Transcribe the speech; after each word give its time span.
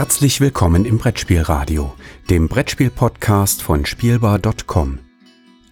Herzlich 0.00 0.40
willkommen 0.40 0.86
im 0.86 0.96
Brettspielradio, 0.96 1.92
dem 2.30 2.48
Brettspiel-Podcast 2.48 3.60
von 3.62 3.84
Spielbar.com. 3.84 4.98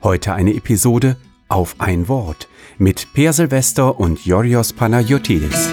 Heute 0.03 0.35
eine 0.35 0.53
Episode 0.53 1.17
auf 1.49 1.77
ein 1.79 2.09
Wort 2.09 2.47
mit 2.77 3.15
Per 3.15 3.33
Silvester 3.33 3.99
und 3.99 4.27
Yorios 4.27 4.75
Panayotidis. 4.75 5.71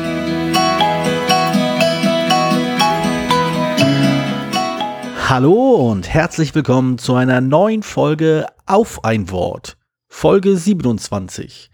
Hallo 5.28 5.92
und 5.92 6.08
herzlich 6.08 6.56
willkommen 6.56 6.98
zu 6.98 7.14
einer 7.16 7.42
neuen 7.42 7.84
Folge 7.84 8.46
auf 8.66 9.04
ein 9.04 9.30
Wort. 9.32 9.76
Folge 10.08 10.56
27. 10.56 11.70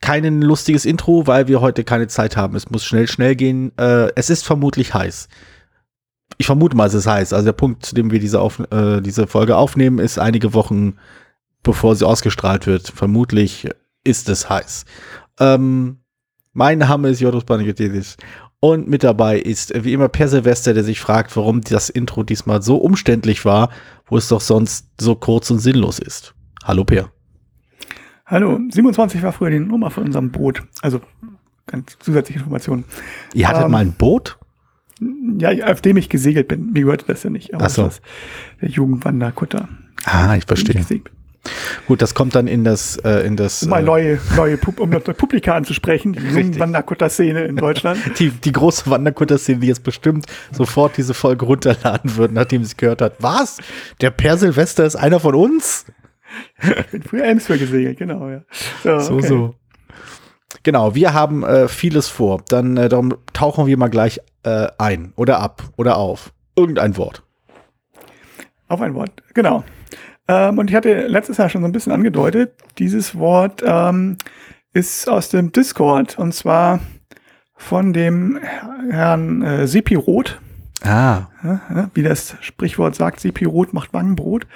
Kein 0.00 0.42
lustiges 0.42 0.84
Intro, 0.84 1.28
weil 1.28 1.46
wir 1.46 1.60
heute 1.60 1.84
keine 1.84 2.08
Zeit 2.08 2.36
haben. 2.36 2.56
Es 2.56 2.70
muss 2.70 2.84
schnell, 2.84 3.06
schnell 3.06 3.36
gehen. 3.36 3.70
Äh, 3.78 4.10
es 4.16 4.30
ist 4.30 4.44
vermutlich 4.44 4.94
heiß. 4.94 5.28
Ich 6.38 6.46
vermute 6.46 6.76
mal, 6.76 6.86
es 6.86 6.94
ist 6.94 7.06
heiß. 7.06 7.32
Also 7.32 7.44
der 7.44 7.52
Punkt, 7.52 7.84
zu 7.84 7.94
dem 7.94 8.10
wir 8.10 8.18
diese, 8.18 8.40
auf, 8.40 8.60
äh, 8.70 9.00
diese 9.00 9.26
Folge 9.26 9.56
aufnehmen, 9.56 9.98
ist 9.98 10.18
einige 10.18 10.54
Wochen, 10.54 10.94
bevor 11.62 11.94
sie 11.96 12.06
ausgestrahlt 12.06 12.66
wird. 12.66 12.88
Vermutlich 12.88 13.68
ist 14.04 14.28
es 14.28 14.48
heiß. 14.48 14.84
Ähm, 15.38 15.98
mein 16.52 16.78
Name 16.78 17.08
ist 17.10 17.20
Jodos 17.20 17.44
Banigotidis 17.44 18.16
und 18.60 18.88
mit 18.88 19.04
dabei 19.04 19.38
ist 19.38 19.72
wie 19.84 19.92
immer 19.92 20.08
Per 20.08 20.28
Silvester, 20.28 20.74
der 20.74 20.84
sich 20.84 21.00
fragt, 21.00 21.36
warum 21.36 21.60
das 21.60 21.88
Intro 21.90 22.22
diesmal 22.22 22.62
so 22.62 22.76
umständlich 22.76 23.44
war, 23.44 23.70
wo 24.06 24.16
es 24.16 24.28
doch 24.28 24.40
sonst 24.40 24.88
so 25.00 25.14
kurz 25.14 25.50
und 25.50 25.60
sinnlos 25.60 25.98
ist. 25.98 26.34
Hallo 26.64 26.84
Per. 26.84 27.10
Hallo, 28.26 28.58
27 28.70 29.22
war 29.22 29.32
früher 29.32 29.50
die 29.50 29.58
Nummer 29.60 29.90
von 29.90 30.04
unserem 30.04 30.30
Boot. 30.30 30.62
Also 30.82 31.00
ganz 31.66 31.96
zusätzliche 31.98 32.38
Informationen. 32.40 32.84
Ihr 33.34 33.48
hattet 33.48 33.64
Ähm, 33.64 33.70
mal 33.70 33.78
ein 33.78 33.92
Boot? 33.92 34.38
Ja, 35.38 35.50
auf 35.66 35.80
dem 35.80 35.96
ich 35.96 36.08
gesegelt 36.08 36.48
bin. 36.48 36.72
Mir 36.72 36.84
gehört 36.84 37.04
das 37.08 37.22
ja 37.22 37.30
nicht. 37.30 37.54
Aber 37.54 37.66
Ach 37.66 37.70
so. 37.70 37.84
das 37.84 38.00
der 38.60 38.68
Jugendwanderkutter. 38.68 39.68
Ah, 40.04 40.36
ich 40.36 40.44
verstehe. 40.44 40.84
Gut, 41.86 42.02
das 42.02 42.14
kommt 42.14 42.34
dann 42.34 42.46
in 42.46 42.64
das, 42.64 42.96
äh, 42.98 43.26
in 43.26 43.36
das, 43.36 43.62
Um 43.62 43.70
mal 43.70 43.80
äh, 43.80 43.86
neue, 43.86 44.20
neue 44.36 44.58
Pub 44.58 44.78
um 44.78 44.90
das 44.90 45.02
Publika 45.16 45.54
anzusprechen, 45.54 46.12
die 46.12 46.20
Jugendwanderkutter-Szene 46.28 47.44
in 47.44 47.56
Deutschland. 47.56 47.98
die, 48.18 48.30
die 48.30 48.52
große 48.52 48.90
Wanderkutter-Szene, 48.90 49.60
die 49.60 49.68
jetzt 49.68 49.82
bestimmt 49.82 50.26
sofort 50.52 50.98
diese 50.98 51.14
Folge 51.14 51.46
runterladen 51.46 52.16
würden, 52.16 52.34
nachdem 52.34 52.64
sie 52.64 52.76
gehört 52.76 53.00
hat. 53.00 53.14
Was? 53.20 53.56
Der 54.02 54.10
Per 54.10 54.36
Silvester 54.36 54.84
ist 54.84 54.96
einer 54.96 55.18
von 55.18 55.34
uns? 55.34 55.86
Ich 56.62 56.90
bin 56.90 57.02
früher 57.02 57.24
Ems 57.24 57.46
für 57.46 57.58
gesegelt, 57.58 57.98
genau, 57.98 58.28
ja. 58.28 58.42
So, 58.84 59.00
So, 59.00 59.14
okay. 59.14 59.26
so. 59.26 59.54
Genau, 60.62 60.94
wir 60.94 61.14
haben 61.14 61.42
äh, 61.42 61.68
vieles 61.68 62.08
vor. 62.08 62.42
Dann 62.48 62.76
äh, 62.76 62.88
darum 62.88 63.14
tauchen 63.32 63.66
wir 63.66 63.76
mal 63.78 63.88
gleich 63.88 64.20
äh, 64.42 64.68
ein 64.78 65.12
oder 65.16 65.40
ab 65.40 65.62
oder 65.76 65.96
auf. 65.96 66.32
Irgendein 66.56 66.96
Wort. 66.96 67.22
Auf 68.68 68.80
ein 68.80 68.94
Wort, 68.94 69.22
genau. 69.34 69.64
Ähm, 70.28 70.58
und 70.58 70.70
ich 70.70 70.76
hatte 70.76 71.06
letztes 71.08 71.38
Jahr 71.38 71.48
schon 71.48 71.62
so 71.62 71.68
ein 71.68 71.72
bisschen 71.72 71.92
angedeutet, 71.92 72.52
dieses 72.78 73.16
Wort 73.16 73.62
ähm, 73.66 74.16
ist 74.72 75.08
aus 75.08 75.28
dem 75.28 75.50
Discord 75.52 76.18
und 76.18 76.32
zwar 76.34 76.80
von 77.56 77.92
dem 77.92 78.38
Herrn 78.90 79.42
äh, 79.42 79.66
Sipi 79.66 79.94
Roth. 79.96 80.40
Ah, 80.82 81.26
Ja, 81.42 81.90
wie 81.92 82.02
das 82.02 82.36
Sprichwort 82.40 82.94
sagt, 82.94 83.20
Sipi 83.20 83.44
Rot 83.44 83.74
macht 83.74 83.92
Wangenbrot. 83.92 84.46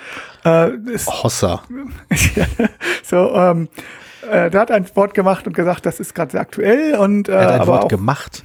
Äh, 0.44 0.74
ist, 0.90 1.06
Hossa. 1.22 1.62
so, 3.02 3.34
ähm, 3.34 3.68
äh, 4.30 4.48
der 4.50 4.60
hat 4.60 4.70
ein 4.70 4.86
Wort 4.94 5.12
gemacht 5.12 5.46
und 5.46 5.54
gesagt, 5.54 5.84
das 5.84 6.00
ist 6.00 6.14
gerade 6.14 6.32
sehr 6.32 6.40
aktuell 6.40 6.94
und 6.94 7.28
äh, 7.28 7.32
Er 7.32 7.54
hat 7.54 7.60
ein 7.62 7.66
Wort 7.66 7.88
gemacht. 7.90 8.44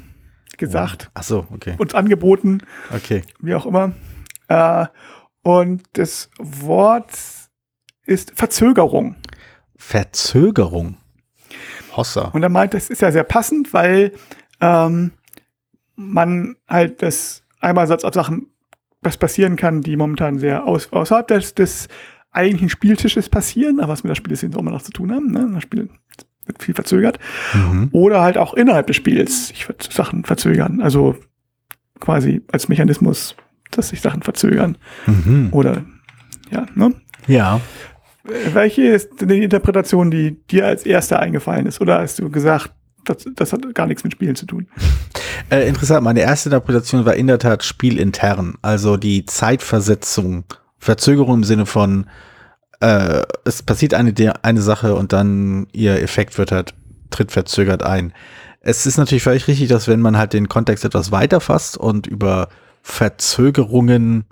Gesagt, 0.60 1.10
Ach 1.16 1.24
so, 1.24 1.48
okay. 1.52 1.76
uns 1.80 1.96
angeboten, 1.96 2.60
Okay. 2.96 3.24
wie 3.40 3.56
auch 3.56 3.66
immer. 3.66 3.94
Äh, 4.48 4.86
und 5.42 5.84
das 5.94 6.30
Wort 6.38 7.12
ist 8.06 8.34
Verzögerung. 8.36 9.16
Verzögerung. 9.76 10.98
Hossa. 11.96 12.26
Und 12.30 12.44
er 12.44 12.50
meint, 12.50 12.74
das 12.74 12.90
ist 12.90 13.02
ja 13.02 13.12
sehr 13.12 13.24
passend, 13.24 13.74
weil 13.74 14.12
ähm, 14.62 15.12
man 15.96 16.56
halt 16.68 17.02
das 17.02 17.44
Einmalsatz 17.60 18.04
auf 18.04 18.14
Sachen, 18.14 18.48
was 19.02 19.18
passieren 19.18 19.56
kann, 19.56 19.82
die 19.82 19.96
momentan 19.96 20.38
sehr 20.40 20.66
aus, 20.66 20.92
außerhalb 20.92 21.28
des, 21.28 21.56
des 21.56 21.88
eigentlichen 22.32 22.70
Spieltisches 22.70 23.30
passieren, 23.30 23.80
aber 23.80 23.94
was 23.94 24.04
mit 24.04 24.10
der 24.10 24.16
Spieleszene 24.16 24.56
auch 24.56 24.60
immer 24.60 24.72
noch 24.72 24.82
zu 24.82 24.92
tun 24.92 25.12
haben. 25.12 25.32
Ne? 25.32 25.50
Das 25.54 25.64
Spiel 25.64 25.90
wird 26.50 26.62
viel 26.62 26.76
verzögert. 26.76 27.18
Mhm. 27.54 27.88
Oder 27.94 28.22
halt 28.22 28.38
auch 28.38 28.54
innerhalb 28.54 28.88
des 28.88 28.98
Spiels 28.98 29.48
sich 29.48 29.66
ver 29.66 29.76
Sachen 29.90 30.26
verzögern. 30.26 30.82
Also 30.82 31.16
quasi 32.02 32.42
als 32.52 32.68
Mechanismus, 32.68 33.36
dass 33.72 33.90
sich 33.90 34.02
Sachen 34.02 34.22
verzögern. 34.22 34.78
Mhm. 35.06 35.50
Oder 35.52 35.84
ja, 36.52 36.66
ne? 36.76 36.94
Ja. 37.28 37.62
Welche 38.54 38.84
ist 38.84 39.22
denn 39.22 39.30
die 39.30 39.44
Interpretation, 39.44 40.12
die 40.12 40.38
dir 40.48 40.68
als 40.68 40.86
erste 40.86 41.20
eingefallen 41.20 41.66
ist? 41.66 41.80
Oder 41.80 42.00
hast 42.00 42.20
du 42.20 42.30
gesagt, 42.30 42.72
das, 43.06 43.26
das 43.36 43.54
hat 43.54 43.74
gar 43.74 43.88
nichts 43.88 44.04
mit 44.04 44.14
Spielen 44.14 44.36
zu 44.36 44.46
tun? 44.46 44.68
Äh, 45.50 45.68
interessant, 45.68 46.04
meine 46.04 46.22
erste 46.22 46.50
Interpretation 46.50 47.06
war 47.06 47.16
in 47.16 47.28
der 47.28 47.40
Tat 47.40 47.64
spielintern, 47.64 48.56
also 48.62 48.98
die 48.98 49.26
Zeitversetzung, 49.26 50.44
Verzögerung 50.78 51.38
im 51.38 51.44
Sinne 51.44 51.66
von, 51.66 52.06
äh, 52.80 53.24
es 53.46 53.64
passiert 53.64 53.94
eine, 53.94 54.14
eine 54.44 54.62
Sache 54.62 54.96
und 54.96 55.14
dann 55.14 55.68
ihr 55.72 56.02
Effekt 56.02 56.38
wird 56.38 56.52
halt, 56.52 56.74
tritt 57.10 57.32
verzögert 57.32 57.84
ein. 57.84 58.14
Es 58.62 58.86
ist 58.86 58.98
natürlich 58.98 59.24
völlig 59.24 59.48
richtig, 59.48 59.70
dass 59.70 59.88
wenn 59.88 60.02
man 60.02 60.18
halt 60.18 60.34
den 60.34 60.50
Kontext 60.50 60.86
etwas 60.86 61.12
weiter 61.12 61.40
fasst 61.40 61.78
und 61.78 62.08
über 62.08 62.50
Verzögerungen 62.82 64.26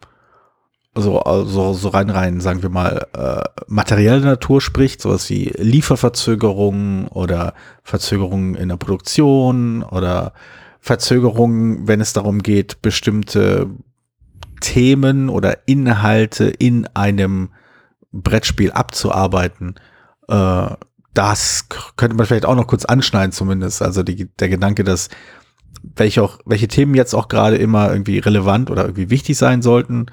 so, 0.95 1.19
also 1.19 1.73
so 1.73 1.89
rein 1.89 2.09
rein, 2.09 2.41
sagen 2.41 2.63
wir 2.63 2.69
mal, 2.69 3.07
äh, 3.13 3.43
materielle 3.67 4.21
Natur 4.21 4.61
spricht, 4.61 5.01
sowas 5.01 5.29
wie 5.29 5.53
Lieferverzögerungen 5.57 7.07
oder 7.07 7.53
Verzögerungen 7.83 8.55
in 8.55 8.69
der 8.69 8.77
Produktion 8.77 9.83
oder 9.83 10.33
Verzögerungen, 10.79 11.87
wenn 11.87 12.01
es 12.01 12.13
darum 12.13 12.41
geht, 12.41 12.81
bestimmte 12.81 13.69
Themen 14.59 15.29
oder 15.29 15.67
Inhalte 15.67 16.45
in 16.45 16.87
einem 16.95 17.49
Brettspiel 18.11 18.71
abzuarbeiten. 18.71 19.75
Äh, 20.27 20.69
das 21.13 21.67
könnte 21.95 22.15
man 22.15 22.25
vielleicht 22.25 22.45
auch 22.45 22.55
noch 22.55 22.67
kurz 22.67 22.85
anschneiden 22.85 23.31
zumindest. 23.31 23.81
Also 23.81 24.03
die, 24.03 24.25
der 24.35 24.49
Gedanke, 24.49 24.83
dass 24.83 25.09
welche, 25.95 26.21
auch, 26.23 26.39
welche 26.45 26.67
Themen 26.67 26.95
jetzt 26.95 27.13
auch 27.13 27.27
gerade 27.27 27.57
immer 27.57 27.91
irgendwie 27.91 28.19
relevant 28.19 28.69
oder 28.69 28.83
irgendwie 28.83 29.09
wichtig 29.09 29.37
sein 29.37 29.61
sollten, 29.61 30.07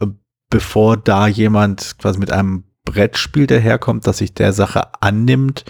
äh, 0.00 0.06
bevor 0.50 0.96
da 0.96 1.26
jemand 1.26 1.98
quasi 1.98 2.18
mit 2.18 2.30
einem 2.30 2.64
Brettspiel 2.84 3.46
daherkommt, 3.46 4.06
das 4.06 4.18
sich 4.18 4.34
der 4.34 4.52
Sache 4.52 5.02
annimmt, 5.02 5.64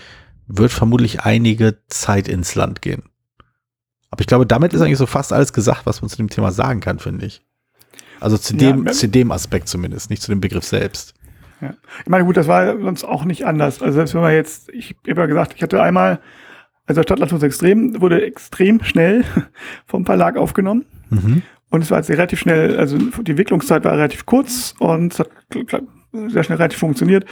wird 0.46 0.72
vermutlich 0.72 1.20
einige 1.22 1.78
Zeit 1.88 2.26
ins 2.28 2.54
Land 2.54 2.82
gehen. 2.82 3.04
Aber 4.10 4.20
ich 4.20 4.26
glaube, 4.26 4.46
damit 4.46 4.72
ist 4.74 4.80
eigentlich 4.80 4.98
so 4.98 5.06
fast 5.06 5.32
alles 5.32 5.52
gesagt, 5.52 5.86
was 5.86 6.02
man 6.02 6.08
zu 6.08 6.16
dem 6.16 6.28
Thema 6.28 6.52
sagen 6.52 6.80
kann, 6.80 6.98
finde 6.98 7.26
ich. 7.26 7.42
Also 8.20 8.38
zu 8.38 8.54
Ja, 8.54 8.58
dem, 8.72 8.84
wenn- 8.86 8.92
zu 8.92 9.08
dem 9.08 9.30
Aspekt 9.32 9.68
zumindest, 9.68 10.10
nicht 10.10 10.22
zu 10.22 10.30
dem 10.30 10.40
Begriff 10.40 10.64
selbst. 10.64 11.13
Ja. 11.64 11.74
Ich 12.00 12.08
meine, 12.08 12.24
gut, 12.24 12.36
das 12.36 12.46
war 12.46 12.78
sonst 12.78 13.04
auch 13.04 13.24
nicht 13.24 13.46
anders. 13.46 13.80
Also 13.80 13.94
selbst 13.94 14.14
wenn 14.14 14.20
man 14.20 14.32
jetzt, 14.32 14.68
ich 14.70 14.94
habe 15.08 15.22
ja 15.22 15.26
gesagt, 15.26 15.54
ich 15.56 15.62
hatte 15.62 15.82
einmal, 15.82 16.20
also 16.86 17.02
Stadtlandschutz 17.02 17.42
extrem, 17.42 18.00
wurde 18.02 18.22
extrem 18.22 18.82
schnell 18.84 19.24
vom 19.86 20.04
Verlag 20.04 20.36
aufgenommen. 20.36 20.84
Mhm. 21.08 21.42
Und 21.70 21.82
es 21.82 21.90
war 21.90 21.98
jetzt 21.98 22.10
relativ 22.10 22.38
schnell, 22.38 22.78
also 22.78 22.98
die 22.98 23.30
Entwicklungszeit 23.30 23.84
war 23.84 23.92
relativ 23.92 24.26
kurz 24.26 24.74
und 24.78 25.14
es 25.14 25.18
hat 25.20 25.30
sehr 26.12 26.44
schnell 26.44 26.58
relativ 26.58 26.78
funktioniert. 26.78 27.24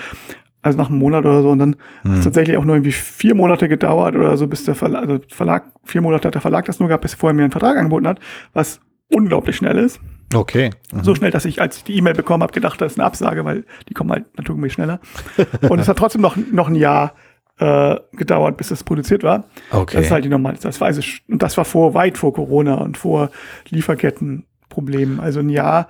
Also 0.63 0.79
nach 0.79 0.89
einem 0.89 0.99
Monat 0.99 1.25
oder 1.27 1.43
so. 1.43 1.51
Und 1.51 1.59
dann 1.59 1.77
hat 2.05 2.19
es 2.19 2.25
tatsächlich 2.25 2.57
auch 2.57 2.65
nur 2.65 2.77
irgendwie 2.77 2.93
vier 2.93 3.35
Monate 3.35 3.69
gedauert 3.69 4.15
oder 4.15 4.37
so, 4.37 4.47
bis 4.47 4.65
der 4.65 4.75
Verlag, 4.75 5.03
also 5.03 5.19
Verlag, 5.29 5.65
vier 5.85 6.01
Monate 6.01 6.29
hat 6.29 6.35
der 6.35 6.41
Verlag 6.41 6.65
das 6.65 6.79
nur 6.79 6.89
gehabt, 6.89 7.03
bis 7.03 7.15
er 7.15 7.19
vorher 7.19 7.35
mir 7.35 7.43
einen 7.43 7.53
Vertrag 7.53 7.77
angeboten 7.77 8.07
hat, 8.07 8.21
was 8.55 8.81
unglaublich 9.09 9.57
schnell 9.57 9.77
ist. 9.77 10.01
Okay. 10.35 10.71
Mhm. 10.93 11.05
So 11.05 11.15
schnell, 11.15 11.31
dass 11.31 11.45
ich, 11.45 11.61
als 11.61 11.77
ich 11.79 11.85
die 11.85 11.97
E-Mail 11.97 12.15
bekommen 12.15 12.43
habe, 12.43 12.53
gedacht, 12.53 12.81
das 12.81 12.93
ist 12.93 12.99
eine 12.99 13.07
Absage, 13.07 13.45
weil 13.45 13.65
die 13.89 13.95
kommen 13.95 14.11
halt 14.11 14.37
naturgemäß 14.37 14.73
schneller. 14.73 15.01
Und 15.69 15.79
es 15.79 15.89
hat 15.89 15.99
trotzdem 15.99 16.23
noch, 16.23 16.37
noch 16.37 16.69
ein 16.69 16.75
Jahr 16.75 17.15
äh, 17.59 17.97
gedauert, 18.13 18.57
bis 18.57 18.69
das 18.69 18.83
produziert 18.83 19.23
war. 19.23 19.45
Okay. 19.71 19.97
Das 19.97 20.07
ist 20.07 20.11
halt 20.11 20.25
die 20.25 20.29
normale, 20.31 20.57
das 20.61 20.81
war 20.81 20.87
also, 20.89 21.03
und 21.29 21.43
das 21.43 21.57
war 21.57 21.65
vor, 21.67 21.93
weit 21.95 22.17
vor 22.19 22.33
Corona 22.33 22.75
und 22.77 22.97
vor 22.97 23.31
Lieferkettenproblemen. 23.69 25.21
Also 25.21 25.41
ein 25.41 25.49
Jahr 25.49 25.89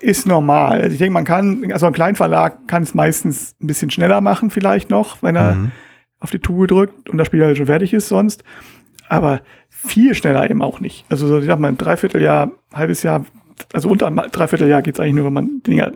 ist 0.00 0.26
normal. 0.26 0.80
Also 0.82 0.92
ich 0.92 0.98
denke, 0.98 1.14
man 1.14 1.24
kann, 1.24 1.72
also 1.72 1.86
ein 1.86 1.92
Kleinverlag 1.92 2.68
kann 2.68 2.82
es 2.82 2.94
meistens 2.94 3.56
ein 3.62 3.66
bisschen 3.66 3.90
schneller 3.90 4.20
machen, 4.20 4.50
vielleicht 4.50 4.90
noch, 4.90 5.22
wenn 5.22 5.36
er 5.36 5.54
Mhm. 5.54 5.70
auf 6.20 6.30
die 6.30 6.38
Tube 6.38 6.66
drückt 6.68 7.08
und 7.08 7.18
das 7.18 7.26
Spiel 7.28 7.44
halt 7.44 7.56
schon 7.56 7.66
fertig 7.66 7.94
ist 7.94 8.08
sonst. 8.08 8.44
Aber 9.08 9.40
viel 9.68 10.14
schneller 10.14 10.48
eben 10.50 10.62
auch 10.62 10.80
nicht. 10.80 11.04
Also 11.10 11.26
so, 11.26 11.38
ich 11.38 11.46
sag 11.46 11.58
mal, 11.58 11.68
im 11.68 11.78
Dreivierteljahr, 11.78 12.50
halbes 12.72 13.02
Jahr, 13.02 13.24
also 13.72 13.88
unter 13.88 14.06
einem 14.06 14.30
Dreivierteljahr 14.30 14.82
geht 14.82 14.94
es 14.94 15.00
eigentlich 15.00 15.14
nur, 15.14 15.26
wenn 15.26 15.32
man 15.32 15.62
Dinger 15.66 15.92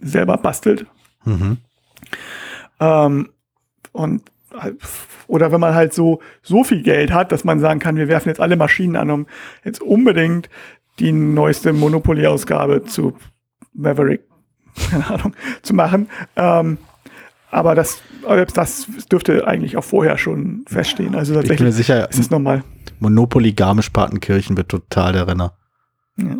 selber 0.00 0.36
bastelt. 0.36 0.86
Mhm. 1.24 1.58
Ähm, 2.80 3.28
und 3.92 4.22
oder 5.26 5.52
wenn 5.52 5.60
man 5.60 5.74
halt 5.74 5.92
so, 5.92 6.20
so 6.42 6.64
viel 6.64 6.82
Geld 6.82 7.12
hat, 7.12 7.32
dass 7.32 7.44
man 7.44 7.60
sagen 7.60 7.80
kann, 7.80 7.96
wir 7.96 8.08
werfen 8.08 8.28
jetzt 8.28 8.40
alle 8.40 8.56
Maschinen 8.56 8.96
an, 8.96 9.10
um 9.10 9.26
jetzt 9.64 9.80
unbedingt 9.80 10.48
die 10.98 11.12
neueste 11.12 11.72
Monopoly-Ausgabe 11.72 12.84
zu 12.84 13.16
Maverick, 13.72 14.22
keine 14.90 15.08
Ahnung, 15.08 15.34
zu 15.62 15.74
machen. 15.74 16.08
Ähm, 16.36 16.78
aber 17.50 17.74
das, 17.74 18.02
das 18.54 18.86
dürfte 19.10 19.46
eigentlich 19.46 19.76
auch 19.76 19.84
vorher 19.84 20.18
schon 20.18 20.64
feststehen. 20.66 21.14
Also 21.14 21.34
tatsächlich 21.34 21.52
ich 21.52 21.58
bin 21.58 21.66
mir 21.66 21.72
sicher, 21.72 22.10
ist 22.10 22.18
es 22.18 22.30
normal. 22.30 22.64
Monopoly 22.98 23.52
Garmisch-Partenkirchen 23.52 24.56
wird 24.56 24.68
total 24.68 25.12
der 25.12 25.28
Renner. 25.28 25.56
Ja. 26.16 26.38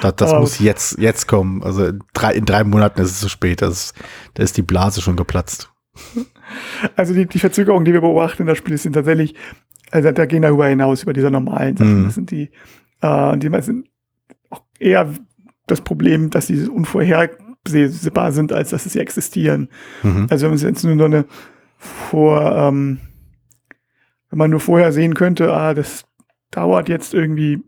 Das, 0.00 0.16
das 0.16 0.32
muss 0.32 0.58
jetzt, 0.58 0.98
jetzt 0.98 1.26
kommen. 1.26 1.62
Also 1.62 1.86
in 1.86 2.00
drei, 2.12 2.34
in 2.34 2.44
drei 2.44 2.64
Monaten 2.64 3.00
ist 3.00 3.10
es 3.10 3.20
zu 3.20 3.28
spät. 3.28 3.62
Das, 3.62 3.94
da 4.34 4.42
ist 4.42 4.56
die 4.56 4.62
Blase 4.62 5.00
schon 5.00 5.16
geplatzt. 5.16 5.70
Also 6.96 7.14
die, 7.14 7.26
die 7.26 7.38
Verzögerungen, 7.38 7.84
die 7.84 7.92
wir 7.92 8.00
beobachten 8.00 8.42
in 8.42 8.48
das 8.48 8.58
Spiel, 8.58 8.76
sind 8.76 8.94
tatsächlich, 8.94 9.36
also 9.92 10.10
da 10.10 10.26
gehen 10.26 10.42
darüber 10.42 10.66
hinaus, 10.66 11.04
über 11.04 11.12
diese 11.12 11.30
normalen 11.30 11.76
Sachen. 11.76 12.00
Mhm. 12.00 12.04
Das 12.06 12.14
sind 12.16 12.32
die, 12.32 12.50
äh, 13.02 13.38
die 13.38 13.62
sind 13.62 13.88
auch 14.50 14.64
eher 14.80 15.08
das 15.68 15.80
Problem, 15.80 16.30
dass 16.30 16.48
sie 16.48 16.68
unvorhersehbar 16.68 18.32
sind, 18.32 18.52
als 18.52 18.70
dass 18.70 18.82
sie 18.82 18.98
existieren. 18.98 19.68
Mhm. 20.02 20.26
Also 20.28 20.48
wenn 20.48 20.54
es 20.54 20.62
jetzt 20.62 20.82
nur 20.82 21.04
eine 21.04 21.24
vor, 21.76 22.56
ähm, 22.56 22.98
wenn 24.30 24.38
man 24.38 24.50
nur 24.50 24.60
vorher 24.60 24.92
sehen 24.92 25.14
könnte, 25.14 25.52
ah, 25.52 25.72
das 25.72 26.04
dauert 26.50 26.88
jetzt 26.88 27.14
irgendwie 27.14 27.62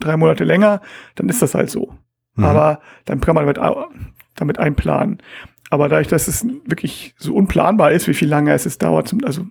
drei 0.00 0.16
Monate 0.16 0.44
länger, 0.44 0.80
dann 1.14 1.28
ist 1.28 1.42
das 1.42 1.54
halt 1.54 1.70
so. 1.70 1.94
Mhm. 2.34 2.44
Aber 2.44 2.80
dann 3.04 3.20
kann 3.20 3.34
man 3.34 3.46
damit, 3.46 3.58
damit 4.36 4.58
einplanen. 4.58 5.18
Aber 5.70 5.88
dadurch, 5.88 6.08
dass 6.08 6.26
es 6.26 6.44
wirklich 6.66 7.14
so 7.16 7.34
unplanbar 7.34 7.92
ist, 7.92 8.08
wie 8.08 8.14
viel 8.14 8.28
lange 8.28 8.52
es 8.52 8.78
dauert, 8.78 9.14
also 9.24 9.46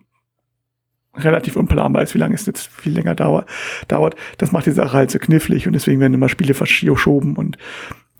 relativ 1.15 1.55
unplanbar 1.55 2.03
ist, 2.03 2.13
wie 2.13 2.19
lange 2.19 2.35
es 2.35 2.45
jetzt 2.45 2.67
viel 2.67 2.93
länger 2.93 3.15
dauert, 3.15 3.49
dauert, 3.87 4.15
das 4.37 4.51
macht 4.51 4.65
die 4.65 4.71
Sache 4.71 4.93
halt 4.93 5.11
so 5.11 5.19
knifflig 5.19 5.65
und 5.67 5.73
deswegen 5.73 5.99
werden 5.99 6.13
immer 6.13 6.29
Spiele 6.29 6.53
verschoben 6.53 7.35
und 7.35 7.57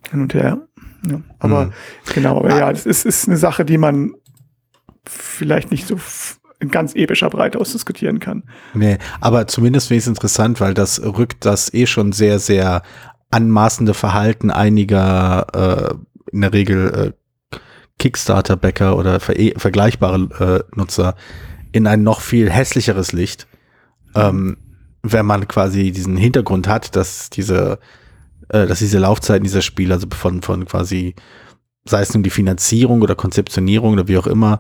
hin 0.10 0.22
und 0.22 0.34
her. 0.34 0.68
Ja. 1.10 1.22
Aber 1.40 1.66
mhm. 1.66 1.74
genau, 2.14 2.38
aber 2.38 2.58
ja, 2.58 2.72
das 2.72 2.86
ist, 2.86 3.06
ist 3.06 3.28
eine 3.28 3.38
Sache, 3.38 3.66
die 3.66 3.78
man 3.78 4.14
vielleicht 5.06 5.72
nicht 5.72 5.88
so 5.88 5.98
in 6.60 6.70
ganz 6.70 6.94
epischer 6.96 7.30
Breite 7.30 7.60
ausdiskutieren 7.60 8.20
kann. 8.20 8.44
Nee, 8.74 8.98
aber 9.22 9.48
zumindest 9.48 9.88
finde 9.88 10.00
ich 10.00 10.04
es 10.04 10.10
interessant, 10.10 10.60
weil 10.60 10.74
das 10.74 11.02
rückt 11.02 11.46
das 11.46 11.74
eh 11.74 11.86
schon 11.86 12.12
sehr, 12.12 12.40
sehr 12.40 12.82
anmaßende 13.32 13.94
Verhalten 13.94 14.52
einiger 14.52 15.48
äh, 15.54 16.34
in 16.34 16.42
der 16.42 16.54
Regel 16.54 17.14
äh, 17.52 17.58
Kickstarter-Bäcker 17.98 18.98
oder 18.98 19.20
ver 19.20 19.36
vergleichbare 19.58 20.66
äh, 20.74 20.78
Nutzer 20.78 21.16
in 21.72 21.88
ein 21.88 22.04
noch 22.04 22.22
viel 22.22 22.50
hässlicheres 22.50 23.12
Licht, 23.12 23.48
ähm, 24.16 24.58
wenn 25.04 25.26
man 25.26 25.48
quasi 25.48 25.92
diesen 25.92 26.18
Hintergrund 26.18 26.68
hat, 26.68 26.96
dass 26.96 27.30
diese, 27.30 27.80
äh, 28.50 28.66
dass 28.66 28.80
diese 28.80 29.00
Laufzeiten 29.00 29.44
dieser 29.44 29.62
Spiele, 29.62 29.94
also 29.94 30.08
von, 30.12 30.42
von 30.42 30.66
quasi, 30.66 31.16
sei 31.86 32.02
es 32.02 32.14
nun 32.14 32.24
die 32.24 32.30
Finanzierung 32.30 33.02
oder 33.02 33.16
Konzeptionierung 33.16 33.94
oder 33.94 34.08
wie 34.08 34.18
auch 34.18 34.28
immer, 34.28 34.60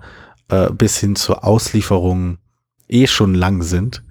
äh, 0.50 0.70
bis 0.72 0.98
hin 0.98 1.16
zur 1.16 1.44
Auslieferung 1.44 2.38
eh 2.88 3.08
schon 3.08 3.34
lang 3.34 3.62
sind. 3.62 4.04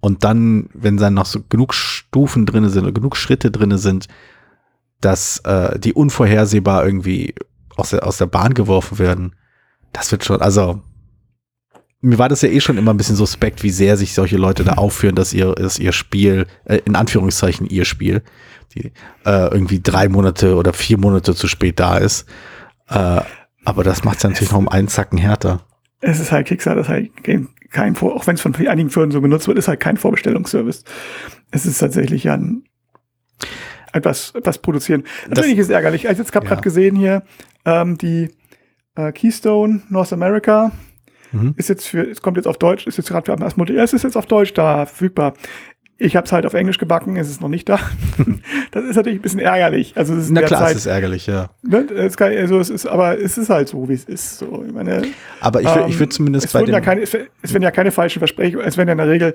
Und 0.00 0.22
dann, 0.22 0.68
wenn 0.74 0.96
dann 0.96 1.14
noch 1.14 1.26
so 1.26 1.40
genug 1.48 1.74
Stufen 1.74 2.46
drinne 2.46 2.70
sind 2.70 2.84
oder 2.84 2.92
genug 2.92 3.16
Schritte 3.16 3.50
drinne 3.50 3.78
sind, 3.78 4.06
dass 5.00 5.38
äh, 5.40 5.78
die 5.78 5.92
unvorhersehbar 5.92 6.84
irgendwie 6.84 7.34
aus 7.76 7.90
der, 7.90 8.06
aus 8.06 8.18
der 8.18 8.26
Bahn 8.26 8.54
geworfen 8.54 8.98
werden, 8.98 9.34
das 9.92 10.12
wird 10.12 10.24
schon, 10.24 10.40
also 10.40 10.82
mir 12.00 12.18
war 12.18 12.28
das 12.28 12.42
ja 12.42 12.48
eh 12.48 12.60
schon 12.60 12.78
immer 12.78 12.92
ein 12.92 12.96
bisschen 12.96 13.16
suspekt, 13.16 13.64
wie 13.64 13.70
sehr 13.70 13.96
sich 13.96 14.14
solche 14.14 14.36
Leute 14.36 14.62
da 14.62 14.74
aufführen, 14.74 15.16
dass 15.16 15.32
ihr, 15.32 15.52
dass 15.54 15.80
ihr 15.80 15.92
Spiel, 15.92 16.46
äh, 16.64 16.76
in 16.84 16.94
Anführungszeichen 16.94 17.66
ihr 17.66 17.84
Spiel, 17.84 18.22
die 18.74 18.92
äh, 19.24 19.48
irgendwie 19.50 19.80
drei 19.80 20.08
Monate 20.08 20.54
oder 20.54 20.72
vier 20.72 20.98
Monate 20.98 21.34
zu 21.34 21.48
spät 21.48 21.80
da 21.80 21.98
ist. 21.98 22.28
Äh, 22.88 23.22
aber 23.64 23.82
das 23.82 24.04
macht 24.04 24.18
es 24.18 24.24
natürlich 24.24 24.52
noch 24.52 24.58
um 24.58 24.68
einen 24.68 24.88
Zacken 24.88 25.18
härter 25.18 25.64
es 26.00 26.20
ist 26.20 26.32
halt 26.32 26.46
Kickstarter, 26.46 26.80
ist 26.80 26.88
halt 26.88 27.10
kein 27.70 27.94
Vor, 27.94 28.14
auch 28.14 28.26
wenn 28.26 28.34
es 28.34 28.40
von 28.40 28.54
einigen 28.54 28.90
Firmen 28.90 29.10
so 29.10 29.20
genutzt 29.20 29.48
wird, 29.48 29.58
ist 29.58 29.68
halt 29.68 29.80
kein 29.80 29.96
Vorbestellungsservice. 29.96 30.84
Es 31.50 31.66
ist 31.66 31.78
tatsächlich 31.78 32.24
ja 32.24 32.34
ein 32.34 32.64
etwas, 33.92 34.34
etwas 34.34 34.58
produzieren. 34.58 35.04
Natürlich 35.28 35.58
ist 35.58 35.70
ärgerlich. 35.70 36.08
Also 36.08 36.22
jetzt 36.22 36.34
habe 36.34 36.44
ja. 36.46 36.50
gerade 36.50 36.62
gesehen 36.62 36.96
hier, 36.96 37.22
ähm, 37.64 37.98
die 37.98 38.30
äh, 38.96 39.12
Keystone 39.12 39.82
North 39.88 40.12
America 40.12 40.72
mhm. 41.32 41.54
ist 41.56 41.68
jetzt 41.68 41.86
für, 41.86 42.02
es 42.08 42.22
kommt 42.22 42.36
jetzt 42.36 42.46
auf 42.46 42.58
Deutsch, 42.58 42.86
ist 42.86 42.98
jetzt 42.98 43.08
gerade 43.08 43.30
für 43.30 43.36
das 43.36 43.56
Modell, 43.56 43.78
es 43.78 43.92
ist 43.92 44.04
jetzt 44.04 44.16
auf 44.16 44.26
Deutsch 44.26 44.52
da 44.54 44.86
verfügbar. 44.86 45.34
Ich 46.00 46.14
habe 46.14 46.26
es 46.26 46.32
halt 46.32 46.46
auf 46.46 46.54
Englisch 46.54 46.78
gebacken, 46.78 47.16
es 47.16 47.28
ist 47.28 47.40
noch 47.40 47.48
nicht 47.48 47.68
da. 47.68 47.80
das 48.70 48.84
ist 48.84 48.94
natürlich 48.94 49.18
ein 49.18 49.22
bisschen 49.22 49.40
ärgerlich. 49.40 49.94
Also 49.96 50.14
es 50.14 50.24
ist 50.24 50.30
Na 50.30 50.42
klar, 50.42 50.60
Zeit, 50.60 50.76
es 50.76 50.82
ist 50.82 50.86
ärgerlich, 50.86 51.26
ja. 51.26 51.50
Ne, 51.62 51.78
es 51.78 52.16
kann, 52.16 52.32
also 52.32 52.60
es 52.60 52.70
ist, 52.70 52.86
aber 52.86 53.18
es 53.18 53.36
ist 53.36 53.50
halt 53.50 53.68
so, 53.68 53.88
wie 53.88 53.94
es 53.94 54.04
ist. 54.04 54.38
So, 54.38 54.64
ich 54.64 54.72
meine, 54.72 55.02
aber 55.40 55.60
ich, 55.60 55.66
ähm, 55.66 55.86
ich 55.88 55.98
würde 55.98 56.10
zumindest 56.10 56.46
es 56.46 56.52
bei 56.52 56.62
dem 56.62 56.72
ja 56.72 56.80
keine, 56.80 57.00
es 57.00 57.12
werden 57.14 57.62
ja 57.62 57.72
keine 57.72 57.90
falschen 57.90 58.20
Versprechungen, 58.20 58.64
es 58.64 58.76
werden 58.76 58.88
ja 58.88 58.92
in 58.92 58.98
der 58.98 59.08
Regel 59.08 59.34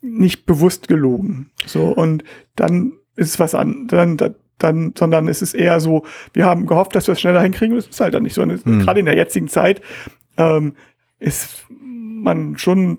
nicht 0.00 0.46
bewusst 0.46 0.88
gelogen. 0.88 1.50
So 1.64 1.84
und 1.84 2.24
dann 2.56 2.94
ist 3.14 3.28
es 3.28 3.38
was 3.38 3.54
an, 3.54 3.86
dann, 3.86 4.16
dann, 4.58 4.94
sondern 4.98 5.28
es 5.28 5.42
ist 5.42 5.54
eher 5.54 5.78
so, 5.78 6.04
wir 6.32 6.44
haben 6.44 6.66
gehofft, 6.66 6.96
dass 6.96 7.06
wir 7.06 7.12
es 7.12 7.20
schneller 7.20 7.42
hinkriegen. 7.42 7.76
Das 7.76 7.86
ist 7.86 8.00
halt 8.00 8.14
dann 8.14 8.24
nicht 8.24 8.34
so. 8.34 8.42
Hm. 8.42 8.80
Gerade 8.80 8.98
in 8.98 9.06
der 9.06 9.16
jetzigen 9.16 9.46
Zeit 9.46 9.80
ähm, 10.36 10.74
ist 11.20 11.66
man 11.70 12.58
schon 12.58 12.98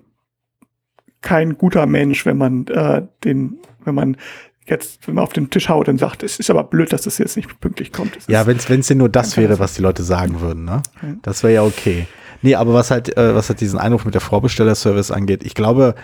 kein 1.21 1.57
guter 1.57 1.85
Mensch, 1.85 2.25
wenn 2.25 2.37
man 2.37 2.67
äh, 2.67 3.03
den, 3.23 3.57
wenn 3.83 3.95
man 3.95 4.17
jetzt, 4.65 5.07
wenn 5.07 5.15
man 5.15 5.23
auf 5.23 5.33
den 5.33 5.49
Tisch 5.49 5.69
haut 5.69 5.87
und 5.87 5.97
sagt, 5.97 6.23
es 6.23 6.39
ist 6.39 6.49
aber 6.49 6.63
blöd, 6.63 6.91
dass 6.91 7.03
das 7.03 7.17
jetzt 7.17 7.37
nicht 7.37 7.59
pünktlich 7.59 7.91
kommt. 7.91 8.17
ja, 8.27 8.45
wenn 8.45 8.57
es 8.57 8.87
denn 8.87 8.97
nur 8.97 9.09
das 9.09 9.37
wäre, 9.37 9.59
was 9.59 9.75
die 9.75 9.81
Leute 9.81 10.03
sagen 10.03 10.41
würden, 10.41 10.65
ne? 10.65 10.81
Das 11.21 11.43
wäre 11.43 11.53
ja 11.53 11.63
okay. 11.63 12.07
Nee, 12.41 12.55
aber 12.55 12.73
was 12.73 12.91
halt, 12.91 13.17
äh, 13.17 13.33
was 13.33 13.49
halt 13.49 13.61
diesen 13.61 13.79
Einruf 13.79 14.05
mit 14.05 14.13
der 14.13 14.21
Vorbestellerservice 14.21 15.11
angeht, 15.11 15.43
ich 15.43 15.55
glaube, 15.55 15.95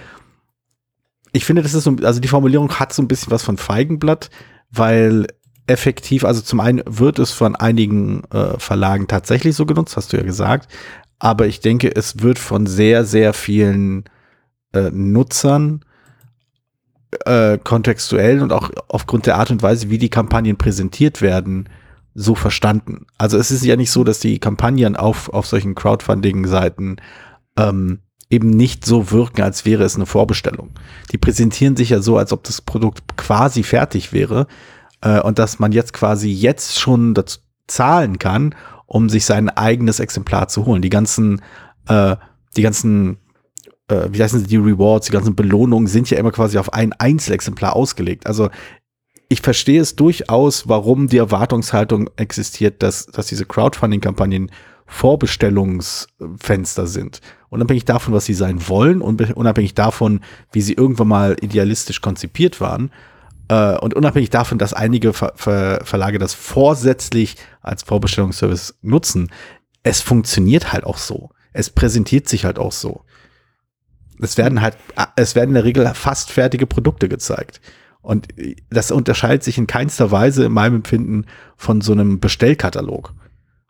ich 1.32 1.46
finde, 1.46 1.62
das 1.62 1.74
ist 1.74 1.84
so, 1.84 1.96
also 2.04 2.20
die 2.20 2.28
Formulierung 2.28 2.80
hat 2.80 2.94
so 2.94 3.02
ein 3.02 3.08
bisschen 3.08 3.32
was 3.32 3.44
von 3.44 3.58
Feigenblatt, 3.58 4.30
weil 4.72 5.28
effektiv, 5.68 6.26
also 6.26 6.42
zum 6.42 6.60
einen 6.60 6.82
wird 6.86 7.20
es 7.20 7.32
von 7.32 7.56
einigen 7.56 8.24
äh, 8.32 8.58
Verlagen 8.60 9.08
tatsächlich 9.08 9.56
so 9.56 9.66
genutzt, 9.66 9.96
hast 9.96 10.14
du 10.14 10.18
ja 10.18 10.24
gesagt, 10.24 10.72
aber 11.20 11.48
ich 11.48 11.60
denke, 11.60 11.96
es 11.96 12.22
wird 12.22 12.40
von 12.40 12.68
sehr, 12.68 13.06
sehr 13.06 13.34
vielen 13.34 14.06
äh, 14.74 14.90
Nutzern 14.92 15.84
äh, 17.26 17.58
kontextuell 17.58 18.42
und 18.42 18.52
auch 18.52 18.72
aufgrund 18.88 19.26
der 19.26 19.38
Art 19.38 19.52
und 19.52 19.62
Weise, 19.62 19.90
wie 19.90 19.98
die 19.98 20.10
Kampagnen 20.10 20.58
präsentiert 20.58 21.22
werden, 21.22 21.70
so 22.16 22.36
verstanden. 22.36 23.06
Also 23.18 23.38
es 23.38 23.52
ist 23.52 23.64
ja 23.66 23.76
nicht 23.76 23.92
so, 23.92 24.04
dass 24.04 24.20
die 24.20 24.40
Kampagnen 24.40 24.96
auf, 24.96 25.30
auf 25.30 25.48
solchen 25.48 25.76
Crowdfunding-Seiten 25.76 26.98
ähm, 27.58 28.00
eben 28.30 28.50
nicht 28.50 28.86
so 28.86 29.12
wirken, 29.12 29.42
als 29.42 29.66
wäre 29.66 29.84
es 29.84 29.96
eine 29.96 30.06
Vorbestellung. 30.06 30.72
Die 31.12 31.18
präsentieren 31.18 31.76
sich 31.76 31.90
ja 31.90 32.02
so, 32.02 32.18
als 32.18 32.32
ob 32.32 32.44
das 32.44 32.62
Produkt 32.62 33.18
quasi 33.18 33.64
fertig 33.64 34.14
wäre 34.14 34.48
äh, 35.02 35.20
und 35.20 35.40
dass 35.40 35.60
man 35.60 35.72
jetzt 35.72 35.94
quasi 35.94 36.32
jetzt 36.32 36.80
schon 36.80 37.14
dazu 37.14 37.40
zahlen 37.68 38.20
kann, 38.20 38.56
um 38.86 39.10
sich 39.10 39.26
sein 39.26 39.50
eigenes 39.50 40.00
Exemplar 40.00 40.48
zu 40.48 40.66
holen. 40.66 40.82
Die 40.82 40.90
ganzen, 40.90 41.42
äh, 41.88 42.16
die 42.58 42.62
ganzen 42.62 43.18
äh, 43.88 44.08
wie 44.10 44.24
heißen 44.24 44.40
sie, 44.40 44.48
die 44.48 44.58
Rewards, 44.58 45.08
die 45.08 45.14
ganzen 45.14 45.36
Belohnungen 45.36 45.88
sind 45.88 46.10
ja 46.10 46.18
immer 46.18 46.32
quasi 46.32 46.58
auf 46.58 46.74
ein 46.74 46.94
Einzelexemplar 46.94 47.76
ausgelegt. 47.76 48.28
Also 48.28 48.50
ich 49.30 49.42
verstehe 49.42 49.82
es 49.82 49.96
durchaus, 49.96 50.70
warum 50.70 51.08
die 51.08 51.18
Erwartungshaltung 51.18 52.10
existiert, 52.18 52.84
dass, 52.84 53.08
dass 53.08 53.28
diese 53.28 53.46
Crowdfunding-Kampagnen 53.46 54.52
Vorbestellungsfenster 54.86 56.88
sind. 56.88 57.22
Unabhängig 57.50 57.86
davon, 57.86 58.14
was 58.14 58.26
sie 58.26 58.34
sein 58.34 58.68
wollen 58.68 59.02
und 59.02 59.36
unabhängig 59.36 59.74
davon, 59.74 60.20
wie 60.52 60.62
sie 60.62 60.74
irgendwann 60.74 61.08
mal 61.08 61.38
idealistisch 61.42 62.02
konzipiert 62.02 62.62
waren. 62.62 62.92
Äh, 63.48 63.78
und 63.80 63.96
unabhängig 63.96 64.30
davon, 64.30 64.58
dass 64.58 64.74
einige 64.74 65.14
Ver 65.14 65.34
Ver 65.36 65.82
Verlage 65.84 66.20
das 66.20 66.34
vorsätzlich 66.34 67.38
als 67.62 67.84
Vorbestellungsservice 67.84 68.76
nutzen, 68.82 69.32
es 69.84 70.02
funktioniert 70.02 70.74
halt 70.74 70.84
auch 70.84 70.98
so. 70.98 71.30
Es 71.54 71.70
präsentiert 71.70 72.30
sich 72.30 72.46
halt 72.46 72.60
auch 72.60 72.72
so 72.72 73.06
es 74.22 74.38
werden 74.38 74.62
halt, 74.62 74.78
es 75.16 75.36
werden 75.36 75.50
in 75.50 75.56
der 75.56 75.64
Regel 75.64 75.90
fast 75.94 76.32
fertige 76.32 76.66
Produkte 76.66 77.10
gezeigt. 77.10 77.62
Und 78.02 78.28
das 78.70 78.92
unterscheidet 78.92 79.44
sich 79.44 79.58
in 79.58 79.66
keinster 79.66 80.12
Weise 80.12 80.46
in 80.46 80.52
meinem 80.52 80.76
Empfinden 80.76 81.26
von 81.56 81.82
so 81.82 81.94
einem 81.94 82.20
Bestellkatalog. 82.20 83.14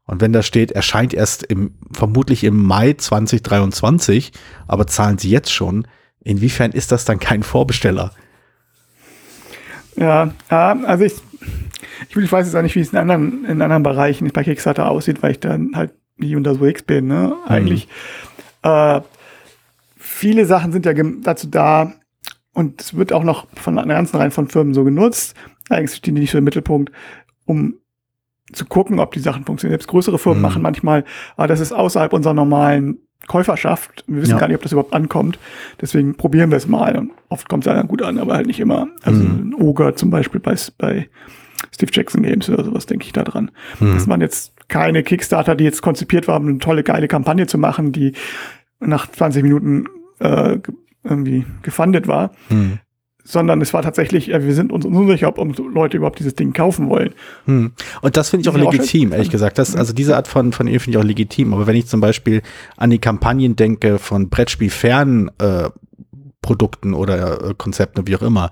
Und 0.06 0.22
wenn 0.22 0.34
da 0.34 0.44
steht, 0.44 0.72
erscheint 0.72 1.14
erst 1.14 1.44
im, 1.44 1.76
vermutlich 1.92 2.44
im 2.44 2.62
Mai 2.62 2.94
2023, 2.94 4.34
aber 4.68 4.88
zahlen 4.88 5.18
sie 5.18 5.30
jetzt 5.30 5.54
schon, 5.54 5.88
inwiefern 6.20 6.72
ist 6.72 6.92
das 6.92 7.06
dann 7.06 7.20
kein 7.20 7.44
Vorbesteller? 7.44 8.12
Ja, 9.96 10.34
ja 10.50 10.80
also 10.84 11.06
ich, 11.06 11.14
ich, 12.10 12.32
weiß 12.32 12.48
jetzt 12.48 12.56
auch 12.56 12.62
nicht, 12.64 12.76
wie 12.76 12.82
es 12.82 12.92
in 12.92 12.98
anderen, 12.98 13.46
in 13.46 13.62
anderen 13.62 13.84
Bereichen 13.84 14.30
bei 14.32 14.44
Kickstarter 14.44 14.90
aussieht, 14.90 15.22
weil 15.22 15.32
ich 15.32 15.40
dann 15.40 15.72
halt 15.76 15.94
nicht 16.18 16.36
unterwegs 16.36 16.84
bin. 16.84 17.08
Ne? 17.08 17.36
Mhm. 17.46 17.52
Eigentlich, 17.52 17.88
äh, 18.64 19.02
viele 20.24 20.46
Sachen 20.46 20.72
sind 20.72 20.86
ja 20.86 20.94
dazu 21.22 21.48
da, 21.48 21.92
und 22.54 22.80
es 22.82 22.96
wird 22.96 23.12
auch 23.12 23.24
noch 23.26 23.48
von 23.56 23.78
einer 23.78 23.94
ganzen 23.96 24.16
Reihe 24.16 24.32
von 24.32 24.48
Firmen 24.48 24.74
so 24.74 24.84
genutzt. 24.86 25.36
Eigentlich 25.70 25.98
stehen 25.98 26.16
die 26.16 26.22
nicht 26.22 26.32
so 26.32 26.38
im 26.38 26.44
Mittelpunkt, 26.46 26.92
um 27.46 27.74
zu 28.54 28.66
gucken, 28.66 29.00
ob 29.00 29.12
die 29.12 29.20
Sachen 29.20 29.44
funktionieren. 29.44 29.74
Selbst 29.74 29.88
größere 29.90 30.18
Firmen 30.20 30.40
Mhm. 30.40 30.44
machen 30.48 30.62
manchmal, 30.62 31.04
ah, 31.36 31.48
das 31.48 31.60
ist 31.60 31.74
außerhalb 31.74 32.14
unserer 32.14 32.34
normalen 32.36 33.00
Käuferschaft. 33.28 34.06
Wir 34.08 34.22
wissen 34.22 34.32
Ja. 34.34 34.38
gar 34.38 34.48
nicht, 34.48 34.56
ob 34.58 34.62
das 34.64 34.72
überhaupt 34.72 34.94
ankommt. 34.94 35.40
Deswegen 35.82 36.16
probieren 36.16 36.52
wir 36.52 36.58
es 36.58 36.68
mal. 36.68 36.96
Und 36.98 37.12
oft 37.30 37.50
kommt 37.50 37.64
es 37.66 37.68
ja 37.68 37.74
dann 37.74 37.88
gut 37.88 38.02
an, 38.02 38.18
aber 38.18 38.36
halt 38.36 38.48
nicht 38.48 38.60
immer. 38.62 38.88
Also 39.02 39.24
Mhm. 39.24 39.50
ein 39.50 39.54
Ogre 39.56 39.96
zum 39.96 40.10
Beispiel 40.10 40.40
bei, 40.40 40.56
bei 40.78 41.10
Steve 41.74 41.92
Jackson 41.94 42.22
Games 42.24 42.50
oder 42.50 42.64
sowas, 42.64 42.86
denke 42.86 43.06
ich 43.06 43.14
da 43.14 43.24
dran. 43.24 43.50
Mhm. 43.80 43.94
Das 43.96 44.08
waren 44.08 44.22
jetzt 44.22 44.54
keine 44.70 45.02
Kickstarter, 45.04 45.56
die 45.56 45.64
jetzt 45.64 45.82
konzipiert 45.82 46.28
waren, 46.28 46.44
um 46.44 46.50
eine 46.50 46.58
tolle, 46.60 46.84
geile 46.84 47.08
Kampagne 47.08 47.48
zu 47.48 47.58
machen, 47.58 47.92
die 47.92 48.14
nach 48.80 49.10
20 49.10 49.42
Minuten 49.42 49.86
äh, 50.20 50.58
ge- 50.58 50.76
irgendwie 51.04 51.46
gefundet 51.64 52.08
war, 52.08 52.32
Hm. 52.50 52.80
sondern 53.26 53.62
es 53.62 53.74
war 53.74 53.82
tatsächlich, 53.82 54.32
äh, 54.34 54.46
wir 54.46 54.54
sind 54.54 54.72
uns 54.72 54.86
unsicher, 54.86 55.28
ob 55.28 55.38
uns 55.38 55.58
Leute 55.58 55.98
überhaupt 55.98 56.20
dieses 56.20 56.36
Ding 56.36 56.54
kaufen 56.54 56.90
wollen. 56.90 57.14
Hm. 57.46 57.72
Und 58.02 58.18
das 58.18 58.30
finde 58.30 58.42
ich 58.42 58.50
auch 58.50 58.56
auch 58.62 58.72
legitim, 58.72 59.10
schön. 59.10 59.12
ehrlich 59.14 59.30
gesagt. 59.30 59.58
Das, 59.58 59.76
also 59.76 59.94
diese 59.94 60.16
Art 60.16 60.28
von, 60.28 60.52
von 60.54 60.68
Idee 60.68 60.80
finde 60.80 60.98
ich 60.98 61.04
auch 61.04 61.08
legitim. 61.08 61.54
Aber 61.54 61.68
wenn 61.68 61.76
ich 61.76 61.88
zum 61.88 62.00
Beispiel 62.02 62.42
an 62.78 62.90
die 62.90 63.00
Kampagnen 63.00 63.56
denke 63.56 63.98
von 64.00 64.30
Brettspiel-fernen 64.30 65.32
äh, 65.40 65.70
Produkten 66.42 66.94
oder 66.94 67.50
äh, 67.50 67.54
Konzepten, 67.58 68.06
wie 68.08 68.16
auch 68.16 68.22
immer, 68.22 68.50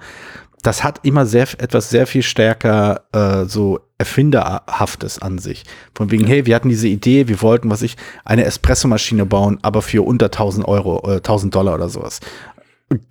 das 0.63 0.83
hat 0.83 0.99
immer 1.03 1.25
sehr 1.25 1.47
etwas 1.57 1.89
sehr 1.89 2.05
viel 2.07 2.21
stärker 2.23 3.01
äh, 3.13 3.45
so 3.45 3.79
Erfinderhaftes 4.01 5.19
an 5.19 5.37
sich. 5.37 5.63
Von 5.93 6.09
wegen, 6.09 6.25
hey, 6.25 6.47
wir 6.47 6.55
hatten 6.55 6.69
diese 6.69 6.87
Idee, 6.87 7.27
wir 7.27 7.39
wollten, 7.43 7.69
was 7.69 7.83
ich, 7.83 7.97
eine 8.25 8.45
Espressomaschine 8.45 9.27
bauen, 9.27 9.59
aber 9.61 9.83
für 9.83 10.03
unter 10.03 10.25
1000 10.25 10.67
Euro, 10.67 11.07
äh, 11.07 11.17
1000 11.17 11.53
Dollar 11.53 11.75
oder 11.75 11.87
sowas. 11.87 12.19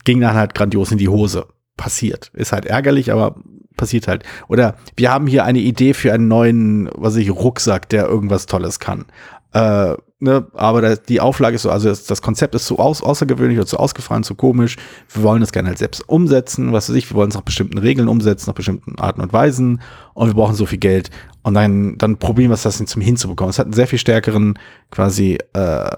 Ging 0.04 0.20
dann 0.20 0.34
halt 0.34 0.54
grandios 0.54 0.90
in 0.90 0.98
die 0.98 1.08
Hose. 1.08 1.46
Passiert. 1.76 2.32
Ist 2.34 2.50
halt 2.50 2.66
ärgerlich, 2.66 3.12
aber 3.12 3.36
passiert 3.76 4.08
halt. 4.08 4.24
Oder 4.48 4.74
wir 4.96 5.12
haben 5.12 5.28
hier 5.28 5.44
eine 5.44 5.60
Idee 5.60 5.94
für 5.94 6.12
einen 6.12 6.26
neuen, 6.26 6.90
was 6.94 7.14
ich, 7.14 7.30
Rucksack, 7.30 7.88
der 7.88 8.06
irgendwas 8.06 8.46
Tolles 8.46 8.80
kann. 8.80 9.06
Äh, 9.52 9.96
ne, 10.20 10.46
aber 10.52 10.80
das, 10.80 11.02
die 11.02 11.20
Auflage 11.20 11.56
ist 11.56 11.62
so, 11.62 11.70
also 11.70 11.88
das, 11.88 12.04
das 12.04 12.22
Konzept 12.22 12.54
ist 12.54 12.66
so 12.66 12.78
aus, 12.78 13.02
außergewöhnlich 13.02 13.58
oder 13.58 13.66
zu 13.66 13.78
ausgefallen, 13.78 14.22
zu 14.22 14.34
komisch. 14.34 14.76
Wir 15.12 15.22
wollen 15.22 15.40
das 15.40 15.52
gerne 15.52 15.68
halt 15.68 15.78
selbst 15.78 16.08
umsetzen, 16.08 16.72
was 16.72 16.88
weiß 16.88 16.96
ich, 16.96 17.10
wir 17.10 17.16
wollen 17.16 17.30
es 17.30 17.34
nach 17.34 17.42
bestimmten 17.42 17.78
Regeln 17.78 18.08
umsetzen, 18.08 18.50
nach 18.50 18.54
bestimmten 18.54 18.98
Arten 18.98 19.20
und 19.20 19.32
Weisen 19.32 19.80
und 20.14 20.28
wir 20.28 20.34
brauchen 20.34 20.54
so 20.54 20.66
viel 20.66 20.78
Geld 20.78 21.10
und 21.42 21.54
dann, 21.54 21.98
dann 21.98 22.18
probieren 22.18 22.50
wir 22.50 22.54
es, 22.54 22.62
das 22.62 22.84
zum 22.84 23.02
hinzubekommen. 23.02 23.50
Es 23.50 23.58
hat 23.58 23.66
einen 23.66 23.72
sehr 23.72 23.88
viel 23.88 23.98
stärkeren 23.98 24.58
quasi 24.90 25.38
äh, 25.54 25.90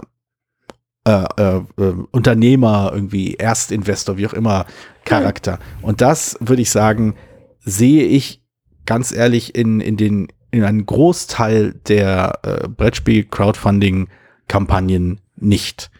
äh, 1.05 1.25
äh, 1.37 1.57
äh, 1.57 1.95
Unternehmer, 2.13 2.93
irgendwie 2.95 3.35
Erstinvestor, 3.35 4.19
wie 4.19 4.27
auch 4.27 4.35
immer, 4.35 4.67
Charakter. 5.05 5.59
Und 5.81 6.01
das 6.01 6.37
würde 6.39 6.63
ich 6.63 6.71
sagen, 6.71 7.17
sehe 7.59 8.05
ich 8.05 8.41
ganz 8.87 9.11
ehrlich 9.11 9.57
in, 9.57 9.81
in 9.81 9.97
den 9.97 10.29
in 10.53 10.65
einen 10.65 10.87
Großteil 10.87 11.75
der 11.89 12.39
äh, 12.43 12.69
Brettspiel-Crowdfunding-Kampagnen 12.69 15.21
nicht. 15.37 15.91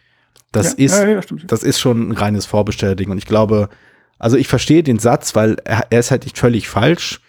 Das 0.53 0.73
ja, 0.73 0.79
ist, 0.85 0.99
ja, 0.99 1.09
ja, 1.09 1.21
das 1.47 1.65
ist 1.65 1.81
schon 1.81 2.11
ein 2.11 2.13
reines 2.13 2.47
Vorbestellding. 2.47 3.11
Und 3.11 3.19
ich 3.19 3.27
glaube, 3.27 3.69
also 4.19 4.37
ich 4.37 4.47
verstehe 4.47 4.83
den 4.83 4.99
Satz, 4.99 5.35
weil 5.35 5.57
er, 5.65 5.87
er 5.91 5.99
ist 5.99 6.11
halt 6.11 6.25
nicht 6.25 6.37
völlig 6.39 6.69
falsch, 6.69 7.23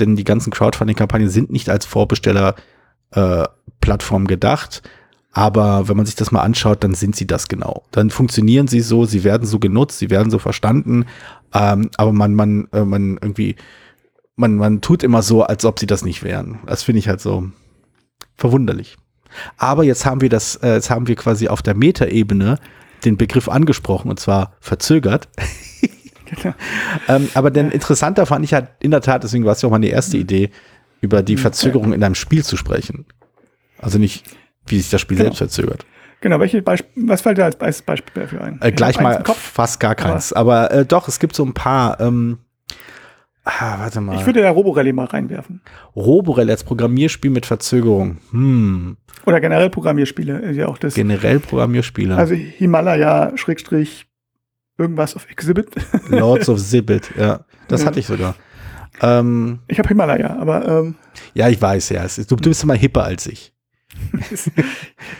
denn 0.00 0.16
die 0.16 0.24
ganzen 0.24 0.50
Crowdfunding-Kampagnen 0.50 1.28
sind 1.28 1.52
nicht 1.52 1.68
als 1.68 1.84
Vorbestellerplattform 1.84 4.26
gedacht. 4.26 4.82
Aber 5.32 5.88
wenn 5.88 5.96
man 5.96 6.06
sich 6.06 6.16
das 6.16 6.32
mal 6.32 6.40
anschaut, 6.40 6.82
dann 6.82 6.94
sind 6.94 7.14
sie 7.14 7.26
das 7.26 7.48
genau. 7.48 7.84
Dann 7.92 8.10
funktionieren 8.10 8.66
sie 8.66 8.80
so, 8.80 9.04
sie 9.04 9.22
werden 9.22 9.46
so 9.46 9.58
genutzt, 9.58 9.98
sie 9.98 10.10
werden 10.10 10.30
so 10.30 10.38
verstanden. 10.38 11.06
Ähm, 11.54 11.90
aber 11.96 12.12
man, 12.12 12.34
man, 12.34 12.68
äh, 12.72 12.84
man 12.84 13.18
irgendwie, 13.20 13.56
man, 14.40 14.56
man 14.56 14.80
tut 14.80 15.02
immer 15.02 15.22
so, 15.22 15.42
als 15.44 15.64
ob 15.64 15.78
sie 15.78 15.86
das 15.86 16.04
nicht 16.04 16.22
wären. 16.22 16.58
Das 16.66 16.82
finde 16.82 16.98
ich 16.98 17.08
halt 17.08 17.20
so 17.20 17.48
verwunderlich. 18.36 18.96
Aber 19.56 19.84
jetzt 19.84 20.04
haben 20.06 20.20
wir 20.20 20.28
das, 20.28 20.56
äh, 20.56 20.74
jetzt 20.74 20.90
haben 20.90 21.06
wir 21.06 21.14
quasi 21.16 21.48
auf 21.48 21.62
der 21.62 21.74
Metaebene 21.74 22.58
den 23.04 23.16
Begriff 23.16 23.48
angesprochen 23.48 24.10
und 24.10 24.18
zwar 24.20 24.54
verzögert. 24.60 25.28
Genau. 26.32 26.54
ähm, 27.08 27.28
aber 27.34 27.50
denn 27.50 27.72
interessanter 27.72 28.24
fand 28.24 28.44
ich 28.44 28.54
halt 28.54 28.68
in 28.78 28.92
der 28.92 29.00
Tat, 29.00 29.24
deswegen 29.24 29.44
war 29.44 29.50
es 29.54 29.62
ja 29.62 29.66
auch 29.66 29.72
meine 29.72 29.88
erste 29.88 30.16
Idee, 30.16 30.50
über 31.00 31.24
die 31.24 31.36
Verzögerung 31.36 31.92
in 31.92 32.04
einem 32.04 32.14
Spiel 32.14 32.44
zu 32.44 32.56
sprechen. 32.56 33.04
Also 33.78 33.98
nicht, 33.98 34.24
wie 34.64 34.78
sich 34.78 34.90
das 34.90 35.00
Spiel 35.00 35.16
Genau. 35.16 35.30
selbst 35.30 35.38
verzögert. 35.38 35.84
Genau, 36.20 36.38
welche 36.38 36.62
Beisp 36.62 36.84
was 36.94 37.22
fällt 37.22 37.38
dir 37.38 37.46
als 37.46 37.56
Beis- 37.56 37.82
Beispiel 37.82 38.22
dafür 38.22 38.42
ein? 38.44 38.60
Äh, 38.62 38.70
gleich 38.70 39.00
mal 39.00 39.24
fast 39.24 39.80
gar 39.80 39.96
keins. 39.96 40.32
Aber 40.32 40.70
äh, 40.70 40.86
doch, 40.86 41.08
es 41.08 41.18
gibt 41.18 41.34
so 41.34 41.44
ein 41.44 41.52
paar. 41.52 41.98
Ähm, 41.98 42.38
ah, 43.58 43.78
warte 43.80 44.00
mal. 44.00 44.16
Ich 44.16 44.26
würde 44.26 44.42
da 44.42 44.50
Roborally 44.50 44.92
mal 44.92 45.06
reinwerfen. 45.06 45.60
Roborel 45.96 46.50
als 46.50 46.64
Programmierspiel 46.64 47.30
mit 47.30 47.46
Verzögerung. 47.46 48.18
Hm. 48.30 48.96
Oder 49.26 49.40
generell 49.40 49.70
Programmierspiele, 49.70 50.38
ist 50.40 50.56
ja 50.56 50.66
auch 50.68 50.78
das. 50.78 50.94
Generell 50.94 51.40
Programmierspiele. 51.40 52.16
Also 52.16 52.34
Himalaya, 52.34 53.32
Schrägstrich, 53.36 54.06
irgendwas 54.78 55.16
auf 55.16 55.28
Exhibit. 55.30 55.68
Lords 56.08 56.48
of 56.48 56.58
Zibbit, 56.60 57.10
ja. 57.18 57.44
Das 57.68 57.82
Ja. 57.82 57.86
hatte 57.88 58.00
ich 58.00 58.06
sogar. 58.06 58.34
Ähm, 59.02 59.60
Ich 59.68 59.78
habe 59.78 59.88
Himalaya, 59.88 60.36
aber 60.38 60.66
ähm, 60.66 60.94
ja, 61.34 61.48
ich 61.48 61.60
weiß, 61.60 61.90
ja. 61.90 62.04
Du, 62.28 62.36
du 62.36 62.48
bist 62.48 62.62
immer 62.64 62.74
hipper 62.74 63.04
als 63.04 63.26
ich. 63.26 63.52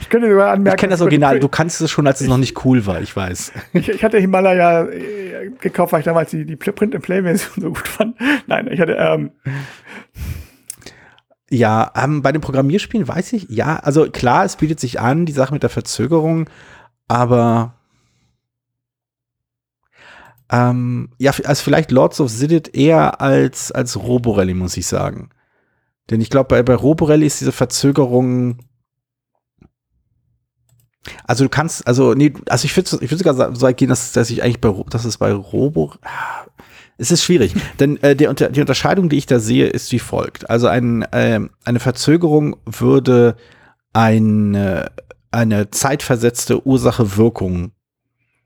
Ich 0.01 0.09
könnte 0.09 0.31
sogar 0.31 0.53
anmerken. 0.53 0.77
Ich 0.77 0.81
kenne 0.81 0.91
das 0.93 1.01
Original. 1.01 1.41
Du 1.41 1.49
kannst 1.49 1.81
es 1.81 1.91
schon, 1.91 2.07
als 2.07 2.21
es 2.21 2.29
noch 2.29 2.39
nicht 2.39 2.65
cool 2.65 2.87
war, 2.87 3.01
ich 3.01 3.15
weiß. 3.15 3.53
Ich, 3.73 3.89
ich 3.89 4.05
hatte 4.05 4.19
Himalaya 4.19 4.85
äh, 4.85 5.51
gekauft, 5.61 5.93
weil 5.93 6.01
ich 6.01 6.05
damals 6.05 6.31
die, 6.31 6.45
die 6.45 6.57
Print-and-Play-Version 6.57 7.55
so 7.57 7.69
gut 7.69 7.89
fand. 7.89 8.17
Nein, 8.47 8.69
ich 8.71 8.81
hatte, 8.81 8.93
ähm, 8.93 9.33
Ja, 11.51 11.91
ähm, 11.97 12.23
bei 12.23 12.31
den 12.31 12.41
Programmierspielen 12.41 13.09
weiß 13.09 13.33
ich, 13.33 13.49
ja, 13.49 13.77
also 13.77 14.09
klar, 14.09 14.45
es 14.45 14.57
bietet 14.57 14.79
sich 14.79 15.01
an, 15.01 15.27
die 15.27 15.33
Sache 15.33 15.53
mit 15.53 15.65
der 15.65 15.71
Verzögerung, 15.71 16.49
aber 17.09 17.75
ähm, 20.53 21.11
ja, 21.19 21.33
also 21.45 21.63
vielleicht 21.63 21.91
Lords 21.91 22.21
of 22.21 22.31
Ziddit 22.31 22.75
eher 22.75 23.21
als, 23.21 23.73
als 23.73 23.97
Roborally, 23.97 24.55
muss 24.55 24.77
ich 24.77 24.87
sagen. 24.87 25.31
Denn 26.11 26.21
ich 26.21 26.31
glaube, 26.31 26.49
bei, 26.49 26.63
bei 26.63 26.75
Roborally 26.75 27.27
ist 27.27 27.41
diese 27.41 27.53
Verzögerung. 27.53 28.59
Also 31.25 31.45
du 31.45 31.51
kannst, 31.51 31.87
also, 31.87 32.15
nee, 32.15 32.35
also 32.49 32.67
ich 32.67 32.77
würde 32.77 32.99
ich 33.01 33.11
würd 33.11 33.19
sogar 33.19 33.55
so 33.55 33.63
weit 33.63 33.77
gehen, 33.77 33.89
dass, 33.89 34.13
dass 34.13 34.29
ich 34.31 34.43
eigentlich 34.43 34.61
bei, 34.61 34.75
dass 34.91 35.05
es 35.05 35.17
bei 35.17 35.33
Robo, 35.33 35.95
ah, 36.03 36.45
es 36.99 37.11
ist 37.11 37.25
schwierig, 37.25 37.55
denn 37.81 37.99
äh, 38.03 38.27
unter, 38.27 38.51
die 38.51 38.61
Unterscheidung, 38.61 39.09
die 39.09 39.17
ich 39.17 39.27
da 39.27 39.39
sehe, 39.39 39.67
ist 39.67 39.91
wie 39.93 39.99
folgt. 39.99 40.51
Also 40.51 40.67
ein, 40.67 41.07
ähm, 41.13 41.51
eine 41.65 41.81
Verzögerung 41.81 42.57
würde 42.67 43.37
eine, 43.93 44.91
eine 45.31 45.71
zeitversetzte 45.71 46.67
Ursache-Wirkung 46.67 47.73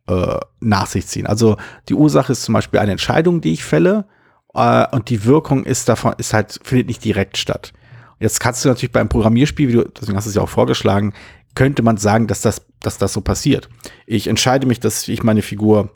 äh, 0.06 0.36
nach 0.60 0.86
sich 0.86 1.06
ziehen. 1.06 1.26
Also 1.26 1.56
die 1.88 1.94
Ursache 1.94 2.32
ist 2.32 2.44
zum 2.44 2.52
Beispiel 2.52 2.78
eine 2.78 2.92
Entscheidung, 2.92 3.40
die 3.40 3.52
ich 3.52 3.64
fälle, 3.64 4.06
äh, 4.54 4.86
und 4.92 5.10
die 5.10 5.24
Wirkung 5.24 5.64
ist 5.64 5.88
davon, 5.88 6.14
ist 6.18 6.32
halt, 6.32 6.60
findet 6.62 6.88
nicht 6.88 7.04
direkt 7.04 7.36
statt. 7.36 7.72
Jetzt 8.20 8.40
kannst 8.40 8.64
du 8.64 8.68
natürlich 8.68 8.92
beim 8.92 9.08
Programmierspiel, 9.08 9.68
wie 9.68 9.72
du, 9.72 9.84
deswegen 9.84 10.16
hast 10.16 10.24
du 10.24 10.30
es 10.30 10.36
ja 10.36 10.42
auch 10.42 10.48
vorgeschlagen, 10.48 11.12
könnte 11.54 11.82
man 11.82 11.96
sagen, 11.96 12.26
dass 12.26 12.40
das, 12.40 12.66
dass 12.80 12.98
das 12.98 13.12
so 13.12 13.20
passiert. 13.20 13.68
Ich 14.06 14.26
entscheide 14.26 14.66
mich, 14.66 14.80
dass 14.80 15.08
ich 15.08 15.22
meine 15.22 15.42
Figur 15.42 15.90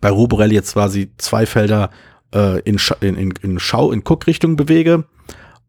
bei 0.00 0.10
Roborelli 0.10 0.54
jetzt 0.54 0.74
quasi 0.74 1.12
zwei 1.18 1.46
Felder 1.46 1.90
äh, 2.34 2.60
in, 2.60 2.78
in, 3.00 3.30
in 3.30 3.58
Schau, 3.58 3.92
in 3.92 4.04
Guckrichtung 4.04 4.56
bewege. 4.56 5.04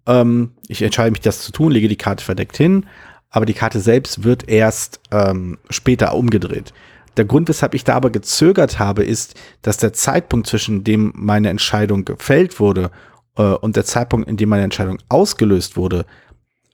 Ähm, 0.06 0.52
ich 0.68 0.82
entscheide 0.82 1.12
mich, 1.12 1.22
das 1.22 1.42
zu 1.42 1.52
tun, 1.52 1.72
lege 1.72 1.88
die 1.88 1.96
Karte 1.96 2.24
verdeckt 2.24 2.58
hin, 2.58 2.86
aber 3.30 3.46
die 3.46 3.54
Karte 3.54 3.80
selbst 3.80 4.24
wird 4.24 4.50
erst 4.50 5.00
ähm, 5.12 5.58
später 5.70 6.16
umgedreht. 6.16 6.74
Der 7.18 7.26
Grund, 7.26 7.50
weshalb 7.50 7.74
ich 7.74 7.84
da 7.84 7.96
aber 7.96 8.10
gezögert 8.12 8.80
habe, 8.80 9.04
ist, 9.04 9.34
dass 9.64 9.78
der 9.78 9.94
Zeitpunkt, 9.94 10.48
zwischen 10.48 10.84
dem 10.84 11.12
meine 11.16 11.50
Entscheidung 11.50 12.06
gefällt 12.06 12.60
wurde 12.60 12.92
äh, 13.38 13.42
und 13.42 13.76
der 13.76 13.86
Zeitpunkt, 13.86 14.30
in 14.30 14.38
dem 14.38 14.50
meine 14.50 14.64
Entscheidung 14.64 15.00
ausgelöst 15.10 15.76
wurde, 15.78 16.06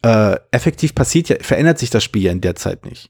äh, 0.04 0.36
effektiv 0.52 0.94
passiert 0.96 1.30
ja, 1.30 1.38
verändert 1.40 1.80
sich 1.80 1.90
das 1.90 2.04
Spiel 2.04 2.24
ja 2.24 2.32
in 2.32 2.42
der 2.42 2.56
Zeit 2.56 2.86
nicht. 2.86 3.10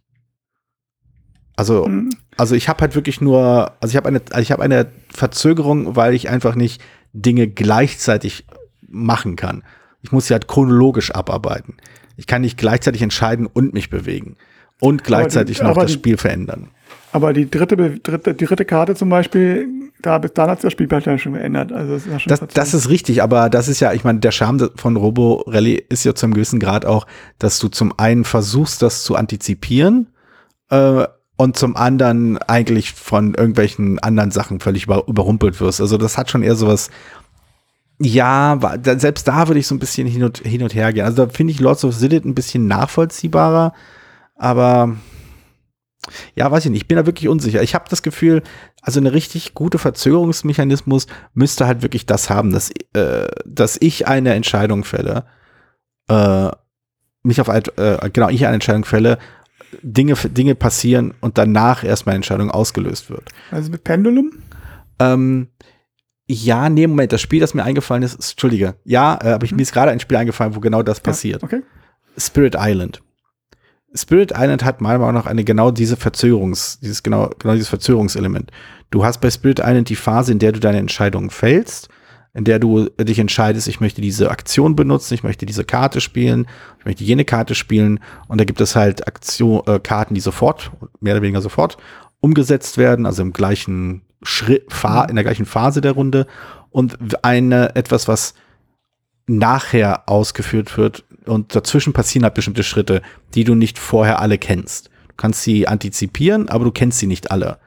Also, 1.56 1.86
hm, 1.86 2.10
also 2.38 2.56
ich 2.56 2.68
habe 2.70 2.82
halt 2.82 2.96
wirklich 2.96 3.22
nur, 3.22 3.72
also 3.80 3.92
ich 3.92 3.96
habe 3.96 4.08
eine, 4.08 4.22
also 4.32 4.42
ich 4.42 4.52
habe 4.52 4.64
eine 4.64 4.92
Verzögerung, 5.10 5.96
weil 5.96 6.14
ich 6.14 6.30
einfach 6.30 6.56
nicht 6.56 6.82
Dinge 7.14 7.48
gleichzeitig 7.48 8.46
machen 8.88 9.36
kann. 9.36 9.64
Ich 10.02 10.12
muss 10.12 10.28
sie 10.28 10.34
halt 10.34 10.48
chronologisch 10.48 11.12
abarbeiten. 11.12 11.78
Ich 12.18 12.28
kann 12.28 12.42
nicht 12.42 12.58
gleichzeitig 12.58 13.02
entscheiden 13.02 13.48
und 13.48 13.74
mich 13.74 13.90
bewegen 13.90 14.36
und 14.80 15.04
gleichzeitig 15.04 15.62
noch 15.62 15.70
aber 15.72 15.82
das 15.82 15.92
die- 15.92 15.98
Spiel 15.98 16.18
verändern. 16.18 16.70
Aber 17.14 17.32
die 17.32 17.50
dritte, 17.50 17.78
dritte, 17.78 18.34
die 18.34 18.46
dritte 18.46 18.66
Karte 18.66 18.96
zum 18.96 19.08
Beispiel, 19.08 19.92
da 20.02 20.18
bis 20.18 20.34
dann 20.34 20.50
hat 20.50 20.60
sich 20.60 20.64
das 20.64 20.74
Spielplan 20.74 21.04
ja 21.06 21.18
schon 21.20 21.34
geändert. 21.34 21.72
Also 21.72 21.94
das 21.94 22.06
ist 22.06 22.12
ja 22.12 22.20
schon 22.20 22.30
Das, 22.30 22.42
das 22.54 22.74
ist 22.74 22.90
richtig, 22.90 23.22
aber 23.22 23.52
das 23.52 23.68
ist 23.68 23.80
ja, 23.80 23.94
ich 23.94 24.04
meine, 24.04 24.20
der 24.20 24.32
Charme 24.32 24.72
von 24.76 24.96
Robo 24.96 25.44
Rally 25.46 25.76
ist 25.90 26.04
ja 26.06 26.16
zu 26.16 26.26
einem 26.26 26.34
gewissen 26.34 26.60
Grad 26.60 26.88
auch, 26.88 27.06
dass 27.38 27.60
du 27.60 27.68
zum 27.68 27.94
einen 27.98 28.24
versuchst, 28.24 28.82
das 28.82 29.04
zu 29.04 29.16
antizipieren 29.16 30.08
äh, 30.72 31.06
und 31.38 31.56
zum 31.56 31.76
anderen 31.76 32.40
eigentlich 32.40 32.94
von 32.94 33.36
irgendwelchen 33.36 34.00
anderen 34.00 34.32
Sachen 34.32 34.60
völlig 34.60 34.86
über, 34.86 35.08
überrumpelt 35.08 35.62
wirst. 35.62 35.82
Also 35.82 35.98
das 35.98 36.18
hat 36.18 36.32
schon 36.32 36.42
eher 36.42 36.56
sowas, 36.56 36.90
ja, 38.02 38.60
selbst 38.82 39.28
da 39.28 39.48
würde 39.48 39.60
ich 39.60 39.68
so 39.68 39.76
ein 39.76 39.80
bisschen 39.80 40.08
hin 40.08 40.24
und, 40.24 40.40
hin 40.40 40.64
und 40.64 40.74
her 40.74 40.92
gehen. 40.92 41.06
Also 41.06 41.28
da 41.28 41.32
finde 41.32 41.54
ich 41.54 41.60
Lords 41.60 41.86
of 41.86 41.96
Zillit 41.96 42.26
ein 42.26 42.34
bisschen 42.34 42.66
nachvollziehbarer, 42.66 43.74
aber 44.36 44.96
ja, 46.36 46.52
weiß 46.52 46.66
ich 46.66 46.72
nicht, 46.72 46.82
ich 46.82 46.88
bin 46.88 46.98
da 46.98 47.06
wirklich 47.06 47.30
unsicher. 47.30 47.62
Ich 47.62 47.76
habe 47.76 47.86
das 47.90 48.04
Gefühl, 48.04 48.44
also 48.82 49.00
eine 49.00 49.14
richtig 49.14 49.54
gute 49.54 49.78
Verzögerungsmechanismus 49.78 51.08
müsste 51.34 51.68
halt 51.68 51.82
wirklich 51.82 52.06
das 52.06 52.30
haben, 52.30 52.52
dass, 52.52 52.72
äh, 52.94 53.28
dass 53.46 53.78
ich 53.80 54.08
eine 54.08 54.34
Entscheidung 54.34 54.84
fälle, 54.84 55.26
äh, 56.10 56.50
mich 57.24 57.40
auf 57.40 57.48
äh, 57.48 57.62
genau, 58.12 58.30
ich 58.30 58.46
eine 58.46 58.56
Entscheidung 58.56 58.86
fälle, 58.86 59.18
Dinge, 59.82 60.16
Dinge 60.16 60.56
passieren 60.56 61.14
und 61.22 61.38
danach 61.38 61.84
erst 61.84 62.06
meine 62.06 62.18
Entscheidung 62.18 62.52
ausgelöst 62.52 63.10
wird. 63.10 63.30
Also 63.50 63.72
mit 63.72 63.84
Pendulum? 63.84 64.32
Ähm, 65.00 65.48
ja, 66.28 66.70
nee, 66.70 66.86
Moment, 66.88 67.12
das 67.12 67.22
Spiel, 67.22 67.40
das 67.40 67.54
mir 67.54 67.64
eingefallen 67.64 68.04
ist, 68.04 68.16
ist 68.16 68.32
Entschuldige, 68.32 68.76
ja, 68.84 69.18
äh, 69.22 69.32
aber 69.32 69.46
ich, 69.46 69.52
hm. 69.52 69.58
mir 69.58 69.64
ist 69.64 69.74
gerade 69.74 69.92
ein 69.92 70.00
Spiel 70.00 70.18
eingefallen, 70.18 70.56
wo 70.56 70.60
genau 70.60 70.84
das 70.84 71.00
passiert. 71.00 71.42
Ja, 71.42 71.48
okay. 71.48 71.64
Spirit 72.18 72.56
Island. 72.58 73.02
Spirit 73.96 74.32
Island 74.36 74.64
hat 74.64 74.82
meiner 74.82 75.00
Meinung 75.00 75.16
nach 75.16 75.26
eine 75.26 75.44
genau 75.44 75.72
diese 75.72 75.98
Verzögerungs, 75.98 76.80
dieses 76.80 77.04
genau, 77.04 77.30
genau 77.40 77.54
dieses 77.54 77.70
Verzögerungselement. 77.70 78.52
Du 78.90 79.06
hast 79.06 79.22
bei 79.22 79.30
Spirit 79.30 79.60
Island 79.60 79.90
die 79.90 79.96
Phase, 79.96 80.32
in 80.32 80.40
der 80.40 80.52
du 80.52 80.60
deine 80.60 80.80
Entscheidung 80.80 81.30
fällst, 81.30 81.90
in 82.34 82.44
der 82.44 82.58
du 82.58 82.90
dich 83.00 83.20
entscheidest, 83.20 83.68
ich 83.68 83.80
möchte 83.80 84.02
diese 84.02 84.32
Aktion 84.32 84.76
benutzen, 84.76 85.14
ich 85.14 85.24
möchte 85.24 85.46
diese 85.46 85.64
Karte 85.64 86.02
spielen, 86.02 86.48
ich 86.80 86.86
möchte 86.86 87.04
jene 87.04 87.26
Karte 87.26 87.54
spielen. 87.54 88.00
Und 88.28 88.42
da 88.42 88.46
gibt 88.46 88.60
es 88.60 88.76
halt 88.76 89.08
Aktion, 89.08 89.62
äh, 89.68 89.80
Karten, 89.80 90.16
die 90.16 90.22
sofort, 90.22 90.72
mehr 91.00 91.14
oder 91.14 91.22
weniger 91.22 91.42
sofort 91.42 91.78
umgesetzt 92.20 92.78
werden, 92.78 93.06
also 93.06 93.22
im 93.22 93.34
gleichen 93.34 94.02
Schritt, 94.24 94.72
Fa 94.74 95.04
in 95.06 95.16
der 95.16 95.24
gleichen 95.24 95.46
Phase 95.46 95.82
der 95.82 95.92
Runde. 95.92 96.26
Und 96.72 96.98
eine, 97.24 97.76
etwas, 97.76 98.08
was 98.08 98.34
nachher 99.28 100.10
ausgeführt 100.10 100.78
wird 100.78 101.06
und 101.26 101.56
dazwischen 101.56 101.94
passieren 101.94 102.24
halt 102.24 102.34
bestimmte 102.34 102.64
Schritte, 102.64 103.02
die 103.34 103.44
du 103.44 103.56
nicht 103.56 103.80
vorher 103.80 104.20
alle 104.20 104.38
kennst. 104.38 104.88
Du 105.08 105.16
kannst 105.18 105.44
sie 105.44 105.68
antizipieren, 105.68 106.50
aber 106.50 106.66
du 106.66 106.72
kennst 106.72 107.00
sie 107.00 107.08
nicht 107.08 107.32
alle. 107.32 107.60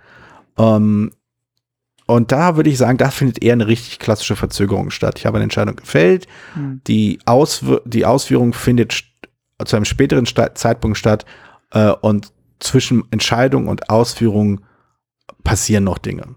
Ähm, 0.58 1.12
und 2.06 2.30
da 2.30 2.56
würde 2.56 2.70
ich 2.70 2.78
sagen, 2.78 2.98
da 2.98 3.10
findet 3.10 3.42
eher 3.42 3.54
eine 3.54 3.66
richtig 3.66 3.98
klassische 3.98 4.36
Verzögerung 4.36 4.90
statt. 4.90 5.18
Ich 5.18 5.26
habe 5.26 5.38
eine 5.38 5.44
Entscheidung 5.44 5.76
gefällt, 5.76 6.26
mhm. 6.54 6.80
die, 6.86 7.18
Auswir 7.26 7.82
die 7.84 8.04
Ausführung 8.04 8.52
findet 8.52 9.04
zu 9.64 9.76
einem 9.76 9.84
späteren 9.84 10.26
Sta 10.26 10.54
Zeitpunkt 10.54 10.98
statt 10.98 11.24
äh, 11.72 11.90
und 11.90 12.32
zwischen 12.60 13.04
Entscheidung 13.10 13.66
und 13.68 13.90
Ausführung 13.90 14.60
passieren 15.42 15.84
noch 15.84 15.98
Dinge. 15.98 16.34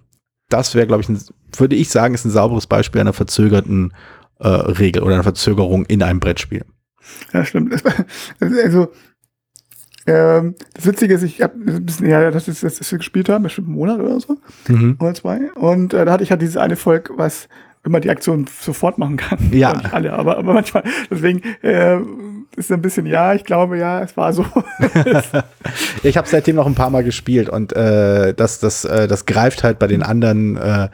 Das 0.50 0.74
wäre, 0.74 0.88
glaube 0.88 1.04
ich, 1.04 1.10
ein, 1.10 1.22
würde 1.58 1.76
ich 1.76 1.90
sagen, 1.90 2.16
ist 2.16 2.26
ein 2.26 2.32
sauberes 2.32 2.66
Beispiel 2.66 3.02
einer 3.02 3.14
verzögerten 3.14 3.94
äh, 4.40 4.48
Regel 4.48 5.04
oder 5.04 5.16
einer 5.16 5.24
Verzögerung 5.24 5.86
in 5.86 6.02
einem 6.02 6.20
Brettspiel. 6.20 6.66
Ja, 7.34 7.46
stimmt. 7.46 7.82
Also, 8.40 8.90
ähm, 10.08 10.56
das 10.74 10.86
Witzige 10.86 11.14
ist, 11.14 11.24
ich 11.24 11.42
habe 11.42 11.54
ein 11.56 11.86
bisschen, 11.86 12.10
ja, 12.10 12.32
das 12.32 12.48
ist, 12.48 12.64
das, 12.64 12.78
das 12.78 12.92
wir 12.92 12.98
gespielt 12.98 13.30
haben, 13.30 13.44
bestimmt 13.44 13.68
einen 13.68 13.76
Monat 13.76 14.00
oder 14.00 14.20
so, 14.20 14.38
mhm. 14.68 14.98
oder 15.00 15.14
zwei. 15.14 15.52
Und 15.54 15.94
äh, 15.94 16.06
da 16.06 16.14
hatte 16.14 16.24
ich 16.24 16.32
halt 16.32 16.42
dieses 16.42 16.58
eine 16.58 16.76
Volk, 16.76 17.12
was 17.16 17.48
immer 17.84 18.00
die 18.00 18.10
Aktion 18.10 18.46
sofort 18.62 18.98
machen 18.98 19.18
kann. 19.18 19.38
Ja. 19.52 19.74
Nicht 19.78 19.94
alle, 19.94 20.14
aber, 20.14 20.38
aber 20.38 20.54
manchmal. 20.54 20.84
Deswegen 21.10 21.42
äh, 21.62 22.00
ist 22.56 22.72
ein 22.72 22.82
bisschen, 22.82 23.06
ja, 23.06 23.34
ich 23.34 23.44
glaube, 23.44 23.78
ja, 23.78 24.02
es 24.02 24.18
war 24.18 24.34
so. 24.34 24.46
ich 26.04 26.18
habe 26.18 26.28
seitdem 26.28 26.56
noch 26.56 26.66
ein 26.66 26.76
paar 26.76 26.90
Mal 26.90 27.04
gespielt 27.04 27.50
und 27.50 27.74
äh, 27.74 28.34
das, 28.34 28.60
das, 28.60 28.86
äh, 28.86 29.08
das 29.08 29.26
greift 29.26 29.64
halt 29.64 29.80
bei 29.80 29.88
den 29.88 30.04
anderen 30.04 30.58
äh, 30.58 30.90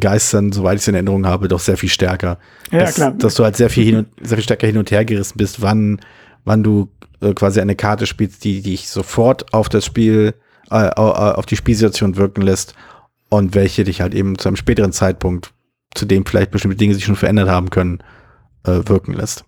Geistern, 0.00 0.52
soweit 0.52 0.76
ich 0.76 0.82
es 0.82 0.88
in 0.88 0.94
Erinnerung 0.94 1.26
habe, 1.26 1.48
doch 1.48 1.60
sehr 1.60 1.76
viel 1.76 1.88
stärker. 1.88 2.38
Ja, 2.70 2.80
dass, 2.80 2.94
klar. 2.94 3.12
Dass 3.12 3.34
du 3.34 3.44
halt 3.44 3.56
sehr 3.56 3.70
viel, 3.70 3.84
hin 3.84 3.96
und, 3.96 4.08
sehr 4.20 4.36
viel 4.36 4.44
stärker 4.44 4.66
hin 4.66 4.78
und 4.78 4.90
her 4.90 5.04
gerissen 5.04 5.36
bist, 5.36 5.62
wann, 5.62 6.00
wann 6.44 6.62
du 6.62 6.90
äh, 7.20 7.32
quasi 7.34 7.60
eine 7.60 7.76
Karte 7.76 8.06
spielst, 8.06 8.44
die 8.44 8.62
dich 8.62 8.88
sofort 8.88 9.52
auf 9.52 9.68
das 9.68 9.84
Spiel, 9.84 10.34
äh, 10.70 10.88
auf 10.90 11.46
die 11.46 11.56
Spielsituation 11.56 12.16
wirken 12.16 12.42
lässt 12.42 12.74
und 13.28 13.54
welche 13.54 13.84
dich 13.84 14.00
halt 14.00 14.14
eben 14.14 14.38
zu 14.38 14.48
einem 14.48 14.56
späteren 14.56 14.92
Zeitpunkt, 14.92 15.52
zu 15.94 16.06
dem 16.06 16.24
vielleicht 16.24 16.50
bestimmte 16.50 16.76
Dinge 16.76 16.94
sich 16.94 17.04
schon 17.04 17.16
verändert 17.16 17.48
haben 17.48 17.70
können, 17.70 17.98
äh, 18.64 18.80
wirken 18.86 19.12
lässt. 19.12 19.44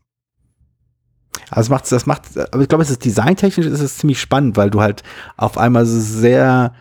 Also 1.51 1.73
macht 1.73 1.91
das 1.91 2.07
macht, 2.07 2.23
aber 2.37 2.63
ich 2.63 2.69
glaube, 2.69 2.83
es 2.83 2.91
ist 2.91 3.05
designtechnisch 3.05 3.67
ist 3.67 3.81
es 3.81 3.99
ziemlich 3.99 4.21
spannend, 4.21 4.57
weil 4.57 4.71
du 4.71 4.81
halt 4.81 5.03
auf 5.37 5.59
einmal 5.59 5.87
sehr 5.87 6.73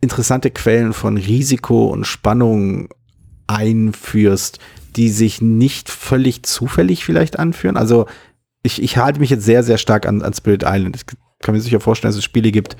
interessante 0.00 0.50
Quellen 0.50 0.92
von 0.92 1.16
Risiko 1.16 1.86
und 1.86 2.06
Spannung 2.06 2.88
einführst, 3.46 4.58
die 4.96 5.08
sich 5.08 5.40
nicht 5.40 5.88
völlig 5.88 6.42
zufällig 6.44 7.04
vielleicht 7.04 7.38
anführen. 7.38 7.76
Also 7.76 8.06
ich, 8.62 8.82
ich 8.82 8.96
halte 8.96 9.20
mich 9.20 9.30
jetzt 9.30 9.44
sehr, 9.44 9.62
sehr 9.62 9.78
stark 9.78 10.06
an, 10.06 10.22
an 10.22 10.34
Spirit 10.34 10.64
Island. 10.66 10.96
Ich 10.96 11.06
kann 11.40 11.54
mir 11.54 11.60
sicher 11.60 11.80
vorstellen, 11.80 12.10
dass 12.10 12.18
es 12.18 12.24
Spiele 12.24 12.50
gibt, 12.50 12.76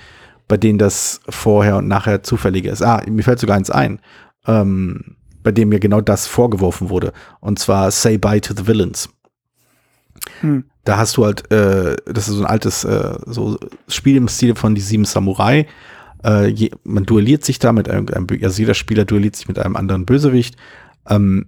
bei 0.48 0.56
denen 0.56 0.78
das 0.78 1.20
vorher 1.28 1.76
und 1.76 1.88
nachher 1.88 2.22
zufälliger 2.22 2.72
ist. 2.72 2.83
Ah, 2.83 3.02
mir 3.09 3.22
fällt 3.22 3.38
sogar 3.38 3.56
eins 3.56 3.70
ein, 3.70 4.00
ähm, 4.46 5.16
bei 5.42 5.52
dem 5.52 5.68
mir 5.68 5.80
genau 5.80 6.00
das 6.00 6.26
vorgeworfen 6.26 6.90
wurde. 6.90 7.12
Und 7.40 7.59
zwar 7.59 7.90
Say 7.90 8.18
Bye 8.18 8.40
to 8.40 8.54
the 8.54 8.66
Villains. 8.66 9.09
Hm. 10.40 10.64
Da 10.85 10.96
hast 10.96 11.16
du 11.16 11.24
halt, 11.24 11.50
äh, 11.52 11.96
das 12.06 12.28
ist 12.28 12.35
so 12.35 12.42
ein 12.42 12.46
altes 12.46 12.85
äh, 12.85 13.18
so 13.26 13.59
Spiel 13.88 14.16
im 14.16 14.28
Stil 14.28 14.54
von 14.54 14.74
die 14.74 14.80
sieben 14.80 15.04
Samurai, 15.04 15.66
äh, 16.24 16.46
je, 16.48 16.70
man 16.85 17.04
duelliert 17.04 17.44
sich 17.44 17.59
da 17.59 17.72
mit 17.72 17.88
einem, 17.88 18.06
also 18.42 18.61
jeder 18.61 18.74
Spieler 18.74 19.04
duelliert 19.04 19.37
sich 19.37 19.48
mit 19.48 19.59
einem 19.59 19.76
anderen 19.76 20.06
Bösewicht. 20.06 20.56
Ähm, 21.09 21.46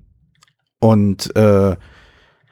und 0.79 1.35
äh, 1.37 1.77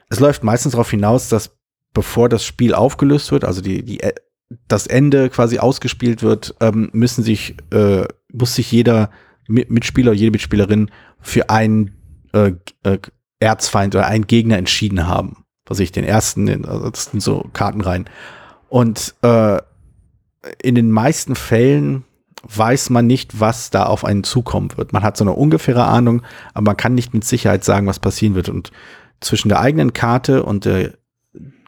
es 0.09 0.19
läuft 0.19 0.43
meistens 0.43 0.73
darauf 0.73 0.89
hinaus, 0.89 1.29
dass 1.29 1.57
bevor 1.93 2.29
das 2.29 2.45
Spiel 2.45 2.73
aufgelöst 2.73 3.31
wird, 3.31 3.43
also 3.43 3.61
die, 3.61 3.83
die, 3.83 3.99
das 4.67 4.87
Ende 4.87 5.29
quasi 5.29 5.59
ausgespielt 5.59 6.23
wird, 6.23 6.55
ähm, 6.59 6.89
müssen 6.93 7.23
sich, 7.23 7.55
äh, 7.71 8.05
muss 8.31 8.55
sich 8.55 8.71
jeder 8.71 9.09
Mitspieler, 9.47 10.13
jede 10.13 10.31
Mitspielerin 10.31 10.89
für 11.19 11.49
einen 11.49 11.95
äh, 12.33 12.53
äh, 12.83 12.99
Erzfeind 13.39 13.95
oder 13.95 14.07
einen 14.07 14.27
Gegner 14.27 14.57
entschieden 14.57 15.07
haben. 15.07 15.45
Was 15.65 15.79
ich 15.79 15.91
den 15.91 16.03
ersten, 16.03 16.65
also 16.65 16.89
das 16.89 17.05
sind 17.05 17.21
so 17.21 17.49
Karten 17.53 17.81
rein. 17.81 18.05
Und 18.69 19.15
äh, 19.21 19.59
in 20.61 20.75
den 20.75 20.91
meisten 20.91 21.35
Fällen 21.35 22.03
weiß 22.43 22.89
man 22.89 23.07
nicht, 23.07 23.39
was 23.39 23.69
da 23.69 23.85
auf 23.85 24.03
einen 24.03 24.23
zukommen 24.23 24.69
wird. 24.75 24.93
Man 24.93 25.03
hat 25.03 25.17
so 25.17 25.23
eine 25.23 25.33
ungefähre 25.33 25.85
Ahnung, 25.85 26.23
aber 26.53 26.71
man 26.71 26.77
kann 26.77 26.95
nicht 26.95 27.13
mit 27.13 27.23
Sicherheit 27.23 27.63
sagen, 27.63 27.87
was 27.87 27.99
passieren 27.99 28.35
wird. 28.35 28.49
Und 28.49 28.71
zwischen 29.19 29.49
der 29.49 29.59
eigenen 29.59 29.93
Karte 29.93 30.43
und 30.43 30.65
der 30.65 30.93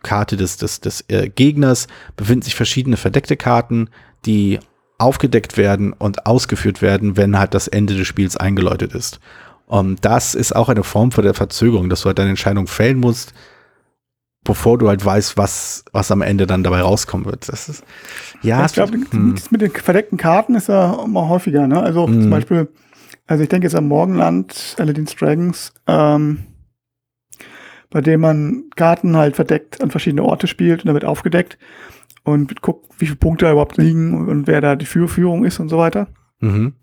Karte 0.01 0.35
des, 0.35 0.57
des, 0.57 0.81
des 0.81 1.05
äh, 1.07 1.29
Gegners 1.29 1.87
befinden 2.15 2.41
sich 2.41 2.55
verschiedene 2.55 2.97
verdeckte 2.97 3.37
Karten, 3.37 3.89
die 4.25 4.59
aufgedeckt 4.97 5.57
werden 5.57 5.93
und 5.93 6.25
ausgeführt 6.25 6.81
werden, 6.81 7.17
wenn 7.17 7.37
halt 7.37 7.53
das 7.53 7.67
Ende 7.67 7.95
des 7.95 8.07
Spiels 8.07 8.37
eingeläutet 8.37 8.93
ist. 8.93 9.19
Und 9.65 10.05
das 10.05 10.35
ist 10.35 10.55
auch 10.55 10.69
eine 10.69 10.83
Form 10.83 11.11
von 11.11 11.23
der 11.23 11.33
Verzögerung, 11.33 11.89
dass 11.89 12.01
du 12.01 12.07
halt 12.07 12.19
deine 12.19 12.31
Entscheidung 12.31 12.67
fällen 12.67 12.99
musst, 12.99 13.33
bevor 14.43 14.77
du 14.77 14.87
halt 14.89 15.03
weißt, 15.03 15.37
was, 15.37 15.85
was 15.91 16.11
am 16.11 16.21
Ende 16.21 16.47
dann 16.47 16.63
dabei 16.63 16.81
rauskommen 16.81 17.25
wird. 17.25 17.49
Das 17.49 17.69
ist, 17.69 17.83
ja. 18.41 18.65
Ich 18.65 18.73
glaube, 18.73 18.93
hm. 18.93 19.35
mit 19.49 19.61
den 19.61 19.71
verdeckten 19.71 20.17
Karten 20.17 20.55
ist 20.55 20.67
ja 20.67 21.03
immer 21.03 21.29
häufiger, 21.29 21.67
ne? 21.67 21.81
Also 21.81 22.07
hm. 22.07 22.21
zum 22.21 22.29
Beispiel, 22.29 22.67
also 23.27 23.43
ich 23.43 23.49
denke 23.49 23.65
jetzt 23.65 23.75
am 23.75 23.87
Morgenland, 23.87 24.75
Aladdin's 24.77 25.15
Dragons, 25.15 25.73
ähm, 25.87 26.45
bei 27.89 28.01
dem 28.01 28.21
man 28.21 28.65
Karten 28.75 29.15
halt 29.15 29.35
verdeckt 29.35 29.81
an 29.81 29.91
verschiedene 29.91 30.23
Orte 30.23 30.47
spielt 30.47 30.81
und 30.81 30.87
damit 30.87 31.05
aufgedeckt 31.05 31.57
und 32.23 32.61
guckt, 32.61 32.87
wie 32.97 33.05
viele 33.05 33.17
Punkte 33.17 33.45
da 33.45 33.51
überhaupt 33.51 33.77
liegen 33.77 34.27
und 34.27 34.47
wer 34.47 34.61
da 34.61 34.75
die 34.75 34.85
Führung 34.85 35.45
ist 35.45 35.59
und 35.59 35.69
so 35.69 35.77
weiter. 35.77 36.07
Mhm. 36.39 36.73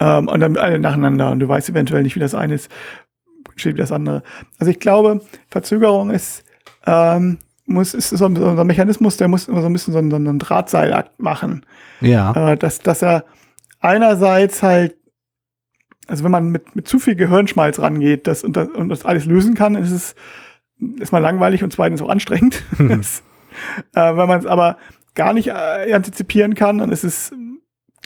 Ähm, 0.00 0.28
und 0.28 0.40
dann 0.40 0.56
alle 0.56 0.78
nacheinander 0.78 1.30
und 1.30 1.40
du 1.40 1.48
weißt 1.48 1.70
eventuell 1.70 2.02
nicht, 2.02 2.16
wie 2.16 2.20
das 2.20 2.34
eine 2.34 2.54
ist, 2.54 2.70
steht 3.54 3.76
wie 3.76 3.80
das 3.80 3.92
andere. 3.92 4.22
Also 4.58 4.70
ich 4.70 4.80
glaube, 4.80 5.20
Verzögerung 5.48 6.10
ist 6.10 6.44
ähm, 6.86 7.38
muss, 7.66 7.94
ist 7.94 8.10
so 8.10 8.26
ein, 8.26 8.36
so 8.36 8.48
ein, 8.48 8.66
Mechanismus, 8.66 9.16
der 9.16 9.28
muss 9.28 9.48
immer 9.48 9.60
so 9.60 9.66
ein 9.66 9.72
bisschen 9.72 9.92
so 9.92 9.98
einen, 9.98 10.10
so 10.10 10.16
einen 10.16 10.38
Drahtseilakt 10.38 11.20
machen. 11.20 11.66
Ja. 12.00 12.52
Äh, 12.52 12.56
dass, 12.56 12.78
dass 12.78 13.02
er 13.02 13.24
einerseits 13.80 14.62
halt, 14.62 14.96
also 16.06 16.22
wenn 16.24 16.30
man 16.30 16.50
mit, 16.50 16.76
mit 16.76 16.86
zu 16.86 16.98
viel 16.98 17.16
Gehirnschmalz 17.16 17.80
rangeht 17.80 18.26
das, 18.26 18.44
und, 18.44 18.56
das, 18.56 18.68
und 18.68 18.88
das 18.88 19.04
alles 19.04 19.26
lösen 19.26 19.54
kann, 19.54 19.74
ist 19.74 19.90
es 19.90 20.14
ist 20.98 21.12
mal 21.12 21.20
langweilig 21.20 21.64
und 21.64 21.72
zweitens 21.72 22.02
auch 22.02 22.08
anstrengend. 22.08 22.62
Mhm. 22.78 22.90
äh, 23.94 24.16
wenn 24.16 24.28
man 24.28 24.38
es 24.38 24.46
aber 24.46 24.76
gar 25.14 25.32
nicht 25.32 25.48
äh, 25.48 25.92
antizipieren 25.92 26.54
kann, 26.54 26.78
dann 26.78 26.92
ist 26.92 27.04
es 27.04 27.32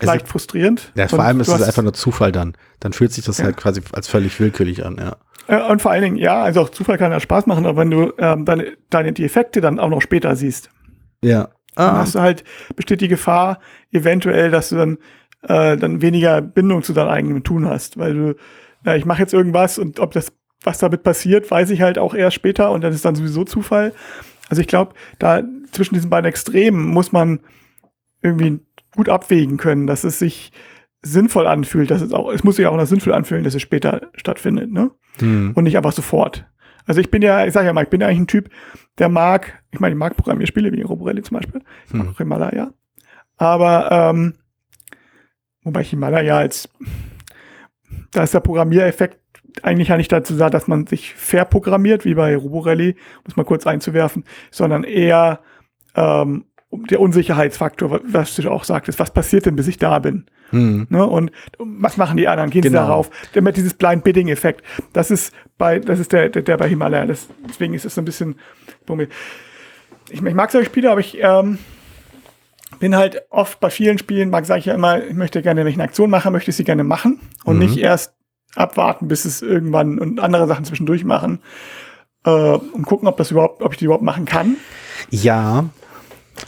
leicht 0.03 0.27
es, 0.27 0.31
frustrierend. 0.31 0.93
Ja, 0.95 1.09
vor 1.09 1.21
allem 1.21 1.41
ist 1.41 1.49
es 1.49 1.63
einfach 1.63 1.83
nur 1.83 1.93
Zufall 1.93 2.33
dann. 2.33 2.55
Dann 2.81 2.93
fühlt 2.93 3.13
sich 3.13 3.25
das 3.25 3.39
ja. 3.39 3.47
halt 3.47 3.57
quasi 3.57 3.81
als 3.93 4.09
völlig 4.09 4.39
willkürlich 4.41 4.85
an, 4.85 4.97
ja. 4.99 5.17
Äh, 5.47 5.71
und 5.71 5.83
vor 5.83 5.91
allen 5.91 6.03
Dingen, 6.03 6.17
ja, 6.17 6.43
also 6.43 6.63
auch 6.63 6.71
Zufall 6.71 6.99
kann 6.99 7.13
ja 7.13 7.21
Spaß 7.21 7.47
machen, 7.47 7.67
aber 7.67 7.81
wenn 7.81 7.91
du 7.91 8.13
ähm, 8.19 8.45
deine, 8.45 8.77
deine 8.89 9.13
die 9.13 9.25
Effekte 9.25 9.61
dann 9.61 9.79
auch 9.79 9.89
noch 9.89 10.03
später 10.03 10.37
siehst. 10.37 10.71
Ja. 11.23 11.49
dann 11.75 11.97
hast 11.97 12.15
du 12.15 12.21
halt, 12.21 12.45
besteht 12.77 13.01
die 13.01 13.09
Gefahr 13.09 13.61
eventuell, 13.91 14.51
dass 14.51 14.71
du 14.71 14.77
dann, 14.77 14.99
äh, 15.43 15.77
dann 15.77 16.03
weniger 16.03 16.41
Bindung 16.41 16.83
zu 16.83 16.93
deinem 16.93 17.09
eigenen 17.09 17.43
Tun 17.43 17.67
hast, 17.67 17.99
weil 17.99 18.15
du, 18.15 18.37
äh, 18.87 18.97
ich 18.97 19.05
mache 19.05 19.21
jetzt 19.21 19.35
irgendwas 19.35 19.79
und 19.79 20.01
ob 20.01 20.13
das, 20.13 20.33
was 20.63 20.79
damit 20.79 21.03
passiert, 21.03 21.51
weiß 21.51 21.71
ich 21.71 21.83
halt 21.83 21.99
auch 21.99 22.15
erst 22.15 22.37
später 22.37 22.71
und 22.71 22.83
dann 22.83 22.93
ist 22.93 23.05
dann 23.05 23.15
sowieso 23.15 23.45
Zufall. 23.45 23.93
Also 24.49 24.63
ich 24.63 24.69
glaube, 24.69 24.95
da 25.19 25.43
zwischen 25.73 25.95
diesen 25.95 26.11
beiden 26.11 26.29
Extremen 26.29 26.87
muss 26.87 27.13
man 27.13 27.41
irgendwie 28.23 28.61
gut 28.97 29.09
abwägen 29.09 29.57
können, 29.57 29.87
dass 29.87 30.05
es 30.05 30.19
sich 30.19 30.53
sinnvoll 31.03 31.47
anfühlt, 31.47 31.91
dass 31.91 32.03
es 32.03 32.13
auch, 32.13 32.31
es 32.31 32.45
muss 32.45 32.57
sich 32.57 32.67
auch 32.67 32.77
noch 32.77 32.87
sinnvoll 32.87 33.15
anfühlen, 33.15 33.45
dass 33.45 33.55
es 33.55 33.63
später 33.63 34.11
stattfindet, 34.15 34.71
ne? 34.71 34.91
Hm. 35.19 35.53
Und 35.55 35.65
nicht 35.65 35.77
einfach 35.77 35.93
sofort. 35.93 36.47
Also 36.87 37.01
ich 37.01 37.11
bin 37.11 37.23
ja, 37.23 37.47
ich 37.47 37.53
sage 37.53 37.67
ja 37.67 37.73
mal, 37.73 37.85
ich 37.85 37.91
bin 37.91 38.01
ja 38.01 38.07
eigentlich 38.07 38.21
ein 38.21 38.27
Typ, 38.27 38.51
der 38.99 39.09
mag, 39.09 39.63
ich 39.71 39.81
meine, 39.81 39.95
ich 39.95 39.99
mag 39.99 40.17
Programmierspiele 40.17 40.73
wie 40.73 40.83
Roborelli 40.83 41.23
zum 41.23 41.37
Beispiel, 41.37 41.63
ich 41.87 41.95
mag 41.95 42.07
Hm. 42.07 42.13
auch 42.13 42.19
Himalaya, 42.19 42.73
aber 43.37 43.89
ähm, 43.91 44.35
wobei 45.63 45.83
ich 45.83 45.91
Himalaya 45.91 46.37
als, 46.37 46.69
da 48.13 48.23
ist 48.23 48.35
der 48.35 48.41
Programmiereffekt 48.41 49.19
eigentlich 49.63 49.89
ja 49.89 49.97
nicht 49.97 50.13
dazu 50.13 50.37
da, 50.37 50.51
dass 50.51 50.69
man 50.69 50.87
sich 50.87 51.15
verprogrammiert, 51.15 52.05
wie 52.05 52.15
bei 52.15 52.37
Roborelli, 52.37 52.91
um 52.91 53.25
es 53.27 53.37
mal 53.37 53.45
kurz 53.45 53.67
einzuwerfen, 53.67 54.25
sondern 54.51 54.85
eher 54.85 55.41
ähm, 55.95 56.45
um 56.71 56.87
der 56.87 57.01
Unsicherheitsfaktor, 57.01 58.01
was 58.05 58.35
du 58.37 58.49
auch 58.51 58.65
sagtest, 58.65 58.99
was 59.01 59.11
passiert 59.11 59.45
denn, 59.47 59.57
bis 59.57 59.67
ich 59.69 59.77
da 59.79 59.99
bin? 59.99 60.27
Hm. 60.51 60.87
Ne? 60.89 61.05
Und 61.05 61.31
was 61.59 61.97
machen 61.97 62.17
die 62.17 62.29
anderen? 62.29 62.51
Gehen 62.51 62.63
Genau. 62.63 62.81
sie 62.81 62.87
darauf? 62.87 63.11
Damit 63.35 63.57
dieses 63.57 63.75
Blind 63.75 64.05
Bidding 64.05 64.29
Effekt. 64.29 64.63
Das 64.93 65.11
ist 65.11 65.33
bei, 65.59 65.79
das 65.81 65.99
ist 65.99 66.13
der, 66.13 66.29
der, 66.29 66.43
der 66.43 66.57
bei 66.57 66.69
Himalaya. 66.69 67.07
Das, 67.07 67.27
deswegen 67.49 67.75
ist 67.75 67.85
es 67.85 67.95
so 67.97 68.01
ein 68.01 68.05
bisschen, 68.05 68.37
ich, 70.09 70.23
ich 70.23 70.35
mag 70.35 70.51
solche 70.51 70.67
Spiele, 70.71 70.91
aber 70.91 71.01
ich 71.01 71.19
ähm, 71.21 71.59
bin 72.79 72.97
halt 72.97 73.23
oft 73.31 73.59
bei 73.61 73.71
vielen 73.71 73.99
Spielen, 73.99 74.31
mag 74.31 74.47
sage 74.47 74.61
ich 74.61 74.67
ja 74.67 74.75
immer, 74.75 75.05
ich 75.05 75.15
möchte 75.15 75.43
gerne, 75.43 75.61
wenn 75.61 75.69
ich 75.71 75.75
eine 75.75 75.85
Aktion 75.85 76.09
mache, 76.11 76.31
möchte 76.31 76.51
ich 76.51 76.57
sie 76.57 76.65
gerne 76.65 76.85
machen 76.85 77.21
und 77.45 77.55
Mhm. 77.59 77.63
nicht 77.65 77.77
erst 77.79 78.15
abwarten, 78.55 79.09
bis 79.09 79.25
es 79.25 79.43
irgendwann 79.43 79.99
und 79.99 80.21
andere 80.21 80.47
Sachen 80.47 80.65
zwischendurch 80.65 81.05
machen. 81.05 81.41
Äh, 82.25 82.31
und 82.31 82.83
gucken, 82.87 83.09
ob 83.09 83.17
das 83.17 83.31
überhaupt, 83.31 83.63
ob 83.63 83.73
ich 83.73 83.79
die 83.79 83.85
überhaupt 83.87 84.05
machen 84.05 84.25
kann. 84.25 84.57
Ja. 85.11 85.65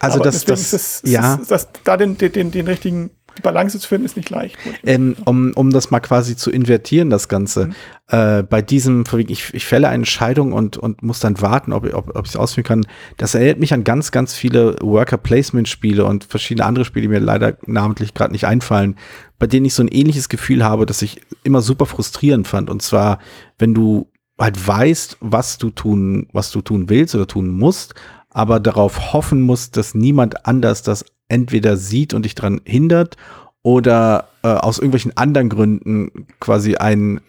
Also 0.01 0.17
Aber 0.17 0.25
das, 0.25 0.45
das, 0.45 0.73
ist 0.73 1.05
ist 1.05 1.13
ja. 1.13 1.37
das, 1.37 1.49
das, 1.49 1.69
da 1.85 1.97
den, 1.97 2.17
den, 2.17 2.51
den, 2.51 2.67
richtigen 2.67 3.11
die 3.37 3.43
Balance 3.43 3.79
zu 3.79 3.89
finden, 3.89 4.05
ist 4.05 4.17
nicht 4.17 4.31
leicht. 4.31 4.57
Ähm, 4.85 5.17
um, 5.25 5.53
um 5.55 5.71
das 5.71 5.91
mal 5.91 6.01
quasi 6.01 6.37
zu 6.37 6.51
invertieren, 6.51 7.09
das 7.11 7.29
Ganze. 7.29 7.67
Mhm. 7.67 7.75
Äh, 8.09 8.43
bei 8.43 8.61
diesem, 8.61 9.05
ich, 9.29 9.55
ich 9.55 9.65
fälle 9.65 9.89
eine 9.89 9.97
Entscheidung 9.97 10.53
und, 10.53 10.77
und 10.77 11.03
muss 11.03 11.21
dann 11.21 11.41
warten, 11.41 11.73
ob, 11.73 11.93
ob, 11.95 12.15
ob 12.15 12.27
ich 12.27 12.33
es 12.33 12.37
ausführen 12.37 12.65
kann. 12.65 12.87
Das 13.17 13.35
erinnert 13.35 13.59
mich 13.59 13.73
an 13.73 13.85
ganz, 13.85 14.11
ganz 14.11 14.35
viele 14.35 14.77
Worker-Placement-Spiele 14.83 16.05
und 16.05 16.25
verschiedene 16.25 16.67
andere 16.67 16.85
Spiele, 16.85 17.03
die 17.03 17.09
mir 17.09 17.21
leider 17.21 17.57
namentlich 17.67 18.13
gerade 18.15 18.33
nicht 18.33 18.47
einfallen, 18.47 18.97
bei 19.39 19.47
denen 19.47 19.67
ich 19.67 19.75
so 19.75 19.83
ein 19.83 19.89
ähnliches 19.89 20.29
Gefühl 20.29 20.65
habe, 20.65 20.85
das 20.85 21.01
ich 21.03 21.23
immer 21.43 21.63
super 21.63 21.87
frustrierend 21.87 22.47
fand. 22.47 22.69
Und 22.69 22.83
zwar, 22.83 23.19
wenn 23.59 23.73
du 23.73 24.11
halt 24.39 24.67
weißt, 24.67 25.19
was 25.21 25.59
du 25.59 25.71
tun, 25.71 26.27
was 26.33 26.51
du 26.51 26.61
tun 26.61 26.89
willst 26.89 27.15
oder 27.15 27.27
tun 27.27 27.49
musst, 27.49 27.95
aber 28.33 28.61
darauf 28.61 29.13
hoffen 29.13 29.43
musst, 29.43 29.77
dass 29.77 29.95
niemand 29.95 30.47
anders 30.47 30.83
das 30.83 31.05
entweder 31.29 31.77
sieht 31.77 32.15
und 32.15 32.25
dich 32.25 32.35
daran 32.35 32.61
hindert 32.65 33.17
oder 33.63 34.29
äh, 34.43 34.49
aus 34.49 34.79
irgendwelchen 34.79 35.17
anderen 35.17 35.49
Gründen 35.49 36.27
quasi 36.41 36.77
ein 36.77 37.21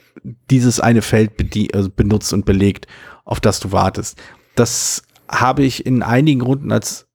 dieses 0.50 0.80
eine 0.80 1.02
Feld 1.02 1.32
also 1.76 1.90
benutzt 1.90 2.34
und 2.34 2.46
belegt, 2.46 2.88
auf 3.26 3.40
das 3.40 3.60
du 3.60 3.72
wartest. 3.72 4.22
Das 4.56 5.04
habe 5.28 5.64
ich 5.64 5.86
in 5.86 6.04
einigen 6.04 6.42
Runden 6.42 6.72
als 6.72 7.08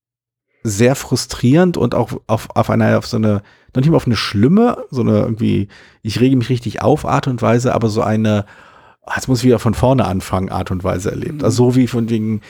sehr 0.62 0.94
frustrierend 0.94 1.76
und 1.76 1.94
auch 1.94 2.12
auf, 2.26 2.48
auf 2.54 2.70
eine, 2.70 2.98
auf 2.98 3.06
so 3.06 3.16
eine, 3.16 3.42
noch 3.74 3.80
nicht 3.80 3.90
mal 3.90 3.96
auf 3.96 4.06
eine 4.06 4.16
schlimme, 4.16 4.84
so 4.90 5.02
eine 5.02 5.20
irgendwie, 5.20 5.68
ich 6.02 6.20
rege 6.20 6.36
mich 6.36 6.48
richtig 6.48 6.82
auf 6.82 7.06
Art 7.06 7.28
und 7.28 7.40
Weise, 7.40 7.74
aber 7.74 7.88
so 7.88 8.02
eine, 8.02 8.44
ah, 9.06 9.14
jetzt 9.16 9.28
muss 9.28 9.38
ich 9.38 9.44
wieder 9.46 9.58
von 9.58 9.74
vorne 9.74 10.04
anfangen, 10.04 10.50
Art 10.50 10.70
und 10.70 10.84
Weise 10.84 11.10
erlebt. 11.10 11.44
Also 11.44 11.70
so 11.70 11.76
wie 11.76 11.86
von 11.86 12.10
wegen, 12.10 12.42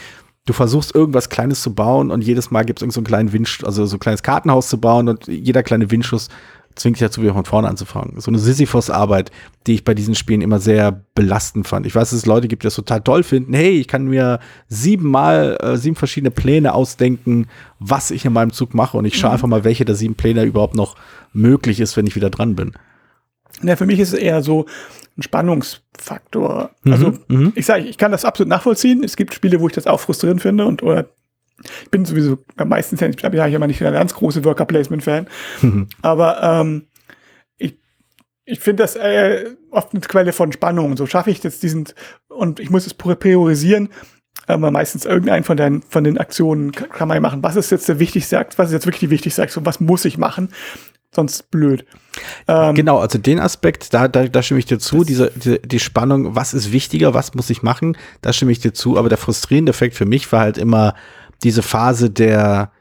du 0.49 0.55
versuchst 0.55 0.95
irgendwas 0.95 1.29
Kleines 1.29 1.63
zu 1.63 1.75
bauen 1.75 2.11
und 2.11 2.23
jedes 2.23 2.51
Mal 2.51 2.65
gibt 2.65 2.79
es 2.79 2.83
irgend 2.83 2.95
so 2.95 3.01
einen 3.01 3.07
kleinen 3.07 3.33
Windsch, 3.33 3.63
also 3.65 3.85
so 3.85 3.97
ein 3.97 4.01
kleines 4.01 4.23
Kartenhaus 4.23 4.69
zu 4.69 4.81
bauen 4.81 5.09
und 5.09 5.27
jeder 5.27 5.63
kleine 5.63 5.91
Windschuss 5.91 6.29
zwingt 6.75 6.97
dich 6.97 7.07
dazu, 7.07 7.21
wieder 7.23 7.35
von 7.35 7.45
vorne 7.45 7.69
anzufangen. 7.69 8.21
So 8.21 8.31
eine 8.31 8.39
Sisyphos-Arbeit, 8.39 9.31
die 9.67 9.75
ich 9.75 9.85
bei 9.85 9.95
diesen 9.95 10.15
Spielen 10.15 10.41
immer 10.41 10.61
sehr 10.61 11.03
belastend 11.15 11.67
fand. 11.67 11.87
Ich 11.87 11.95
weiß, 11.95 12.11
dass 12.11 12.19
es 12.21 12.27
Leute 12.27 12.47
gibt, 12.47 12.63
die 12.63 12.67
das 12.67 12.77
total 12.77 13.01
toll 13.01 13.25
finden. 13.25 13.53
Hey, 13.53 13.81
ich 13.81 13.89
kann 13.89 14.07
mir 14.07 14.39
siebenmal, 14.69 15.59
äh, 15.61 15.77
sieben 15.77 15.97
verschiedene 15.97 16.31
Pläne 16.31 16.73
ausdenken, 16.73 17.49
was 17.81 18.11
ich 18.11 18.25
in 18.25 18.33
meinem 18.33 18.53
Zug 18.53 18.75
mache 18.75 18.97
und 18.97 19.05
ich 19.05 19.19
schaue 19.19 19.33
einfach 19.33 19.49
mal, 19.49 19.65
welche 19.65 19.85
der 19.85 19.97
sieben 19.97 20.15
Pläne 20.15 20.45
überhaupt 20.45 20.77
noch 20.77 20.95
möglich 21.33 21.81
ist, 21.81 21.97
wenn 21.97 22.07
ich 22.07 22.17
wieder 22.17 22.31
dran 22.31 22.55
bin. 22.55 22.73
Ja, 23.63 23.77
für 23.77 23.87
mich 23.87 23.99
ist 23.99 24.13
es 24.13 24.19
eher 24.19 24.43
so 24.43 24.67
ein 25.17 25.23
Spannungsfaktor. 25.23 26.71
Mhm, 26.83 26.93
Also 26.93 27.13
mhm. 27.29 27.53
ich 27.55 27.67
sage, 27.67 27.85
ich 27.85 27.99
kann 27.99 28.13
das 28.13 28.25
absolut 28.25 28.49
nachvollziehen. 28.49 29.03
Es 29.03 29.17
gibt 29.17 29.35
Spiele, 29.35 29.61
wo 29.61 29.67
ich 29.69 29.75
das 29.75 29.87
auch 29.87 30.01
frustrierend 30.01 30.43
finde 30.43 30.67
und 30.67 30.83
oder 30.83 31.09
ich 31.83 31.91
bin 31.91 32.05
sowieso 32.05 32.39
meistens 32.65 33.01
ja, 33.01 33.09
ich 33.09 33.17
glaube, 33.17 33.37
ja, 33.37 33.47
immer 33.47 33.67
nicht 33.67 33.81
der 33.81 33.91
ganz 33.91 34.15
große 34.15 34.45
Worker 34.45 34.65
Placement 34.65 35.03
Fan, 35.03 35.27
aber 36.03 36.41
ähm, 36.41 36.87
ich, 37.57 37.77
ich 38.45 38.61
finde 38.61 38.85
das 38.85 38.95
äh, 38.95 39.57
oft 39.73 39.93
eine 39.93 40.01
Quelle 40.01 40.33
von 40.33 40.53
Spannung. 40.53 40.97
So 40.97 41.07
schaffe 41.07 41.31
ich 41.31 41.43
jetzt 41.43 41.65
diesen 41.65 41.89
und 42.29 42.61
ich 42.61 42.71
muss 42.71 42.87
es 42.87 42.95
priorisieren. 42.95 43.89
Aber 44.47 44.71
meistens 44.71 45.05
irgendeinen 45.05 45.45
von 45.45 45.57
den, 45.57 45.83
von 45.83 46.05
den 46.05 46.17
Aktionen 46.17 46.73
kann 46.73 46.89
kann 46.89 47.09
man 47.09 47.17
ja 47.17 47.21
machen. 47.21 47.43
Was 47.43 47.57
ist 47.57 47.71
jetzt 47.71 47.89
der 47.89 47.99
wichtigste 47.99 48.39
Akt? 48.39 48.57
Was 48.57 48.69
ist 48.69 48.73
jetzt 48.75 48.87
wirklich 48.87 49.01
die 49.01 49.11
wichtigste 49.11 49.43
Aktion? 49.43 49.67
Was 49.67 49.81
muss 49.81 50.05
ich 50.05 50.17
machen? 50.17 50.51
Sonst 51.15 51.51
blöd. 51.51 51.87
Ähm, 52.47 52.75
Genau, 52.75 52.99
also 52.99 53.19
den 53.19 53.41
Aspekt, 53.41 53.95
da, 53.95 54.09
da, 54.09 54.29
da 54.29 54.43
stimme 54.43 54.61
ich 54.61 54.67
dir 54.67 54.79
zu, 54.79 55.05
diese, 55.05 55.33
diese, 55.35 55.59
die 55.59 55.79
Spannung, 55.79 56.37
was 56.37 56.55
ist 56.55 56.73
wichtiger, 56.73 57.15
was 57.15 57.35
muss 57.35 57.51
ich 57.51 57.63
machen, 57.63 57.97
da 58.21 58.33
stimme 58.33 58.53
ich 58.53 58.61
dir 58.61 58.75
zu, 58.75 58.99
aber 58.99 59.09
der 59.09 59.19
frustrierende 59.19 59.71
Effekt 59.71 59.95
für 59.95 60.07
mich 60.07 60.31
war 60.33 60.41
halt 60.41 60.59
immer 60.59 60.95
diese 61.43 61.63
Phase 61.63 62.11
der, 62.11 62.73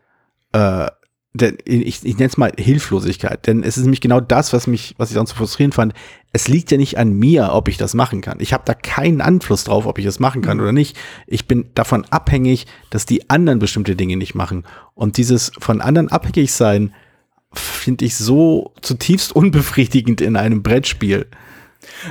äh, 0.52 0.88
der 1.34 1.54
ich, 1.66 2.04
ich 2.04 2.18
nenne 2.18 2.30
es 2.30 2.38
mal 2.38 2.52
Hilflosigkeit, 2.58 3.48
denn 3.48 3.64
es 3.64 3.78
ist 3.78 3.84
nämlich 3.84 4.02
genau 4.02 4.20
das, 4.20 4.54
was 4.54 4.68
mich, 4.68 4.96
was 4.98 5.10
ich 5.10 5.16
dann 5.16 5.28
so 5.28 5.36
frustrierend 5.36 5.76
fand, 5.76 5.94
es 6.34 6.48
liegt 6.48 6.72
ja 6.72 6.78
nicht 6.78 6.98
an 6.98 7.14
mir, 7.14 7.54
ob 7.54 7.68
ich 7.70 7.78
das 7.78 7.94
machen 7.94 8.22
kann. 8.22 8.40
Ich 8.40 8.54
habe 8.54 8.64
da 8.66 8.74
keinen 8.74 9.22
Einfluss 9.22 9.64
drauf, 9.64 9.86
ob 9.86 10.00
ich 10.00 10.06
das 10.06 10.20
machen 10.20 10.42
kann 10.42 10.60
oder 10.60 10.72
nicht. 10.72 10.98
Ich 11.28 11.48
bin 11.48 11.70
davon 11.76 12.06
abhängig, 12.10 12.66
dass 12.90 13.06
die 13.06 13.30
anderen 13.30 13.60
bestimmte 13.60 13.96
Dinge 13.96 14.18
nicht 14.18 14.36
machen. 14.36 14.66
Und 14.94 15.18
dieses 15.18 15.52
von 15.60 15.80
anderen 15.80 16.10
abhängig 16.10 16.52
sein, 16.52 16.94
finde 17.58 18.06
ich 18.06 18.16
so 18.16 18.72
zutiefst 18.82 19.36
unbefriedigend 19.36 20.22
in 20.22 20.36
einem 20.38 20.64
Brettspiel. 20.64 21.26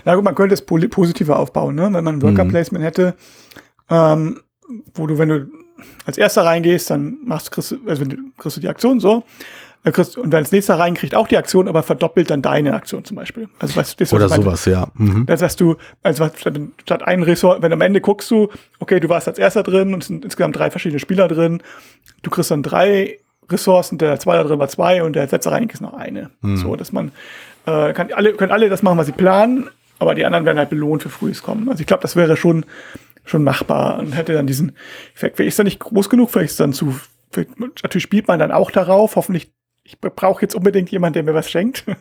Na 0.04 0.14
gut, 0.14 0.24
man 0.24 0.34
könnte 0.34 0.54
es 0.54 0.62
positiver 0.62 1.38
aufbauen, 1.38 1.74
ne? 1.74 1.82
wenn 1.92 2.04
man 2.04 2.16
ein 2.16 2.22
Worker 2.22 2.44
Mhm. 2.44 2.48
Placement 2.48 2.84
hätte, 2.84 3.14
ähm, 3.90 4.40
wo 4.94 5.06
du, 5.06 5.18
wenn 5.18 5.28
du 5.28 5.46
als 6.06 6.18
erster 6.18 6.44
reingehst, 6.44 6.90
dann 6.90 7.18
machst, 7.24 7.50
kriegst, 7.52 7.72
du- 7.72 7.78
also 7.86 8.04
du, 8.04 8.16
kriegst 8.38 8.56
du 8.56 8.60
die 8.60 8.68
Aktion 8.68 8.98
so, 9.00 9.24
dann 9.84 9.92
kriegst, 9.92 10.16
und 10.16 10.30
dann 10.30 10.42
als 10.42 10.50
nächster 10.50 10.78
rein 10.78 10.94
kriegt 10.94 11.14
auch 11.14 11.28
die 11.28 11.36
Aktion, 11.36 11.68
aber 11.68 11.82
verdoppelt 11.82 12.30
dann 12.30 12.42
deine 12.42 12.74
Aktion 12.74 13.04
zum 13.04 13.16
Beispiel. 13.16 13.48
Also 13.58 13.76
was, 13.76 13.94
das, 13.94 14.12
Oder 14.12 14.28
sowas, 14.28 14.64
ja. 14.64 14.88
Mhm. 14.94 15.26
Das 15.26 15.42
heißt 15.42 15.60
du, 15.60 15.76
also 16.02 16.28
statt 16.84 17.02
einen 17.02 17.22
Ressort, 17.22 17.62
wenn 17.62 17.72
am 17.72 17.80
Ende 17.82 18.00
guckst 18.00 18.30
du, 18.30 18.48
okay, 18.80 18.98
du 18.98 19.08
warst 19.08 19.28
als 19.28 19.38
erster 19.38 19.62
drin 19.62 19.92
und 19.94 20.02
es 20.02 20.08
sind 20.08 20.24
insgesamt 20.24 20.56
drei 20.56 20.70
verschiedene 20.70 20.98
Spieler 20.98 21.28
drin, 21.28 21.62
du 22.22 22.30
kriegst 22.30 22.50
dann 22.50 22.62
drei 22.62 23.18
Ressourcen, 23.50 23.98
der 23.98 24.18
zweite 24.18 24.48
drin 24.48 24.58
war 24.58 24.68
zwei 24.68 25.02
und 25.02 25.14
der 25.14 25.28
rein 25.46 25.68
ist 25.68 25.80
noch 25.80 25.94
eine. 25.94 26.30
So, 26.56 26.76
dass 26.76 26.92
man, 26.92 27.12
äh, 27.66 27.92
kann 27.92 28.12
alle, 28.12 28.32
können 28.34 28.52
alle 28.52 28.68
das 28.68 28.82
machen, 28.82 28.98
was 28.98 29.06
sie 29.06 29.12
planen, 29.12 29.68
aber 29.98 30.14
die 30.14 30.24
anderen 30.24 30.44
werden 30.44 30.58
halt 30.58 30.70
belohnt 30.70 31.02
für 31.02 31.08
frühes 31.08 31.42
Kommen. 31.42 31.68
Also 31.68 31.80
ich 31.80 31.86
glaube, 31.86 32.02
das 32.02 32.16
wäre 32.16 32.36
schon, 32.36 32.64
schon 33.24 33.44
machbar 33.44 33.98
und 33.98 34.12
hätte 34.12 34.32
dann 34.32 34.46
diesen 34.46 34.72
Effekt. 35.14 35.36
Vielleicht 35.36 35.54
ist 35.54 35.58
er 35.58 35.64
nicht 35.64 35.80
groß 35.80 36.08
genug, 36.10 36.30
vielleicht 36.30 36.46
ist 36.46 36.52
es 36.52 36.58
dann 36.58 36.72
zu, 36.72 36.94
natürlich 37.82 38.02
spielt 38.02 38.28
man 38.28 38.38
dann 38.38 38.52
auch 38.52 38.70
darauf, 38.70 39.16
hoffentlich 39.16 39.52
ich 39.86 39.98
brauche 40.00 40.42
jetzt 40.42 40.54
unbedingt 40.56 40.90
jemanden, 40.90 41.14
der 41.14 41.22
mir 41.22 41.32
was 41.34 41.48
schenkt. 41.50 41.84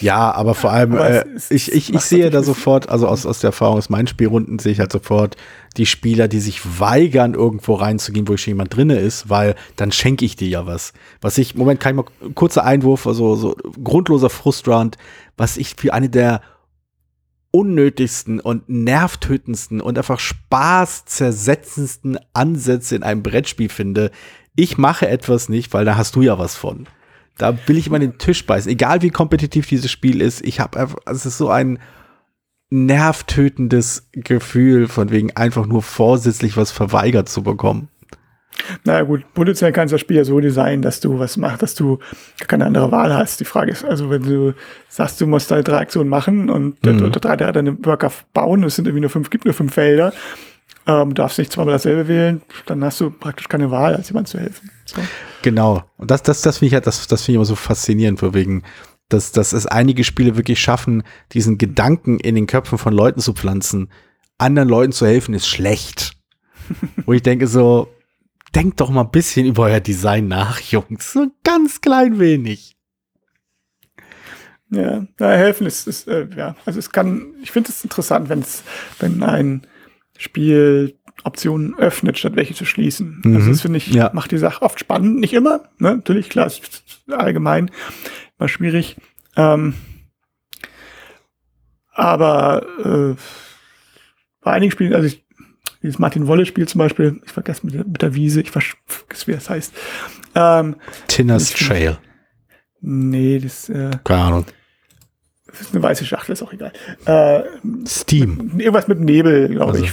Ja, 0.00 0.32
aber 0.32 0.54
vor 0.54 0.72
allem, 0.72 0.94
Aber 0.94 1.08
äh, 1.08 1.24
es 1.36 1.50
ist- 1.50 1.68
ich, 1.68 1.72
ich, 1.72 1.88
es 1.90 1.94
ich 1.96 2.00
sehe 2.02 2.30
da 2.30 2.42
sofort, 2.42 2.88
also 2.88 3.06
aus, 3.06 3.24
aus 3.24 3.38
der 3.40 3.48
Erfahrung 3.48 3.78
aus 3.78 3.88
meinen 3.88 4.06
Spielrunden 4.08 4.58
sehe 4.58 4.72
ich 4.72 4.80
halt 4.80 4.90
sofort 4.92 5.36
die 5.76 5.86
Spieler, 5.86 6.26
die 6.28 6.40
sich 6.40 6.80
weigern, 6.80 7.34
irgendwo 7.34 7.74
reinzugehen, 7.74 8.26
wo 8.28 8.36
schon 8.36 8.50
jemand 8.52 8.74
drinne 8.76 8.98
ist, 8.98 9.30
weil 9.30 9.54
dann 9.76 9.92
schenke 9.92 10.24
ich 10.24 10.34
dir 10.36 10.48
ja 10.48 10.66
was. 10.66 10.92
Was 11.20 11.38
ich, 11.38 11.54
Moment, 11.54 11.78
kann 11.80 11.96
ich 11.96 12.04
mal 12.04 12.10
kurzer 12.34 12.64
Einwurf, 12.64 13.06
also 13.06 13.36
so 13.36 13.54
grundloser 13.82 14.30
Frustrant, 14.30 14.96
was 15.36 15.56
ich 15.56 15.74
für 15.76 15.94
eine 15.94 16.08
der 16.10 16.40
unnötigsten 17.52 18.40
und 18.40 18.68
nervtötendsten 18.68 19.80
und 19.80 19.96
einfach 19.96 20.18
spaßzersetzendsten 20.18 22.18
Ansätze 22.32 22.96
in 22.96 23.04
einem 23.04 23.22
Brettspiel 23.22 23.68
finde. 23.68 24.10
Ich 24.56 24.76
mache 24.78 25.06
etwas 25.08 25.48
nicht, 25.48 25.72
weil 25.72 25.84
da 25.84 25.96
hast 25.96 26.16
du 26.16 26.22
ja 26.22 26.36
was 26.38 26.56
von. 26.56 26.86
Da 27.38 27.56
will 27.66 27.78
ich 27.78 27.88
immer 27.88 27.98
den 27.98 28.18
Tisch 28.18 28.46
beißen. 28.46 28.70
Egal 28.70 29.02
wie 29.02 29.10
kompetitiv 29.10 29.66
dieses 29.66 29.90
Spiel 29.90 30.20
ist, 30.20 30.44
ich 30.44 30.60
habe 30.60 30.78
einfach, 30.78 30.98
es 31.06 31.26
ist 31.26 31.38
so 31.38 31.48
ein 31.48 31.78
nervtötendes 32.70 34.08
Gefühl, 34.12 34.88
von 34.88 35.10
wegen 35.10 35.36
einfach 35.36 35.66
nur 35.66 35.82
vorsätzlich 35.82 36.56
was 36.56 36.70
verweigert 36.70 37.28
zu 37.28 37.42
bekommen. 37.42 37.88
Naja 38.84 39.02
gut, 39.02 39.24
potenziell 39.34 39.72
kannst 39.72 39.92
du 39.92 39.94
das 39.94 40.00
Spiel 40.00 40.16
ja 40.16 40.24
so 40.24 40.38
designen, 40.40 40.82
dass 40.82 41.00
du 41.00 41.18
was 41.18 41.36
machst, 41.36 41.62
dass 41.62 41.74
du 41.74 41.98
keine 42.46 42.64
andere 42.66 42.92
Wahl 42.92 43.12
hast. 43.12 43.40
Die 43.40 43.44
Frage 43.44 43.72
ist, 43.72 43.84
also 43.84 44.10
wenn 44.10 44.22
du 44.22 44.54
sagst, 44.88 45.20
du 45.20 45.26
musst 45.26 45.50
deine 45.50 45.64
drei 45.64 45.78
Aktionen 45.78 46.08
machen 46.08 46.48
und 46.50 46.84
mhm. 46.84 47.12
drei 47.12 47.36
der 47.36 47.52
deine 47.52 47.76
Worker 47.84 48.12
bauen, 48.32 48.62
es 48.62 48.76
sind 48.76 48.86
irgendwie 48.86 49.02
nur 49.02 49.10
fünf, 49.10 49.30
gibt 49.30 49.44
nur 49.44 49.54
fünf 49.54 49.74
Felder, 49.74 50.12
ähm, 50.86 51.14
darfst 51.14 51.38
nicht 51.38 51.52
zweimal 51.52 51.74
dasselbe 51.74 52.08
wählen, 52.08 52.42
dann 52.66 52.84
hast 52.84 53.00
du 53.00 53.10
praktisch 53.10 53.48
keine 53.48 53.70
Wahl, 53.70 53.94
als 53.94 54.08
jemand 54.08 54.28
zu 54.28 54.38
helfen. 54.38 54.70
So. 54.84 55.00
Genau. 55.42 55.82
Und 55.96 56.10
das, 56.10 56.22
das, 56.22 56.42
das 56.42 56.58
finde 56.58 56.68
ich 56.68 56.74
halt, 56.74 56.86
das, 56.86 57.06
das 57.06 57.22
finde 57.22 57.32
ich 57.32 57.36
immer 57.36 57.44
so 57.44 57.56
faszinierend, 57.56 58.20
für 58.20 58.34
wegen, 58.34 58.62
dass, 59.08 59.32
dass 59.32 59.52
es 59.52 59.66
einige 59.66 60.04
Spiele 60.04 60.36
wirklich 60.36 60.60
schaffen, 60.60 61.02
diesen 61.32 61.58
Gedanken 61.58 62.18
in 62.20 62.34
den 62.34 62.46
Köpfen 62.46 62.78
von 62.78 62.92
Leuten 62.92 63.20
zu 63.20 63.32
pflanzen, 63.32 63.90
anderen 64.38 64.68
Leuten 64.68 64.92
zu 64.92 65.06
helfen, 65.06 65.34
ist 65.34 65.46
schlecht. 65.46 66.12
Wo 67.06 67.12
ich 67.12 67.22
denke 67.22 67.46
so, 67.46 67.88
denkt 68.54 68.80
doch 68.80 68.90
mal 68.90 69.02
ein 69.02 69.10
bisschen 69.10 69.46
über 69.46 69.64
euer 69.64 69.80
Design 69.80 70.28
nach, 70.28 70.60
Jungs. 70.70 71.12
So 71.12 71.22
ein 71.22 71.32
ganz 71.44 71.80
klein 71.80 72.18
wenig. 72.18 72.76
Ja, 74.70 75.06
ja 75.20 75.28
helfen 75.30 75.66
ist, 75.66 75.86
ist 75.86 76.08
äh, 76.08 76.26
ja, 76.36 76.56
also 76.64 76.78
es 76.78 76.90
kann, 76.90 77.34
ich 77.42 77.52
finde 77.52 77.70
es 77.70 77.84
interessant, 77.84 78.28
wenn 78.28 78.40
es, 78.40 78.64
wenn 78.98 79.22
ein 79.22 79.66
Spiel 80.18 80.98
Optionen 81.22 81.78
öffnet, 81.78 82.18
statt 82.18 82.36
welche 82.36 82.54
zu 82.54 82.64
schließen. 82.64 83.16
Also 83.24 83.28
mhm. 83.28 83.36
Also 83.36 83.50
das 83.50 83.60
finde 83.62 83.78
ich, 83.78 83.92
ja. 83.92 84.10
macht 84.12 84.30
die 84.30 84.38
Sache 84.38 84.62
oft 84.62 84.80
spannend. 84.80 85.20
Nicht 85.20 85.32
immer, 85.32 85.60
ne? 85.78 85.96
natürlich, 85.96 86.28
klar, 86.28 86.46
ist 86.46 86.84
allgemein 87.08 87.70
immer 88.38 88.48
schwierig. 88.48 88.96
Ähm, 89.36 89.74
aber 91.92 92.66
äh, 92.84 93.14
bei 94.42 94.52
einigen 94.52 94.72
Spielen, 94.72 94.94
also 94.94 95.06
ich, 95.06 95.24
dieses 95.82 95.98
Martin 95.98 96.26
Wolle-Spiel 96.26 96.66
zum 96.66 96.80
Beispiel, 96.80 97.20
ich 97.24 97.32
vergesse 97.32 97.66
mit, 97.66 97.74
mit 97.86 98.02
der 98.02 98.14
Wiese, 98.14 98.40
ich 98.40 98.50
vergesse, 98.50 99.26
wie 99.26 99.32
das 99.32 99.48
heißt. 99.48 99.72
Ähm, 100.34 100.76
Tinner's 101.06 101.50
Trail. 101.50 101.98
Nee, 102.80 103.38
das 103.38 103.68
äh, 103.68 103.90
Keine 104.04 104.22
Ahnung. 104.22 104.46
Das 105.58 105.68
ist 105.68 105.74
eine 105.74 105.82
weiße 105.82 106.04
Schachtel, 106.04 106.32
ist 106.32 106.42
auch 106.42 106.52
egal. 106.52 106.72
Äh, 107.06 107.42
Steam. 107.86 108.58
Irgendwas 108.58 108.88
mit 108.88 109.00
Nebel, 109.00 109.48
glaube 109.48 109.72
also. 109.72 109.84
ich. 109.84 109.92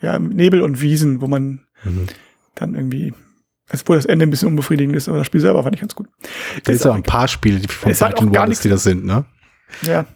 Ja, 0.00 0.18
Nebel 0.18 0.62
und 0.62 0.80
Wiesen, 0.80 1.20
wo 1.20 1.26
man 1.26 1.66
mhm. 1.84 2.06
dann 2.54 2.74
irgendwie 2.74 3.12
obwohl 3.72 3.96
das 3.96 4.06
Ende 4.06 4.26
ein 4.26 4.30
bisschen 4.30 4.48
unbefriedigend 4.48 4.96
ist, 4.96 5.08
aber 5.08 5.18
das 5.18 5.26
Spiel 5.26 5.40
selber 5.40 5.62
fand 5.62 5.76
ich 5.76 5.80
ganz 5.80 5.94
gut. 5.94 6.08
Da 6.64 6.72
ist 6.72 6.84
ja 6.84 6.90
auch 6.90 6.96
ein 6.96 7.02
paar 7.02 7.28
Spiele 7.28 7.60
die 7.60 7.68
von 7.68 7.94
Martin 8.00 8.34
Wallace, 8.34 8.60
die 8.60 8.68
das 8.68 8.82
sind, 8.82 9.04
ne? 9.04 9.24
Ja. 9.82 10.06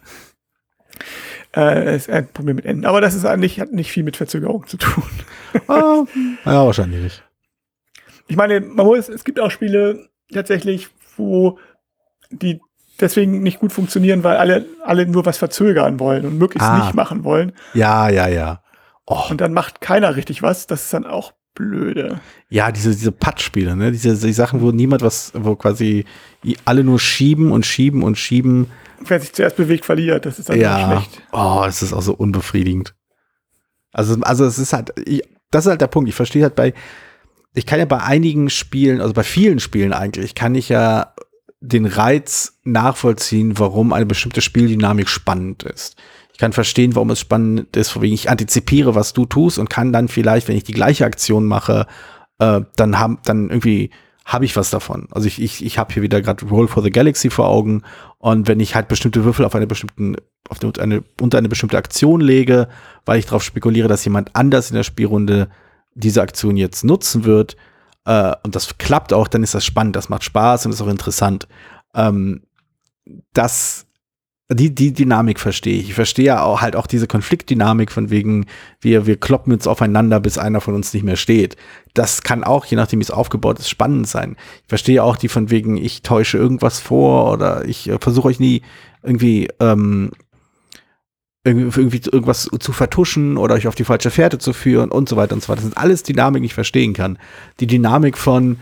Äh, 1.55 1.95
ist 1.95 2.09
ein 2.09 2.27
Problem 2.27 2.57
mit 2.57 2.65
Enden. 2.65 2.85
Aber 2.85 2.99
das 2.99 3.15
ist 3.15 3.25
eigentlich, 3.25 3.61
hat 3.61 3.71
nicht 3.71 3.91
viel 3.91 4.03
mit 4.03 4.17
Verzögerung 4.17 4.67
zu 4.67 4.75
tun. 4.75 5.03
ah, 5.67 6.05
ja, 6.45 6.65
wahrscheinlich 6.65 7.01
nicht. 7.01 7.23
Ich 8.27 8.35
meine, 8.35 8.59
man 8.59 8.85
muss, 8.85 9.07
es 9.07 9.23
gibt 9.23 9.39
auch 9.39 9.51
Spiele 9.51 10.09
tatsächlich, 10.33 10.89
wo 11.15 11.57
die 12.29 12.59
deswegen 12.99 13.41
nicht 13.41 13.59
gut 13.59 13.71
funktionieren, 13.71 14.23
weil 14.23 14.37
alle, 14.37 14.65
alle 14.83 15.05
nur 15.05 15.25
was 15.25 15.37
verzögern 15.37 15.99
wollen 15.99 16.25
und 16.25 16.37
möglichst 16.37 16.67
ah. 16.67 16.77
nicht 16.77 16.93
machen 16.93 17.23
wollen. 17.23 17.53
Ja, 17.73 18.09
ja, 18.09 18.27
ja. 18.27 18.61
Oh. 19.05 19.23
Und 19.29 19.41
dann 19.41 19.53
macht 19.53 19.81
keiner 19.81 20.15
richtig 20.15 20.41
was. 20.41 20.67
Das 20.67 20.83
ist 20.83 20.93
dann 20.93 21.05
auch 21.05 21.33
blöde. 21.53 22.19
Ja, 22.49 22.71
diese, 22.71 22.91
diese 22.91 23.11
Patt-Spiele, 23.11 23.75
ne? 23.75 23.91
Diese, 23.91 24.09
diese 24.09 24.33
Sachen, 24.33 24.61
wo 24.61 24.71
niemand 24.71 25.01
was, 25.01 25.31
wo 25.35 25.55
quasi 25.55 26.05
alle 26.65 26.83
nur 26.83 26.99
schieben 26.99 27.51
und 27.51 27.65
schieben 27.65 28.03
und 28.03 28.17
schieben 28.17 28.67
wer 29.09 29.19
sich 29.19 29.33
zuerst 29.33 29.55
bewegt, 29.55 29.85
verliert. 29.85 30.25
Das 30.25 30.39
ist 30.39 30.49
dann 30.49 30.59
ja. 30.59 31.01
schlecht. 31.01 31.21
Oh, 31.31 31.63
es 31.67 31.81
ist 31.81 31.93
auch 31.93 32.01
so 32.01 32.13
unbefriedigend. 32.13 32.95
Also, 33.91 34.15
also 34.21 34.45
es 34.45 34.57
ist 34.57 34.73
halt, 34.73 34.93
ich, 35.05 35.23
das 35.51 35.65
ist 35.65 35.69
halt 35.69 35.81
der 35.81 35.87
Punkt. 35.87 36.09
Ich 36.09 36.15
verstehe 36.15 36.43
halt 36.43 36.55
bei, 36.55 36.73
ich 37.53 37.65
kann 37.65 37.79
ja 37.79 37.85
bei 37.85 38.01
einigen 38.01 38.49
Spielen, 38.49 39.01
also 39.01 39.13
bei 39.13 39.23
vielen 39.23 39.59
Spielen 39.59 39.93
eigentlich, 39.93 40.35
kann 40.35 40.55
ich 40.55 40.69
ja 40.69 41.13
den 41.61 41.85
Reiz 41.85 42.59
nachvollziehen, 42.63 43.57
warum 43.57 43.93
eine 43.93 44.05
bestimmte 44.05 44.41
Spieldynamik 44.41 45.09
spannend 45.09 45.63
ist. 45.63 45.95
Ich 46.33 46.39
kann 46.39 46.53
verstehen, 46.53 46.95
warum 46.95 47.11
es 47.11 47.19
spannend 47.19 47.75
ist, 47.77 47.99
wegen 48.01 48.13
ich 48.13 48.29
antizipiere, 48.29 48.93
was 48.93 49.13
du 49.13 49.25
tust 49.25 49.57
und 49.57 49.69
kann 49.69 49.93
dann 49.93 50.09
vielleicht, 50.09 50.47
wenn 50.47 50.57
ich 50.57 50.65
die 50.65 50.73
gleiche 50.73 51.05
Aktion 51.05 51.45
mache, 51.45 51.87
äh, 52.39 52.61
dann 52.75 52.99
haben, 52.99 53.19
dann 53.23 53.49
irgendwie 53.49 53.91
habe 54.25 54.43
ich 54.43 54.55
was 54.55 54.71
davon. 54.71 55.07
Also 55.11 55.27
ich, 55.27 55.41
ich, 55.41 55.63
ich 55.63 55.77
habe 55.77 55.93
hier 55.93 56.03
wieder 56.03 56.21
gerade 56.21 56.45
Roll 56.47 56.67
for 56.67 56.83
the 56.83 56.89
Galaxy 56.89 57.29
vor 57.29 57.47
Augen 57.47 57.83
und 58.17 58.47
wenn 58.47 58.59
ich 58.59 58.75
halt 58.75 58.87
bestimmte 58.87 59.23
Würfel 59.23 59.45
auf 59.45 59.55
eine 59.55 59.67
bestimmten, 59.67 60.17
auf 60.49 60.59
eine, 60.79 61.03
unter 61.21 61.37
eine 61.37 61.47
bestimmte 61.47 61.77
Aktion 61.77 62.21
lege, 62.21 62.67
weil 63.05 63.19
ich 63.19 63.25
darauf 63.25 63.43
spekuliere, 63.43 63.87
dass 63.87 64.03
jemand 64.03 64.35
anders 64.35 64.71
in 64.71 64.75
der 64.75 64.83
Spielrunde 64.83 65.49
diese 65.93 66.21
Aktion 66.21 66.57
jetzt 66.57 66.83
nutzen 66.83 67.23
wird, 67.23 67.55
äh, 68.05 68.33
und 68.43 68.55
das 68.55 68.77
klappt 68.77 69.13
auch, 69.13 69.27
dann 69.27 69.43
ist 69.43 69.53
das 69.53 69.65
spannend, 69.65 69.95
das 69.95 70.09
macht 70.09 70.23
Spaß 70.23 70.65
und 70.65 70.71
ist 70.71 70.81
auch 70.81 70.87
interessant. 70.87 71.47
Ähm, 71.93 72.43
das 73.33 73.85
die, 74.49 74.75
die 74.75 74.93
Dynamik 74.93 75.39
verstehe 75.39 75.79
ich. 75.79 75.89
Ich 75.89 75.95
verstehe 75.95 76.25
ja 76.25 76.43
auch 76.43 76.61
halt 76.61 76.75
auch 76.75 76.85
diese 76.85 77.07
Konfliktdynamik 77.07 77.91
von 77.91 78.11
wegen, 78.11 78.45
wir, 78.79 79.07
wir 79.07 79.19
kloppen 79.19 79.51
uns 79.51 79.65
aufeinander, 79.65 80.19
bis 80.19 80.37
einer 80.37 80.61
von 80.61 80.75
uns 80.75 80.93
nicht 80.93 81.03
mehr 81.03 81.15
steht. 81.15 81.57
Das 81.95 82.21
kann 82.21 82.43
auch, 82.43 82.65
je 82.65 82.77
nachdem 82.77 82.99
wie 82.99 83.03
es 83.03 83.09
aufgebaut 83.09 83.57
ist, 83.57 83.69
spannend 83.69 84.07
sein. 84.07 84.35
Ich 84.61 84.69
verstehe 84.69 85.03
auch 85.03 85.17
die 85.17 85.29
von 85.29 85.49
wegen, 85.49 85.77
ich 85.77 86.03
täusche 86.03 86.37
irgendwas 86.37 86.79
vor 86.79 87.33
oder 87.33 87.65
ich 87.65 87.89
äh, 87.89 87.97
versuche 87.99 88.27
euch 88.27 88.39
nie 88.39 88.61
irgendwie, 89.01 89.49
ähm, 89.59 90.11
irgendwie, 91.45 92.01
irgendwas 92.11 92.49
zu 92.59 92.73
vertuschen 92.73 93.37
oder 93.37 93.55
euch 93.55 93.67
auf 93.67 93.75
die 93.75 93.83
falsche 93.83 94.09
Fährte 94.09 94.39
zu 94.39 94.51
führen 94.51 94.91
und 94.91 95.07
so 95.07 95.15
weiter 95.15 95.35
und 95.35 95.43
so 95.43 95.49
weiter. 95.49 95.57
Das 95.57 95.65
sind 95.65 95.77
alles 95.77 96.01
Dynamiken, 96.01 96.41
die 96.41 96.47
ich 96.47 96.55
verstehen 96.55 96.93
kann. 96.93 97.19
Die 97.59 97.67
Dynamik 97.67 98.17
von, 98.17 98.59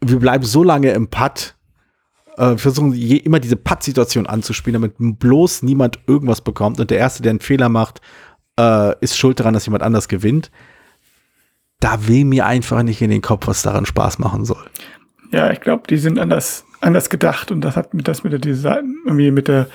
wir 0.00 0.18
bleiben 0.18 0.44
so 0.44 0.62
lange 0.62 0.90
im 0.90 1.08
Putt, 1.08 1.56
äh, 2.36 2.58
versuchen 2.58 2.92
je, 2.92 3.16
immer 3.16 3.40
diese 3.40 3.56
Putt-Situation 3.56 4.26
anzuspielen, 4.26 4.82
damit 4.82 5.18
bloß 5.18 5.62
niemand 5.62 5.98
irgendwas 6.06 6.42
bekommt 6.42 6.78
und 6.78 6.90
der 6.90 6.98
Erste, 6.98 7.22
der 7.22 7.30
einen 7.30 7.40
Fehler 7.40 7.70
macht, 7.70 8.02
äh, 8.58 8.94
ist 9.00 9.16
schuld 9.16 9.40
daran, 9.40 9.54
dass 9.54 9.64
jemand 9.64 9.82
anders 9.82 10.08
gewinnt. 10.08 10.50
Da 11.80 12.06
will 12.06 12.26
mir 12.26 12.44
einfach 12.44 12.82
nicht 12.82 13.00
in 13.00 13.10
den 13.10 13.22
Kopf, 13.22 13.46
was 13.46 13.62
daran 13.62 13.86
Spaß 13.86 14.18
machen 14.18 14.44
soll. 14.44 14.64
Ja, 15.32 15.50
ich 15.50 15.60
glaube, 15.60 15.84
die 15.88 15.96
sind 15.96 16.18
anders, 16.18 16.64
anders 16.80 17.08
gedacht 17.08 17.50
und 17.50 17.62
das 17.62 17.76
hat 17.76 17.94
mit, 17.94 18.08
das 18.08 18.24
mit 18.24 18.32
der 18.32 18.40
Design, 18.40 18.96
irgendwie 19.06 19.30
mit 19.30 19.48
der, 19.48 19.68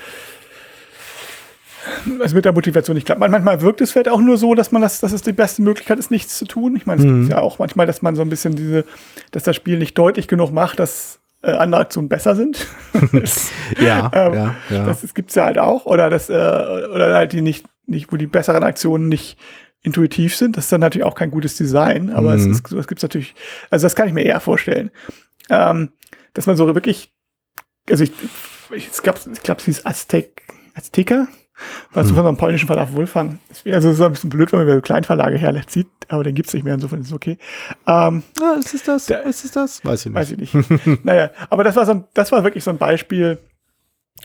also 2.20 2.34
mit 2.34 2.44
der 2.44 2.52
Motivation 2.52 2.94
nicht 2.94 3.06
klappt. 3.06 3.20
Manchmal 3.20 3.60
wirkt 3.60 3.80
es 3.80 3.92
vielleicht 3.92 4.08
auch 4.08 4.20
nur 4.20 4.36
so, 4.36 4.54
dass 4.54 4.72
man 4.72 4.82
das, 4.82 5.00
dass 5.00 5.12
es 5.12 5.22
die 5.22 5.32
beste 5.32 5.62
Möglichkeit 5.62 5.98
ist, 5.98 6.10
nichts 6.10 6.38
zu 6.38 6.44
tun. 6.44 6.76
Ich 6.76 6.86
meine, 6.86 7.00
es 7.00 7.06
mhm. 7.06 7.20
gibt 7.20 7.32
ja 7.32 7.40
auch 7.40 7.58
manchmal, 7.58 7.86
dass 7.86 8.02
man 8.02 8.16
so 8.16 8.22
ein 8.22 8.28
bisschen 8.28 8.54
diese, 8.54 8.84
dass 9.30 9.42
das 9.44 9.56
Spiel 9.56 9.78
nicht 9.78 9.96
deutlich 9.98 10.28
genug 10.28 10.52
macht, 10.52 10.78
dass 10.78 11.20
äh, 11.42 11.52
andere 11.52 11.82
Aktionen 11.82 12.08
besser 12.08 12.34
sind. 12.34 12.66
ja, 13.80 14.10
ähm, 14.14 14.34
ja, 14.34 14.54
ja. 14.70 14.86
Das, 14.86 15.02
das 15.02 15.14
gibt's 15.14 15.34
ja 15.34 15.44
halt 15.44 15.58
auch. 15.58 15.86
Oder 15.86 16.10
das, 16.10 16.30
äh, 16.30 16.32
oder 16.32 17.14
halt 17.14 17.32
die 17.32 17.42
nicht, 17.42 17.66
nicht, 17.86 18.12
wo 18.12 18.16
die 18.16 18.26
besseren 18.26 18.62
Aktionen 18.62 19.08
nicht 19.08 19.38
intuitiv 19.82 20.34
sind. 20.34 20.56
Das 20.56 20.64
ist 20.64 20.72
dann 20.72 20.80
natürlich 20.80 21.04
auch 21.04 21.14
kein 21.14 21.30
gutes 21.30 21.56
Design, 21.56 22.10
aber 22.10 22.34
mhm. 22.36 22.50
es, 22.50 22.58
ist, 22.58 22.72
es 22.72 22.88
gibt's 22.88 23.02
natürlich, 23.02 23.34
also 23.70 23.84
das 23.84 23.94
kann 23.94 24.08
ich 24.08 24.14
mir 24.14 24.24
eher 24.24 24.40
vorstellen. 24.40 24.90
Ähm, 25.50 25.90
dass 26.32 26.46
man 26.46 26.56
so 26.56 26.74
wirklich, 26.74 27.12
also 27.88 28.02
ich, 28.02 28.12
ich, 28.74 28.88
es 28.88 29.02
gab, 29.02 29.20
ich 29.30 29.42
glaube, 29.42 29.60
es 29.60 29.66
hieß 29.66 29.86
Aztec, 29.86 30.42
Azteca, 30.74 31.28
was 31.92 32.08
hm. 32.08 32.16
von 32.16 32.26
einem 32.26 32.36
polnischen 32.36 32.66
Verlag 32.66 32.92
Wolfgang. 32.94 33.38
Also 33.66 33.90
es 33.90 33.96
ist 33.96 34.02
ein 34.02 34.12
bisschen 34.12 34.30
blöd, 34.30 34.52
wenn 34.52 34.66
man 34.66 34.82
Kleinverlage 34.82 35.38
herzieht, 35.38 35.88
aber 36.08 36.24
den 36.24 36.34
gibt 36.34 36.48
es 36.48 36.54
nicht 36.54 36.64
mehr, 36.64 36.74
insofern 36.74 37.00
ist 37.00 37.08
es 37.08 37.12
okay. 37.12 37.38
Ähm, 37.86 38.22
ah, 38.40 38.56
ist 38.58 38.74
es 38.74 38.82
das? 38.82 39.06
Der, 39.06 39.24
ist 39.24 39.44
es 39.44 39.52
das? 39.52 39.84
Weiß 39.84 40.06
ich 40.06 40.12
nicht. 40.12 40.14
Weiß 40.14 40.30
ich 40.32 40.86
nicht. 40.86 41.04
naja, 41.04 41.30
aber 41.50 41.64
das 41.64 41.76
war 41.76 41.86
so 41.86 41.92
ein, 41.92 42.04
das 42.14 42.32
war 42.32 42.44
wirklich 42.44 42.64
so 42.64 42.70
ein 42.70 42.78
Beispiel, 42.78 43.38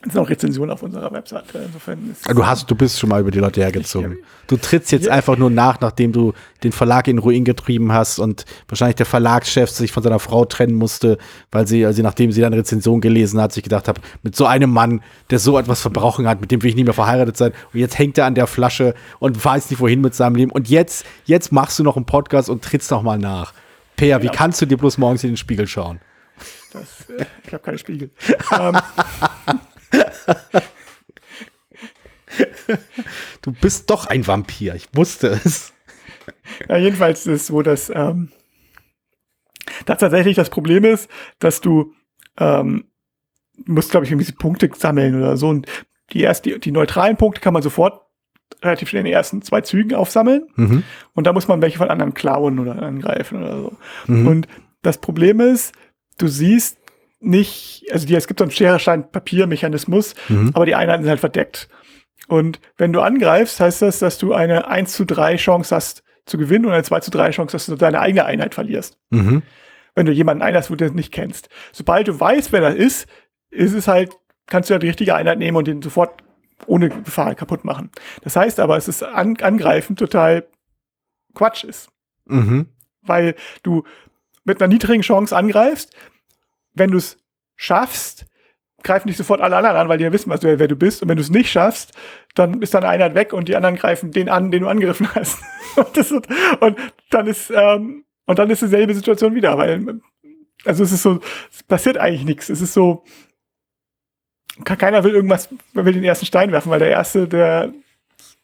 es 0.02 0.14
sind 0.14 0.22
auch 0.22 0.30
Rezensionen 0.30 0.72
auf 0.72 0.82
unserer 0.82 1.12
Webseite. 1.12 1.60
Insofern 1.66 2.12
ist 2.12 2.30
du 2.30 2.46
hast, 2.46 2.72
du 2.72 2.76
bist 2.76 2.98
schon 2.98 3.10
mal 3.10 3.20
über 3.20 3.32
die 3.32 3.40
Leute 3.40 3.60
hergezogen. 3.60 4.20
Du 4.48 4.56
trittst 4.56 4.94
jetzt 4.94 5.08
ja. 5.08 5.12
einfach 5.12 5.38
nur 5.38 5.50
nach, 5.50 5.82
nachdem 5.82 6.14
du 6.14 6.32
den 6.64 6.72
Verlag 6.72 7.10
in 7.10 7.18
Ruin 7.18 7.44
getrieben 7.44 7.92
hast 7.92 8.18
und 8.18 8.46
wahrscheinlich 8.70 8.96
der 8.96 9.06
Verlagschef 9.06 9.70
sich 9.70 9.92
von 9.92 10.02
seiner 10.02 10.20
Frau 10.20 10.46
trennen 10.46 10.76
musste, 10.76 11.18
weil 11.52 11.68
sie, 11.68 11.86
also 11.86 12.02
nachdem 12.02 12.32
sie 12.32 12.40
dann 12.40 12.54
Rezension 12.54 13.02
gelesen 13.02 13.42
hat, 13.42 13.52
sich 13.52 13.62
gedacht 13.62 13.90
hat, 13.90 14.00
mit 14.24 14.38
so 14.38 14.46
einem 14.46 14.72
Mann, 14.72 15.02
der 15.32 15.40
so 15.40 15.60
etwas 15.60 15.82
verbrochen 15.82 16.30
hat, 16.30 16.40
mit 16.40 16.52
dem 16.52 16.64
will 16.64 16.70
ich 16.70 16.76
nicht 16.78 16.86
mehr 16.86 16.94
verheiratet 16.94 17.36
sein. 17.36 17.52
Und 17.74 17.80
jetzt 17.82 18.00
hängt 18.00 18.18
er 18.18 18.26
an 18.26 18.36
der 18.36 18.48
Flasche 18.48 18.96
und 19.20 19.44
weiß 19.44 19.70
nicht 19.70 19.82
wohin 19.82 20.00
mit 20.00 20.16
seinem 20.16 20.36
Leben. 20.36 20.52
Und 20.52 20.70
jetzt, 20.70 21.06
jetzt 21.26 21.52
machst 21.52 21.78
du 21.78 21.84
noch 21.84 21.98
einen 21.98 22.06
Podcast 22.06 22.50
und 22.50 22.64
trittst 22.64 22.90
noch 22.90 23.04
mal 23.04 23.18
nach. 23.18 23.54
Peer, 23.98 24.20
genau. 24.20 24.32
wie 24.32 24.36
kannst 24.36 24.62
du 24.62 24.66
dir 24.66 24.78
bloß 24.78 24.98
morgens 24.98 25.26
in 25.26 25.32
den 25.32 25.38
Spiegel 25.38 25.68
schauen? 25.68 26.00
Das, 26.72 27.10
äh, 27.10 27.26
ich 27.46 27.54
habe 27.54 27.64
keine 27.64 27.78
Spiegel. 27.78 28.12
ähm, 28.58 28.78
du 33.42 33.52
bist 33.52 33.90
doch 33.90 34.06
ein 34.06 34.28
Vampir, 34.28 34.76
ich 34.76 34.88
wusste 34.94 35.40
es. 35.44 35.74
Ja, 36.68 36.78
jedenfalls 36.78 37.26
ist 37.26 37.42
es 37.42 37.48
so, 37.48 37.62
dass 37.62 37.90
ähm, 37.90 38.32
da 39.86 39.96
tatsächlich 39.96 40.36
das 40.36 40.50
Problem 40.50 40.86
ist, 40.86 41.10
dass 41.40 41.62
du 41.62 41.94
ähm, 42.38 42.86
musst, 43.66 43.92
glaube 43.92 44.06
ich, 44.06 44.12
irgendwie 44.12 44.32
Punkte 44.32 44.70
sammeln 44.74 45.16
oder 45.16 45.38
so. 45.38 45.50
Und 45.50 45.68
die 46.12 46.22
erst 46.22 46.46
die, 46.46 46.60
die 46.60 46.72
neutralen 46.72 47.18
Punkte 47.18 47.42
kann 47.42 47.54
man 47.54 47.64
sofort 47.64 48.02
relativ 48.64 48.90
schnell 48.90 49.02
in 49.02 49.06
den 49.06 49.14
ersten 49.14 49.42
zwei 49.42 49.62
Zügen 49.62 49.96
aufsammeln. 49.96 50.48
Mhm. 50.56 50.84
Und 51.14 51.28
da 51.28 51.34
muss 51.34 51.48
man 51.48 51.62
welche 51.62 51.78
von 51.78 51.90
anderen 51.90 52.14
klauen 52.14 52.60
oder 52.60 52.82
angreifen 52.82 53.44
oder 53.44 53.62
so. 53.62 53.78
Mhm. 54.08 54.28
Und 54.28 54.48
das 54.82 54.98
Problem 54.98 55.40
ist, 55.40 55.74
du 56.18 56.28
siehst 56.28 56.79
nicht, 57.20 57.86
also 57.92 58.08
die, 58.08 58.16
es 58.16 58.28
gibt 58.28 58.40
so 58.40 58.46
einen 58.46 58.52
Schere, 58.52 58.80
Stein, 58.80 59.12
Papier-Mechanismus, 59.12 60.16
Mhm. 60.30 60.52
aber 60.54 60.66
die 60.66 60.76
Einheiten 60.76 61.04
sind 61.04 61.10
halt 61.10 61.20
verdeckt. 61.20 61.68
Und 62.28 62.60
wenn 62.78 62.94
du 62.94 63.02
angreifst, 63.02 63.60
heißt 63.60 63.82
das, 63.82 64.00
dass 64.00 64.18
du 64.18 64.34
eine 64.34 64.68
1 64.68 64.94
zu 64.94 65.06
3 65.06 65.36
Chance 65.38 65.76
hast 65.76 66.04
zu 66.26 66.38
gewinnen 66.38 66.66
und 66.66 66.72
eine 66.72 66.84
2 66.84 67.00
zu 67.00 67.12
3 67.12 67.32
Chance, 67.32 67.54
dass 67.54 67.66
du 67.66 67.76
deine 67.76 68.00
eigene 68.00 68.26
Einheit 68.26 68.54
verlierst. 68.54 68.98
Mhm. 69.10 69.42
Wenn 69.96 70.06
du 70.06 70.12
jemanden 70.12 70.44
einlässt, 70.44 70.70
wo 70.70 70.76
du 70.76 70.86
das 70.86 70.94
nicht 70.94 71.12
kennst. 71.12 71.50
Sobald 71.72 72.08
du 72.08 72.18
weißt, 72.20 72.52
wer 72.52 72.62
das 72.62 72.76
ist, 72.76 73.08
ist 73.50 73.74
es 73.74 73.88
halt, 73.88 74.12
kannst 74.46 74.70
du 74.70 74.76
ja 74.76 74.80
die 74.80 74.88
richtige 74.88 75.16
Einheit 75.16 75.40
nehmen 75.40 75.58
und 75.58 75.68
den 75.68 75.82
sofort 75.82 76.22
ohne 76.68 76.90
Gefahr 76.90 77.36
kaputt 77.36 77.66
machen. 77.66 77.90
Das 78.22 78.36
heißt 78.36 78.60
aber, 78.60 78.78
es 78.78 78.88
ist 78.88 79.04
an, 79.04 79.38
angreifen 79.42 79.96
total 79.96 80.46
Quatsch 81.34 81.64
ist. 81.64 81.90
Mhm. 82.26 82.68
Weil 83.02 83.36
du 83.64 83.84
mit 84.44 84.62
einer 84.62 84.72
niedrigen 84.72 85.02
Chance 85.02 85.36
angreifst, 85.36 85.96
wenn 86.80 86.92
du 86.92 86.98
es 86.98 87.18
schaffst, 87.56 88.26
greifen 88.82 89.10
dich 89.10 89.18
sofort 89.18 89.42
alle 89.42 89.58
anderen 89.58 89.76
an, 89.76 89.90
weil 89.90 89.98
die 89.98 90.06
ja 90.06 90.14
wissen, 90.14 90.30
was 90.30 90.40
du, 90.40 90.58
wer 90.58 90.68
du 90.68 90.76
bist. 90.76 91.02
Und 91.02 91.10
wenn 91.10 91.18
du 91.18 91.22
es 91.22 91.30
nicht 91.30 91.52
schaffst, 91.52 91.92
dann 92.36 92.62
ist 92.62 92.74
deine 92.74 92.88
Einheit 92.88 93.14
weg 93.14 93.34
und 93.34 93.50
die 93.50 93.56
anderen 93.58 93.76
greifen 93.76 94.12
den 94.12 94.30
an, 94.30 94.52
den 94.52 94.62
du 94.64 94.70
angegriffen 94.70 95.08
hast. 95.16 95.40
und, 95.76 95.98
ist, 95.98 96.12
und 96.12 96.78
dann 97.10 97.28
ist 97.28 97.52
ähm, 97.54 98.06
und 98.26 98.40
dann 98.40 98.50
ist 98.50 98.62
dieselbe 98.62 98.94
Situation 98.94 99.36
wieder, 99.36 99.58
weil 99.58 100.00
also 100.66 100.84
es 100.84 100.92
ist 100.92 101.04
so, 101.04 101.20
es 101.52 101.64
passiert 101.64 101.98
eigentlich 101.98 102.26
nichts. 102.26 102.50
Es 102.50 102.62
ist 102.62 102.74
so, 102.74 103.04
ke- 104.66 104.78
keiner 104.78 105.04
will 105.04 105.14
irgendwas, 105.16 105.50
will 105.74 105.94
den 105.94 106.04
ersten 106.04 106.26
Stein 106.26 106.52
werfen, 106.52 106.70
weil 106.70 106.80
der 106.80 106.90
erste 106.92 107.28
der 107.28 107.74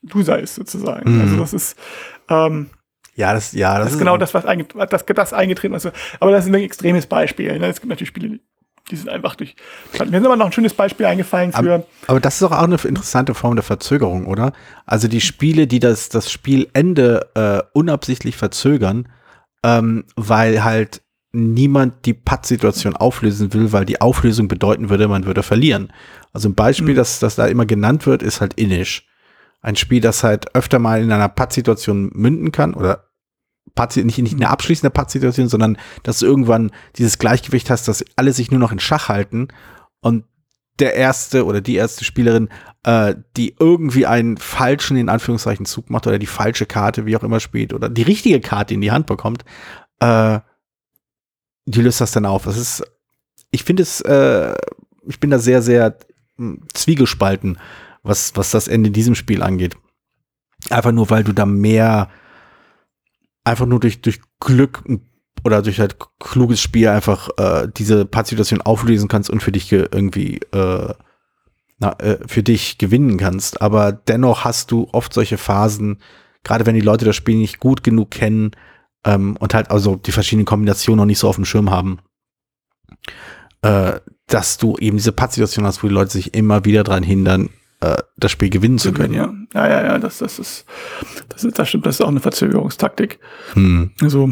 Loser 0.02 0.40
ist 0.40 0.56
sozusagen. 0.56 1.14
Mhm. 1.16 1.22
Also 1.22 1.38
das 1.38 1.54
ist 1.54 1.80
ähm, 2.30 2.70
Ja, 3.16 3.34
das, 3.34 3.54
ja, 3.54 3.80
das, 3.80 3.94
ist 3.94 4.00
genau 4.00 4.18
das, 4.18 4.34
was 4.34 4.46
einget 4.46 4.74
das, 4.90 5.06
das 5.06 5.34
eingetreten 5.34 5.74
ist. 5.74 5.90
Aber 6.20 6.32
das 6.32 6.46
ist 6.46 6.52
ein 6.54 6.56
extremes 6.62 7.06
Beispiel. 7.08 7.58
Ne? 7.60 7.68
Es 7.68 7.80
gibt 7.80 7.90
natürlich 7.90 8.10
Spiele, 8.10 8.30
die- 8.30 8.42
die 8.92 8.96
sind 8.98 9.10
einfach 9.10 9.36
durch. 9.36 9.56
Mir 10.08 10.20
ist 10.20 10.26
aber 10.26 10.36
noch 10.36 10.46
ein 10.46 10.52
schönes 10.52 10.74
Beispiel 10.76 11.08
eingefallen 11.08 11.52
für. 11.54 11.58
Aber, 11.58 11.84
aber 12.08 12.20
das 12.20 12.36
ist 12.36 12.42
doch 12.44 12.52
auch 12.52 12.62
eine 12.64 12.76
interessante 12.84 13.34
Form 13.34 13.56
der 13.56 13.64
Verzögerung, 13.64 14.28
oder? 14.28 14.52
Also 14.86 15.08
die 15.08 15.22
Spiele, 15.22 15.66
die 15.66 15.80
das, 15.80 16.10
das 16.10 16.30
Spielende 16.32 17.30
äh, 17.34 17.64
unabsichtlich 17.74 18.38
verzögern, 18.38 19.08
ähm, 19.64 20.04
weil 20.16 20.64
halt 20.64 21.02
niemand 21.32 22.06
die 22.06 22.14
Pattsituation 22.14 22.96
auflösen 22.96 23.54
will, 23.54 23.72
weil 23.72 23.86
die 23.86 24.02
Auflösung 24.02 24.48
bedeuten 24.48 24.90
würde, 24.90 25.08
man 25.08 25.26
würde 25.26 25.42
verlieren. 25.44 25.92
Also 26.32 26.50
ein 26.50 26.56
Beispiel, 26.56 26.94
Mhm. 26.94 26.98
das, 26.98 27.20
das 27.20 27.36
da 27.36 27.48
immer 27.48 27.66
genannt 27.66 28.06
wird, 28.06 28.22
ist 28.24 28.40
halt 28.40 28.54
Inish. 28.56 29.08
Ein 29.62 29.76
Spiel, 29.76 30.00
das 30.00 30.24
halt 30.24 30.54
öfter 30.56 30.78
mal 30.78 31.02
in 31.02 31.12
einer 31.12 31.28
Pattsituation 31.28 32.12
münden 32.14 32.52
kann 32.52 32.76
oder 32.76 33.05
Patt, 33.76 33.96
nicht, 33.98 34.18
nicht 34.18 34.36
eine 34.36 34.50
abschließende 34.50 34.90
Pattsituation, 34.90 35.50
sondern 35.50 35.78
dass 36.04 36.20
du 36.20 36.26
irgendwann 36.26 36.72
dieses 36.98 37.20
Gleichgewicht 37.20 37.70
hast, 37.70 37.88
dass 37.88 38.06
alle 38.16 38.34
sich 38.34 38.52
nur 38.52 38.60
noch 38.60 38.72
in 38.72 38.80
Schach 38.80 39.10
halten 39.10 39.50
und 40.00 40.24
der 40.80 40.96
erste 40.96 41.46
oder 41.46 41.62
die 41.62 41.76
erste 41.76 42.04
Spielerin, 42.04 42.50
äh, 42.84 43.16
die 43.38 43.56
irgendwie 43.60 44.06
einen 44.06 44.38
falschen, 44.38 44.98
in 44.98 45.10
Anführungszeichen, 45.10 45.66
Zug 45.66 45.90
macht 45.90 46.08
oder 46.08 46.20
die 46.20 46.26
falsche 46.26 46.66
Karte, 46.66 47.06
wie 47.06 47.16
auch 47.16 47.24
immer 47.24 47.40
spielt, 47.40 47.74
oder 47.74 47.90
die 47.90 48.02
richtige 48.02 48.42
Karte 48.42 48.74
in 48.74 48.82
die 48.82 48.92
Hand 48.92 49.06
bekommt, 49.06 49.46
äh, 50.00 50.40
die 51.66 51.82
löst 51.82 52.02
das 52.02 52.12
dann 52.12 52.26
auf. 52.26 52.44
Das 52.44 52.58
ist, 52.58 52.84
ich 53.52 53.64
finde 53.64 53.84
es, 53.84 54.02
äh, 54.02 54.54
ich 55.08 55.20
bin 55.20 55.30
da 55.30 55.40
sehr, 55.40 55.62
sehr 55.62 55.98
mh, 56.38 56.58
zwiegespalten, 56.74 57.58
was, 58.04 58.36
was 58.36 58.52
das 58.52 58.68
Ende 58.68 58.88
in 58.88 58.94
diesem 58.94 59.16
Spiel 59.16 59.42
angeht. 59.42 59.76
Einfach 60.70 60.92
nur, 60.92 61.10
weil 61.10 61.24
du 61.24 61.34
da 61.34 61.46
mehr, 61.46 62.10
einfach 63.46 63.66
nur 63.66 63.80
durch, 63.80 64.02
durch 64.02 64.20
Glück 64.40 64.84
oder 65.46 65.62
durch 65.62 65.80
halt 65.80 65.98
kluges 66.20 66.60
Spiel 66.60 66.90
einfach 66.90 67.30
äh, 67.38 67.70
diese 67.76 68.06
Pattsituation 68.06 68.62
auflösen 68.62 69.08
kannst 69.08 69.30
und 69.30 69.42
für 69.42 69.52
dich 69.52 69.70
ge 69.70 69.88
irgendwie 69.92 70.40
äh, 70.52 70.94
na, 71.78 71.92
äh, 72.00 72.18
für 72.28 72.44
dich 72.44 72.78
gewinnen 72.78 73.18
kannst. 73.18 73.62
Aber 73.62 73.92
dennoch 73.92 74.44
hast 74.44 74.72
du 74.72 74.88
oft 74.92 75.14
solche 75.14 75.38
Phasen, 75.38 76.00
gerade 76.44 76.66
wenn 76.66 76.76
die 76.76 76.82
Leute 76.82 77.06
das 77.06 77.16
Spiel 77.16 77.38
nicht 77.38 77.60
gut 77.60 77.84
genug 77.84 78.12
kennen 78.12 78.52
ähm, 79.06 79.38
und 79.38 79.54
halt 79.54 79.72
also 79.72 79.96
die 79.96 80.12
verschiedenen 80.12 80.46
Kombinationen 80.46 80.98
noch 80.98 81.06
nicht 81.06 81.20
so 81.20 81.30
auf 81.30 81.36
dem 81.36 81.46
Schirm 81.46 81.70
haben, 81.70 82.00
äh, 83.62 84.00
dass 84.28 84.58
du 84.58 84.78
eben 84.78 84.98
diese 84.98 85.12
Pattsituation 85.12 85.66
hast, 85.66 85.84
wo 85.84 85.88
die 85.88 85.94
Leute 85.94 86.12
sich 86.12 86.34
immer 86.34 86.66
wieder 86.66 86.84
dran 86.84 87.04
hindern, 87.04 87.50
äh, 87.86 87.98
das 88.18 88.32
Spiel 88.32 88.50
gewinnen 88.50 88.78
zu 88.78 88.92
können. 88.94 89.14
ja. 89.14 89.34
ja, 89.54 89.70
ja, 89.70 89.84
ja, 89.86 89.98
das, 90.00 90.18
das 90.20 90.40
ist, 90.40 90.66
das 91.30 91.44
ist, 91.44 91.58
das 91.60 91.70
stimmt, 91.70 91.86
das 91.86 91.96
ist 91.96 92.02
auch 92.02 92.08
eine 92.10 92.20
Verzögerungstaktik. 92.20 93.20
Hm. 93.54 93.92
Also, 94.02 94.32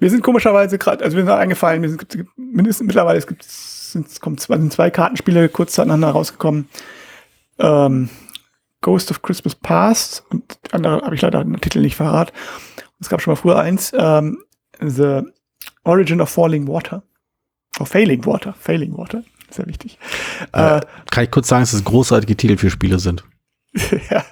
mir 0.00 0.10
sind 0.10 0.22
komischerweise 0.22 0.78
gerade, 0.78 1.04
also 1.04 1.16
mir 1.16 1.24
sind 1.24 1.32
eingefallen, 1.32 1.80
mir 1.80 1.88
sind 1.88 2.08
gibt- 2.08 2.28
mindestens 2.36 2.86
mittlerweile 2.86 3.18
es 3.18 3.26
gibt, 3.26 3.42
sind, 3.44 4.06
es 4.06 4.20
kommt 4.20 4.40
zwei, 4.40 4.58
sind 4.58 4.72
zwei 4.72 4.90
Kartenspiele 4.90 5.48
kurz 5.48 5.74
zueinander 5.74 6.10
rausgekommen. 6.10 6.68
Ähm, 7.58 8.08
Ghost 8.80 9.10
of 9.10 9.22
Christmas 9.22 9.54
Past 9.54 10.24
und 10.30 10.58
andere 10.72 11.02
habe 11.02 11.14
ich 11.14 11.22
leider 11.22 11.44
den 11.44 11.60
Titel 11.60 11.80
nicht 11.80 11.94
verraten. 11.96 12.32
Es 13.00 13.08
gab 13.08 13.20
schon 13.20 13.32
mal 13.32 13.36
früher 13.36 13.58
eins, 13.58 13.92
ähm, 13.96 14.42
The 14.80 15.22
Origin 15.84 16.20
of 16.20 16.28
Falling 16.30 16.66
Water. 16.66 17.02
Oh, 17.78 17.84
Failing 17.84 18.26
Water, 18.26 18.54
Failing 18.58 18.96
Water, 18.96 19.22
sehr 19.52 19.66
wichtig. 19.66 19.98
Äh, 20.52 20.78
Äh, 20.78 20.80
kann 21.10 21.24
ich 21.24 21.30
kurz 21.30 21.48
sagen, 21.48 21.62
dass 21.62 21.72
es 21.72 21.84
großartige 21.84 22.36
Titel 22.36 22.56
für 22.56 22.70
Spiele 22.70 22.98
sind? 22.98 23.24
ja, 24.10 24.24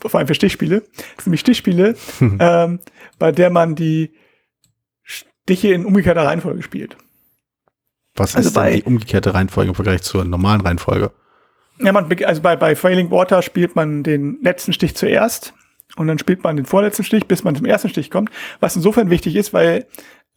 vor 0.00 0.18
allem 0.18 0.26
für 0.28 0.34
Stichspiele. 0.34 0.80
Das 0.80 1.24
sind 1.24 1.26
nämlich 1.28 1.40
Stichspiele, 1.40 1.96
ähm, 2.20 2.80
bei 3.18 3.32
der 3.32 3.50
man 3.50 3.74
die 3.74 4.12
Stiche 5.02 5.68
in 5.72 5.84
umgekehrter 5.84 6.24
Reihenfolge 6.24 6.62
spielt. 6.62 6.96
Was 8.14 8.34
Also 8.34 8.48
ist 8.48 8.56
denn 8.56 8.72
die 8.74 8.82
umgekehrte 8.84 9.34
Reihenfolge 9.34 9.68
im 9.70 9.74
Vergleich 9.74 10.02
zur 10.02 10.24
normalen 10.24 10.60
Reihenfolge? 10.62 11.12
Ja, 11.78 11.92
man, 11.92 12.10
also 12.24 12.40
bei, 12.40 12.56
bei 12.56 12.74
Failing 12.74 13.10
Water 13.10 13.42
spielt 13.42 13.76
man 13.76 14.02
den 14.02 14.38
letzten 14.42 14.72
Stich 14.72 14.96
zuerst 14.96 15.52
und 15.96 16.06
dann 16.06 16.18
spielt 16.18 16.42
man 16.42 16.56
den 16.56 16.64
vorletzten 16.64 17.04
Stich, 17.04 17.26
bis 17.26 17.44
man 17.44 17.54
zum 17.54 17.66
ersten 17.66 17.90
Stich 17.90 18.10
kommt. 18.10 18.30
Was 18.60 18.74
insofern 18.76 19.10
wichtig 19.10 19.36
ist, 19.36 19.52
weil 19.52 19.86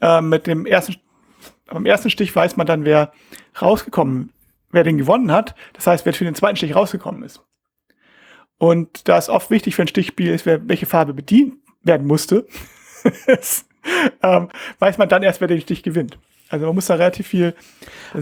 äh, 0.02 0.20
mit 0.22 0.48
dem 0.48 0.66
ersten, 0.66 0.98
beim 1.72 1.86
ersten 1.86 2.10
Stich 2.10 2.36
weiß 2.36 2.58
man 2.58 2.68
dann, 2.68 2.86
wer 2.86 3.12
rausgekommen, 3.62 4.32
wer 4.72 4.84
den 4.84 4.98
gewonnen 4.98 5.32
hat. 5.32 5.56
Das 5.74 5.88
heißt, 5.88 6.06
wer 6.06 6.14
für 6.14 6.26
den 6.26 6.36
zweiten 6.36 6.56
Stich 6.56 6.76
rausgekommen 6.76 7.24
ist. 7.24 7.42
Und 8.58 9.08
da 9.08 9.18
ist 9.18 9.30
oft 9.30 9.50
wichtig 9.50 9.76
für 9.76 9.84
ein 9.84 9.88
Stichspiel 9.88 10.34
ist, 10.34 10.46
wer, 10.46 10.68
welche 10.68 10.86
Farbe 10.86 11.14
bedient 11.14 11.56
werden 11.82 12.06
musste, 12.06 12.46
ähm, 14.22 14.50
weiß 14.80 14.98
man 14.98 15.08
dann 15.08 15.24
erst, 15.24 15.40
wer 15.40 15.48
den 15.48 15.62
Stich 15.62 15.82
gewinnt. 15.82 16.20
Also 16.50 16.66
man 16.66 16.76
muss 16.76 16.88
da 16.88 16.96
relativ 16.96 17.28
viel. 17.28 17.54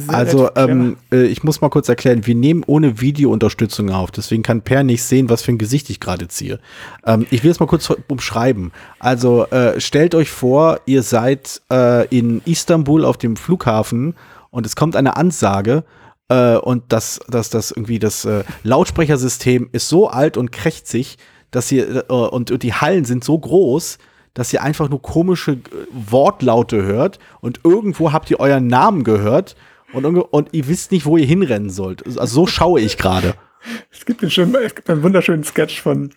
Also, 0.09 0.47
relativ 0.47 0.69
ähm, 0.69 0.97
äh, 1.11 1.25
ich 1.27 1.43
muss 1.43 1.61
mal 1.61 1.69
kurz 1.69 1.87
erklären, 1.87 2.25
wir 2.25 2.35
nehmen 2.35 2.63
ohne 2.67 2.99
Videounterstützung 2.99 3.89
auf, 3.89 4.11
deswegen 4.11 4.43
kann 4.43 4.61
Per 4.61 4.83
nicht 4.83 5.03
sehen, 5.03 5.29
was 5.29 5.41
für 5.41 5.53
ein 5.53 5.57
Gesicht 5.57 5.89
ich 5.89 6.01
gerade 6.01 6.27
ziehe. 6.27 6.59
Ähm, 7.05 7.25
ich 7.31 7.43
will 7.43 7.51
es 7.51 7.59
mal 7.61 7.67
kurz 7.67 7.89
umschreiben. 8.07 8.73
Also, 8.99 9.45
äh, 9.45 9.79
stellt 9.79 10.13
euch 10.13 10.29
vor, 10.29 10.81
ihr 10.85 11.03
seid 11.03 11.61
äh, 11.71 12.05
in 12.07 12.41
Istanbul 12.43 13.05
auf 13.05 13.17
dem 13.17 13.37
Flughafen 13.37 14.15
und 14.51 14.65
es 14.65 14.75
kommt 14.75 14.97
eine 14.97 15.15
Ansage 15.15 15.85
äh, 16.27 16.57
und 16.57 16.83
das, 16.89 17.21
das, 17.29 17.49
das 17.49 17.71
irgendwie 17.71 17.99
das 17.99 18.25
äh, 18.25 18.43
Lautsprechersystem 18.63 19.69
ist 19.71 19.87
so 19.87 20.09
alt 20.09 20.35
und 20.35 20.51
krächzig, 20.51 21.17
dass 21.51 21.71
ihr 21.71 22.05
äh, 22.09 22.13
und, 22.13 22.51
und 22.51 22.63
die 22.63 22.73
Hallen 22.73 23.05
sind 23.05 23.23
so 23.23 23.39
groß, 23.39 23.97
dass 24.37 24.53
ihr 24.53 24.61
einfach 24.61 24.87
nur 24.87 25.01
komische 25.01 25.53
äh, 25.53 25.57
Wortlaute 25.91 26.83
hört 26.83 27.17
und 27.41 27.61
irgendwo 27.63 28.13
habt 28.13 28.29
ihr 28.29 28.39
euren 28.39 28.67
Namen 28.67 29.03
gehört 29.03 29.55
und, 29.93 30.05
und 30.05 30.49
ihr 30.51 30.67
wisst 30.67 30.91
nicht, 30.91 31.07
wo 31.07 31.17
ihr 31.17 31.25
hinrennen 31.25 31.71
sollt. 31.71 32.05
Also 32.05 32.25
so 32.25 32.47
schaue 32.47 32.79
ich 32.79 32.97
gerade. 32.97 33.33
Es 33.91 34.05
gibt, 34.05 34.21
einen 34.21 34.31
schönen, 34.31 34.55
es 34.55 34.75
gibt 34.75 34.89
einen 34.89 35.03
wunderschönen 35.03 35.43
Sketch 35.43 35.81
von 35.81 36.11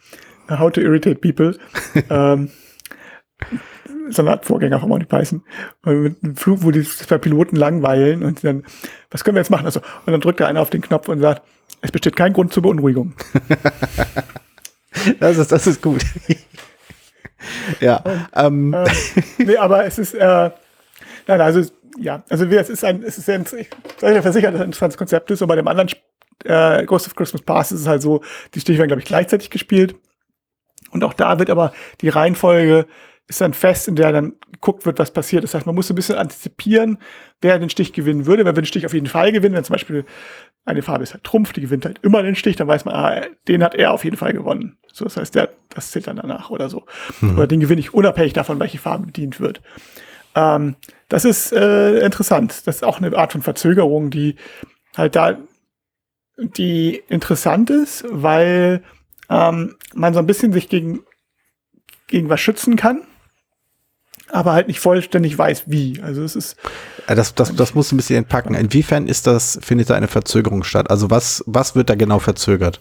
How 0.49 0.71
to 0.71 0.81
Irritate 0.83 1.17
People. 1.17 1.59
ähm, 2.11 2.51
so 4.11 4.23
eine 4.23 4.33
Art 4.33 4.45
Vorgänger 4.45 4.79
von 4.79 4.91
Monty 4.91 5.07
Python. 5.07 5.43
Mit 5.85 6.23
einem 6.23 6.37
Flug, 6.37 6.63
wo 6.63 6.71
die 6.71 6.85
zwei 6.85 7.19
Piloten 7.19 7.57
langweilen 7.57 8.23
und 8.23 8.45
dann, 8.45 8.63
was 9.11 9.25
können 9.25 9.35
wir 9.35 9.41
jetzt 9.41 9.51
machen? 9.51 9.65
Also, 9.65 9.81
und 9.81 10.13
dann 10.13 10.21
drückt 10.21 10.39
der 10.39 10.47
eine 10.47 10.61
auf 10.61 10.71
den 10.71 10.83
Knopf 10.83 11.09
und 11.09 11.21
sagt, 11.21 11.43
es 11.81 11.91
besteht 11.91 12.15
kein 12.15 12.35
Grund 12.35 12.53
zur 12.53 12.63
Beunruhigung. 12.63 13.15
Das 15.21 15.39
ist, 15.39 15.53
das 15.53 15.67
ist 15.67 15.83
gut. 15.83 16.05
ja. 17.81 18.03
Ähm, 18.35 18.75
ähm, 18.75 18.87
nee, 19.39 19.57
aber 19.57 19.85
es 19.85 19.99
ist, 19.99 20.15
äh, 20.15 20.51
nein, 21.27 21.41
also, 21.41 21.63
ja, 21.99 22.23
also 22.29 22.45
es 22.45 22.69
ist 22.69 22.85
ein, 22.85 23.03
es 23.03 23.19
ist 23.19 23.27
sehr, 23.27 23.41
ich 23.41 23.69
soll 23.99 24.13
ja 24.13 24.23
versichern, 24.23 24.53
dass 24.53 24.61
es 24.61 24.65
ein 24.65 24.69
interessantes 24.69 24.99
Konzept 24.99 25.31
ist, 25.31 25.43
und 25.43 25.49
bei 25.49 25.57
dem 25.57 25.69
anderen 25.69 25.91
äh, 26.45 26.85
Ghost 26.85 27.07
of 27.07 27.15
Christmas 27.15 27.43
Past 27.43 27.73
ist 27.73 27.81
es 27.81 27.87
halt 27.87 28.03
so, 28.03 28.23
die 28.55 28.61
Stiche 28.61 28.79
werden, 28.79 28.89
glaube 28.89 29.03
ich, 29.03 29.09
gleichzeitig 29.09 29.51
gespielt. 29.51 29.95
Und 30.91 31.05
auch 31.05 31.15
da 31.15 31.39
wird 31.39 31.51
aber 31.51 31.73
die 32.01 32.09
Reihenfolge 32.09 32.87
ist 33.31 33.41
dann 33.41 33.55
fest, 33.55 33.87
in 33.87 33.95
der 33.95 34.11
dann 34.11 34.33
geguckt 34.53 34.85
wird, 34.85 34.99
was 34.99 35.13
passiert. 35.13 35.45
Das 35.45 35.55
heißt, 35.55 35.65
man 35.65 35.75
muss 35.77 35.87
so 35.87 35.95
ein 35.95 35.97
bisschen 35.97 36.17
antizipieren, 36.17 36.99
wer 37.41 37.61
den 37.61 37.71
Stich 37.71 37.93
gewinnen 37.93 38.27
würde. 38.27 38.45
Wer 38.45 38.53
würde 38.53 38.63
den 38.63 38.67
Stich 38.67 38.87
auf 38.87 38.93
jeden 38.93 39.07
Fall 39.07 39.31
gewinnen, 39.31 39.55
wenn 39.55 39.63
zum 39.63 39.75
Beispiel 39.75 40.05
eine 40.65 40.83
Farbe 40.83 41.03
ist 41.03 41.15
halt 41.15 41.25
Trumpf, 41.25 41.53
die 41.53 41.63
gewinnt 41.63 41.85
halt 41.85 41.99
immer 42.03 42.23
den 42.23 42.37
Stich, 42.37 42.57
dann 42.57 42.69
weiß 42.69 42.85
man, 42.85 42.95
ah, 42.95 43.23
den 43.49 43.63
hat 43.63 43.75
er 43.75 43.93
auf 43.93 44.05
jeden 44.05 44.17
Fall 44.17 44.33
gewonnen. 44.33 44.77
So, 44.93 45.05
das 45.05 45.17
heißt, 45.17 45.35
der, 45.35 45.51
das 45.71 45.91
zählt 45.91 46.07
dann 46.07 46.17
danach 46.17 46.51
oder 46.51 46.69
so. 46.69 46.85
Mhm. 47.21 47.37
Oder 47.37 47.47
den 47.47 47.61
gewinne 47.61 47.81
ich 47.81 47.95
unabhängig 47.95 48.33
davon, 48.33 48.61
welche 48.61 48.79
Farbe 48.79 49.07
bedient 49.07 49.41
wird. 49.41 49.61
Ähm, 50.35 50.77
das 51.09 51.25
ist 51.25 51.53
äh, 51.53 52.01
interessant. 52.01 52.67
Das 52.67 52.77
ist 52.77 52.85
auch 52.85 52.99
eine 52.99 53.17
Art 53.17 53.33
von 53.33 53.43
Verzögerung, 53.43 54.11
die 54.11 54.37
halt 54.97 55.17
da, 55.17 55.39
die 56.37 57.03
interessant 57.09 57.71
ist, 57.71 58.05
weil 58.09 58.83
ähm, 59.29 59.77
man 59.95 60.15
so 60.15 60.21
ein 60.21 60.27
bisschen 60.27 60.53
sich 60.53 60.69
gegen, 60.69 61.01
gegen 62.07 62.29
was 62.29 62.41
schützen 62.41 62.77
kann 62.77 63.03
aber 64.33 64.53
halt 64.53 64.69
nicht 64.69 64.81
vollständig 64.81 65.37
weiß, 65.37 65.65
wie. 65.67 66.01
Also 66.03 66.23
es 66.23 66.37
ist. 66.37 66.57
Äh, 67.11 67.15
das, 67.17 67.35
das, 67.35 67.55
das 67.55 67.75
muss 67.75 67.93
ein 67.93 67.97
bisschen 67.97 68.17
entpacken. 68.17 68.55
Inwiefern 68.55 69.07
ist 69.07 69.27
das, 69.27 69.59
findet 69.63 69.91
da 69.91 69.95
eine 69.95 70.09
Verzögerung 70.09 70.63
statt? 70.63 70.91
Also 70.91 71.11
was, 71.11 71.43
was 71.47 71.75
wird 71.75 71.91
da 71.91 71.97
genau 71.97 72.21
verzögert? 72.21 72.81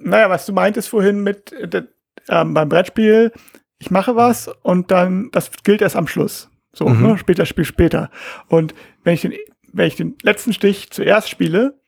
Naja, 0.00 0.30
was 0.30 0.46
du 0.46 0.52
meintest 0.52 0.88
vorhin 0.88 1.22
mit 1.22 1.52
äh, 1.52 1.82
ähm, 2.28 2.54
beim 2.54 2.68
Brettspiel, 2.68 3.32
ich 3.78 3.90
mache 3.90 4.16
was 4.16 4.48
und 4.62 4.90
dann, 4.90 5.28
das 5.32 5.50
gilt 5.62 5.82
erst 5.82 5.96
am 5.96 6.08
Schluss. 6.08 6.50
So, 6.72 6.88
mhm. 6.88 7.02
ne? 7.02 7.18
später, 7.18 7.44
Spiel 7.46 7.64
später. 7.64 8.10
Und 8.48 8.74
wenn 9.04 9.14
ich 9.14 9.20
den, 9.20 9.34
wenn 9.72 9.86
ich 9.86 9.96
den 9.96 10.16
letzten 10.22 10.52
Stich 10.52 10.90
zuerst 10.90 11.28
spiele, 11.28 11.78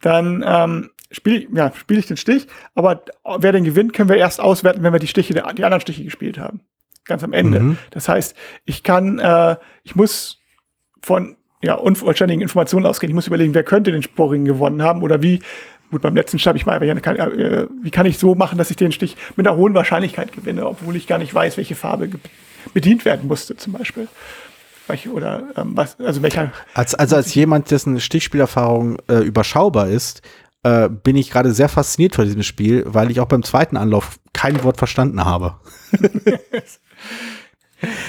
dann 0.00 0.44
ähm, 0.46 0.90
spiele 1.10 1.46
ja, 1.54 1.72
spiel 1.74 1.98
ich 1.98 2.06
den 2.06 2.16
Stich, 2.16 2.46
aber 2.74 3.04
wer 3.38 3.52
den 3.52 3.64
gewinnt, 3.64 3.92
können 3.92 4.08
wir 4.08 4.16
erst 4.16 4.40
auswerten, 4.40 4.82
wenn 4.82 4.92
wir 4.92 4.98
die 4.98 5.06
Stiche, 5.06 5.34
die 5.34 5.42
anderen 5.42 5.80
Stiche 5.80 6.04
gespielt 6.04 6.38
haben 6.38 6.60
ganz 7.04 7.24
am 7.24 7.32
Ende. 7.32 7.58
Mhm. 7.58 7.78
Das 7.90 8.08
heißt, 8.08 8.36
ich 8.64 8.84
kann, 8.84 9.18
äh, 9.18 9.56
ich 9.82 9.96
muss 9.96 10.41
von 11.02 11.36
ja, 11.62 11.74
unvollständigen 11.74 12.42
Informationen 12.42 12.86
ausgehen. 12.86 13.10
Ich 13.10 13.14
muss 13.14 13.26
überlegen, 13.26 13.54
wer 13.54 13.62
könnte 13.62 13.92
den 13.92 14.02
Sporring 14.02 14.44
gewonnen 14.44 14.82
haben 14.82 15.02
oder 15.02 15.22
wie, 15.22 15.40
gut, 15.90 16.02
beim 16.02 16.14
letzten 16.14 16.38
Stich 16.38 16.54
ich 16.56 16.66
mal, 16.66 16.82
äh, 16.82 17.66
wie 17.82 17.90
kann 17.90 18.06
ich 18.06 18.18
so 18.18 18.34
machen, 18.34 18.58
dass 18.58 18.70
ich 18.70 18.76
den 18.76 18.92
Stich 18.92 19.16
mit 19.36 19.46
einer 19.46 19.56
hohen 19.56 19.74
Wahrscheinlichkeit 19.74 20.32
gewinne, 20.32 20.66
obwohl 20.66 20.96
ich 20.96 21.06
gar 21.06 21.18
nicht 21.18 21.34
weiß, 21.34 21.56
welche 21.56 21.76
Farbe 21.76 22.10
bedient 22.74 23.04
werden 23.04 23.28
musste, 23.28 23.56
zum 23.56 23.72
Beispiel. 23.72 24.08
Oder 25.10 25.44
ähm, 25.56 25.72
was, 25.74 25.98
also 26.00 26.22
welcher. 26.22 26.52
Als, 26.74 26.94
also 26.94 27.16
als 27.16 27.34
jemand, 27.34 27.70
dessen 27.70 27.98
Stichspielerfahrung 27.98 28.98
äh, 29.08 29.20
überschaubar 29.20 29.88
ist, 29.88 30.20
äh, 30.64 30.88
bin 30.88 31.16
ich 31.16 31.30
gerade 31.30 31.52
sehr 31.52 31.70
fasziniert 31.70 32.14
von 32.14 32.26
diesem 32.26 32.42
Spiel, 32.42 32.84
weil 32.86 33.10
ich 33.10 33.20
auch 33.20 33.26
beim 33.26 33.42
zweiten 33.42 33.78
Anlauf 33.78 34.18
kein 34.34 34.62
Wort 34.64 34.76
verstanden 34.76 35.24
habe. 35.24 35.54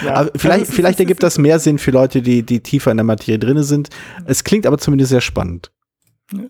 Ja, 0.05 0.15
aber 0.15 0.32
vielleicht, 0.36 0.61
also 0.61 0.74
vielleicht 0.74 0.99
ergibt 0.99 1.24
das 1.24 1.38
mehr 1.38 1.59
Sinn 1.59 1.78
für 1.78 1.91
Leute, 1.91 2.21
die, 2.21 2.43
die 2.43 2.59
tiefer 2.61 2.91
in 2.91 2.97
der 2.97 3.03
Materie 3.03 3.39
drin 3.39 3.61
sind. 3.63 3.89
Es 4.26 4.43
klingt 4.43 4.65
aber 4.65 4.78
zumindest 4.78 5.09
sehr 5.09 5.21
spannend. 5.21 5.71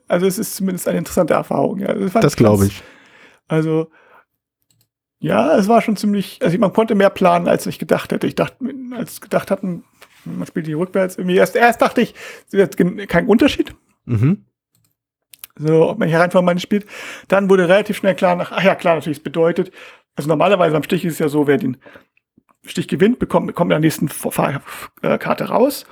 Also 0.07 0.25
es 0.25 0.37
ist 0.37 0.55
zumindest 0.55 0.87
eine 0.87 0.99
interessante 0.99 1.33
Erfahrung. 1.33 1.79
Ja. 1.79 1.93
Das, 1.93 2.13
das 2.13 2.35
glaube 2.35 2.67
ich. 2.67 2.83
Also 3.47 3.89
ja, 5.19 5.55
es 5.57 5.69
war 5.69 5.81
schon 5.81 5.95
ziemlich, 5.95 6.39
also 6.43 6.57
man 6.57 6.73
konnte 6.73 6.95
mehr 6.95 7.09
planen, 7.09 7.47
als 7.47 7.65
ich 7.65 7.79
gedacht 7.79 8.11
hätte. 8.11 8.27
Ich 8.27 8.35
dachte, 8.35 8.57
als 8.91 9.21
gedacht 9.21 9.51
hatten, 9.51 9.85
man 10.25 10.45
spielt 10.45 10.67
die 10.67 10.73
rückwärts 10.73 11.17
irgendwie. 11.17 11.37
Erst, 11.37 11.55
erst 11.55 11.81
dachte 11.81 12.01
ich, 12.01 12.13
es 12.47 12.53
wird 12.53 12.77
kein 13.07 13.27
Unterschied. 13.27 13.73
Mhm. 14.05 14.45
So, 15.55 15.89
ob 15.89 15.99
man 15.99 16.09
hier 16.09 16.21
einfach 16.21 16.41
mal 16.41 16.57
spielt. 16.59 16.85
Dann 17.27 17.49
wurde 17.49 17.69
relativ 17.69 17.97
schnell 17.97 18.15
klar, 18.15 18.35
nach, 18.35 18.51
ach 18.51 18.63
ja, 18.63 18.75
klar, 18.75 18.95
natürlich, 18.95 19.19
es 19.19 19.23
bedeutet, 19.23 19.71
also 20.15 20.27
normalerweise 20.27 20.73
beim 20.73 20.83
Stich 20.83 21.05
ist 21.05 21.13
es 21.13 21.19
ja 21.19 21.29
so, 21.29 21.47
wer 21.47 21.57
den 21.57 21.77
Stich 22.65 22.87
gewinnt, 22.87 23.19
bekommt, 23.19 23.47
bekommt 23.47 23.67
in 23.67 23.75
der 23.75 23.79
nächsten 23.79 24.07
Fahrkarte 24.09 25.45
raus. 25.45 25.85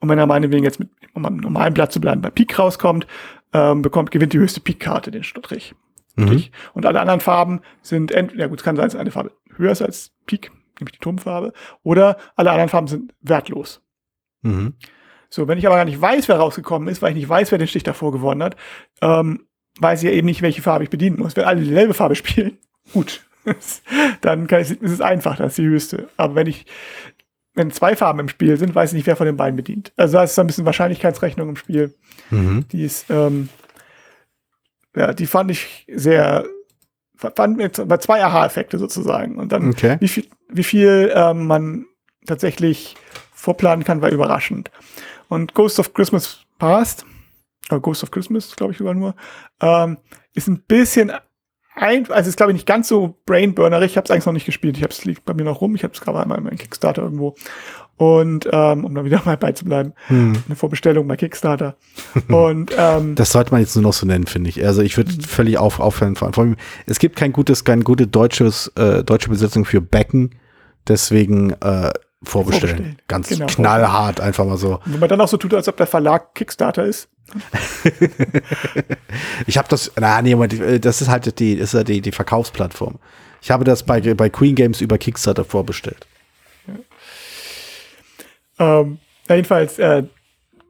Und 0.00 0.08
wenn 0.08 0.18
er 0.18 0.26
meinetwegen 0.26 0.64
jetzt 0.64 0.78
mit, 0.78 0.88
um 1.12 1.26
am 1.26 1.36
normalen 1.36 1.74
Blatt 1.74 1.92
zu 1.92 2.00
bleiben, 2.00 2.22
bei 2.22 2.30
Pik 2.30 2.58
rauskommt, 2.58 3.06
ähm, 3.52 3.82
bekommt, 3.82 4.10
gewinnt 4.10 4.32
die 4.32 4.38
höchste 4.38 4.60
Pik-Karte 4.60 5.10
den 5.10 5.24
Strich. 5.24 5.74
Mhm. 6.16 6.44
Und 6.74 6.86
alle 6.86 7.00
anderen 7.00 7.20
Farben 7.20 7.60
sind 7.82 8.10
entweder, 8.10 8.42
ja 8.42 8.46
gut, 8.48 8.58
es 8.58 8.64
kann 8.64 8.76
sein, 8.76 8.86
dass 8.86 8.96
eine 8.96 9.10
Farbe 9.10 9.32
höher 9.56 9.72
ist 9.72 9.82
als 9.82 10.12
Pik, 10.26 10.50
nämlich 10.80 10.92
die 10.92 10.98
Turmfarbe, 10.98 11.52
oder 11.82 12.16
alle 12.36 12.50
anderen 12.50 12.68
Farben 12.68 12.86
sind 12.86 13.14
wertlos. 13.20 13.82
Mhm. 14.42 14.74
So, 15.30 15.46
wenn 15.46 15.58
ich 15.58 15.66
aber 15.66 15.76
gar 15.76 15.84
nicht 15.84 16.00
weiß, 16.00 16.28
wer 16.28 16.36
rausgekommen 16.36 16.88
ist, 16.88 17.02
weil 17.02 17.10
ich 17.10 17.18
nicht 17.18 17.28
weiß, 17.28 17.50
wer 17.50 17.58
den 17.58 17.68
Stich 17.68 17.82
davor 17.82 18.12
gewonnen 18.12 18.42
hat, 18.42 18.56
ähm, 19.02 19.46
weiß 19.78 20.02
ich 20.02 20.08
ja 20.08 20.14
eben 20.14 20.26
nicht, 20.26 20.42
welche 20.42 20.62
Farbe 20.62 20.84
ich 20.84 20.90
bedienen 20.90 21.18
muss. 21.18 21.36
Wenn 21.36 21.44
alle 21.44 21.60
dieselbe 21.60 21.94
Farbe 21.94 22.14
spielen, 22.16 22.58
gut, 22.92 23.27
dann 24.20 24.46
kann 24.46 24.62
ich, 24.62 24.70
ist 24.70 24.92
es 24.92 25.00
einfach, 25.00 25.36
das 25.36 25.52
ist 25.52 25.58
die 25.58 25.66
höchste. 25.66 26.08
Aber 26.16 26.34
wenn 26.34 26.46
ich, 26.46 26.66
wenn 27.54 27.70
zwei 27.70 27.96
Farben 27.96 28.20
im 28.20 28.28
Spiel 28.28 28.56
sind, 28.56 28.74
weiß 28.74 28.90
ich 28.90 28.96
nicht, 28.96 29.06
wer 29.06 29.16
von 29.16 29.26
den 29.26 29.36
beiden 29.36 29.56
bedient. 29.56 29.92
Also 29.96 30.18
da 30.18 30.24
ist 30.24 30.34
so 30.34 30.40
ein 30.40 30.46
bisschen 30.46 30.66
Wahrscheinlichkeitsrechnung 30.66 31.48
im 31.48 31.56
Spiel. 31.56 31.94
Mhm. 32.30 32.66
Die 32.70 32.84
ist, 32.84 33.06
ähm, 33.10 33.48
ja, 34.94 35.12
die 35.12 35.26
fand 35.26 35.50
ich 35.50 35.86
sehr, 35.92 36.44
fand 37.16 37.56
mir 37.56 37.68
bei 37.68 37.96
zwei 37.98 38.22
Aha-Effekte 38.24 38.78
sozusagen. 38.78 39.36
Und 39.36 39.52
dann, 39.52 39.70
okay. 39.70 39.96
wie 40.00 40.08
viel, 40.08 40.26
wie 40.48 40.64
viel 40.64 41.12
ähm, 41.14 41.46
man 41.46 41.86
tatsächlich 42.26 42.96
vorplanen 43.32 43.84
kann, 43.84 44.02
war 44.02 44.10
überraschend. 44.10 44.70
Und 45.28 45.54
Ghost 45.54 45.78
of 45.78 45.94
Christmas 45.94 46.44
Past, 46.58 47.04
äh, 47.70 47.80
Ghost 47.80 48.02
of 48.02 48.10
Christmas, 48.10 48.54
glaube 48.56 48.72
ich 48.72 48.78
sogar 48.78 48.94
nur, 48.94 49.14
ähm, 49.60 49.98
ist 50.34 50.48
ein 50.48 50.62
bisschen 50.62 51.12
ein, 51.78 52.10
also 52.10 52.28
ist 52.28 52.36
glaube 52.36 52.52
ich 52.52 52.56
nicht 52.56 52.66
ganz 52.66 52.88
so 52.88 53.16
brainburnerig. 53.26 53.92
Ich 53.92 53.96
habe 53.96 54.04
es 54.04 54.10
eigentlich 54.10 54.26
noch 54.26 54.32
nicht 54.32 54.46
gespielt. 54.46 54.76
Ich 54.76 54.82
habe 54.82 54.92
es 54.92 55.04
liegt 55.04 55.24
bei 55.24 55.34
mir 55.34 55.44
noch 55.44 55.60
rum. 55.60 55.74
Ich 55.74 55.84
habe 55.84 55.94
es 55.94 56.00
gerade 56.00 56.20
einmal 56.20 56.38
in 56.38 56.44
meinem 56.44 56.58
Kickstarter 56.58 57.02
irgendwo. 57.02 57.34
Und 57.96 58.48
ähm, 58.52 58.84
um 58.84 58.94
da 58.94 59.04
wieder 59.04 59.20
mal 59.26 59.36
beizubleiben, 59.36 59.92
hm. 60.06 60.36
eine 60.46 60.56
Vorbestellung 60.56 61.06
bei 61.08 61.16
Kickstarter. 61.16 61.76
Und 62.28 62.72
ähm, 62.78 63.14
das 63.16 63.32
sollte 63.32 63.50
man 63.50 63.60
jetzt 63.60 63.74
nur 63.74 63.82
noch 63.82 63.92
so 63.92 64.06
nennen, 64.06 64.26
finde 64.26 64.50
ich. 64.50 64.64
Also 64.64 64.82
ich 64.82 64.96
würde 64.96 65.12
mhm. 65.12 65.20
völlig 65.20 65.58
auf, 65.58 65.80
aufhören. 65.80 66.14
Vor 66.14 66.36
allem, 66.38 66.56
es 66.86 66.98
gibt 66.98 67.16
kein 67.16 67.32
gutes, 67.32 67.64
kein 67.64 67.82
gute 67.82 68.06
deutsches, 68.06 68.72
äh, 68.76 69.02
deutsche 69.02 69.30
Besetzung 69.30 69.64
für 69.64 69.80
Becken. 69.80 70.36
Deswegen 70.86 71.50
äh, 71.50 71.90
vorbestellen. 72.22 72.76
vorbestellen. 72.76 72.96
Ganz 73.08 73.28
genau, 73.28 73.46
knallhart, 73.46 74.20
einfach 74.20 74.46
mal 74.46 74.56
so. 74.56 74.76
Und 74.76 74.94
wenn 74.94 75.00
man 75.00 75.08
dann 75.08 75.20
auch 75.20 75.28
so 75.28 75.36
tut, 75.36 75.52
als 75.54 75.68
ob 75.68 75.76
der 75.76 75.86
Verlag 75.86 76.34
Kickstarter 76.34 76.84
ist. 76.84 77.08
Ich 79.46 79.58
habe 79.58 79.68
das, 79.68 79.92
na 79.96 80.22
nee, 80.22 80.32
äh, 80.32 80.80
das 80.80 81.00
ist 81.02 81.08
halt 81.08 81.38
die, 81.38 81.54
ist 81.54 81.74
ja 81.74 81.84
die, 81.84 82.00
die 82.00 82.12
Verkaufsplattform. 82.12 82.98
Ich 83.42 83.50
habe 83.50 83.64
das 83.64 83.82
bei, 83.82 84.00
bei 84.00 84.28
Queen 84.28 84.54
Games 84.54 84.80
über 84.80 84.98
Kickstarter 84.98 85.44
vorbestellt. 85.44 86.06
Ja. 88.58 88.80
Ähm, 88.80 88.98
jedenfalls, 89.28 89.78
äh, 89.78 90.04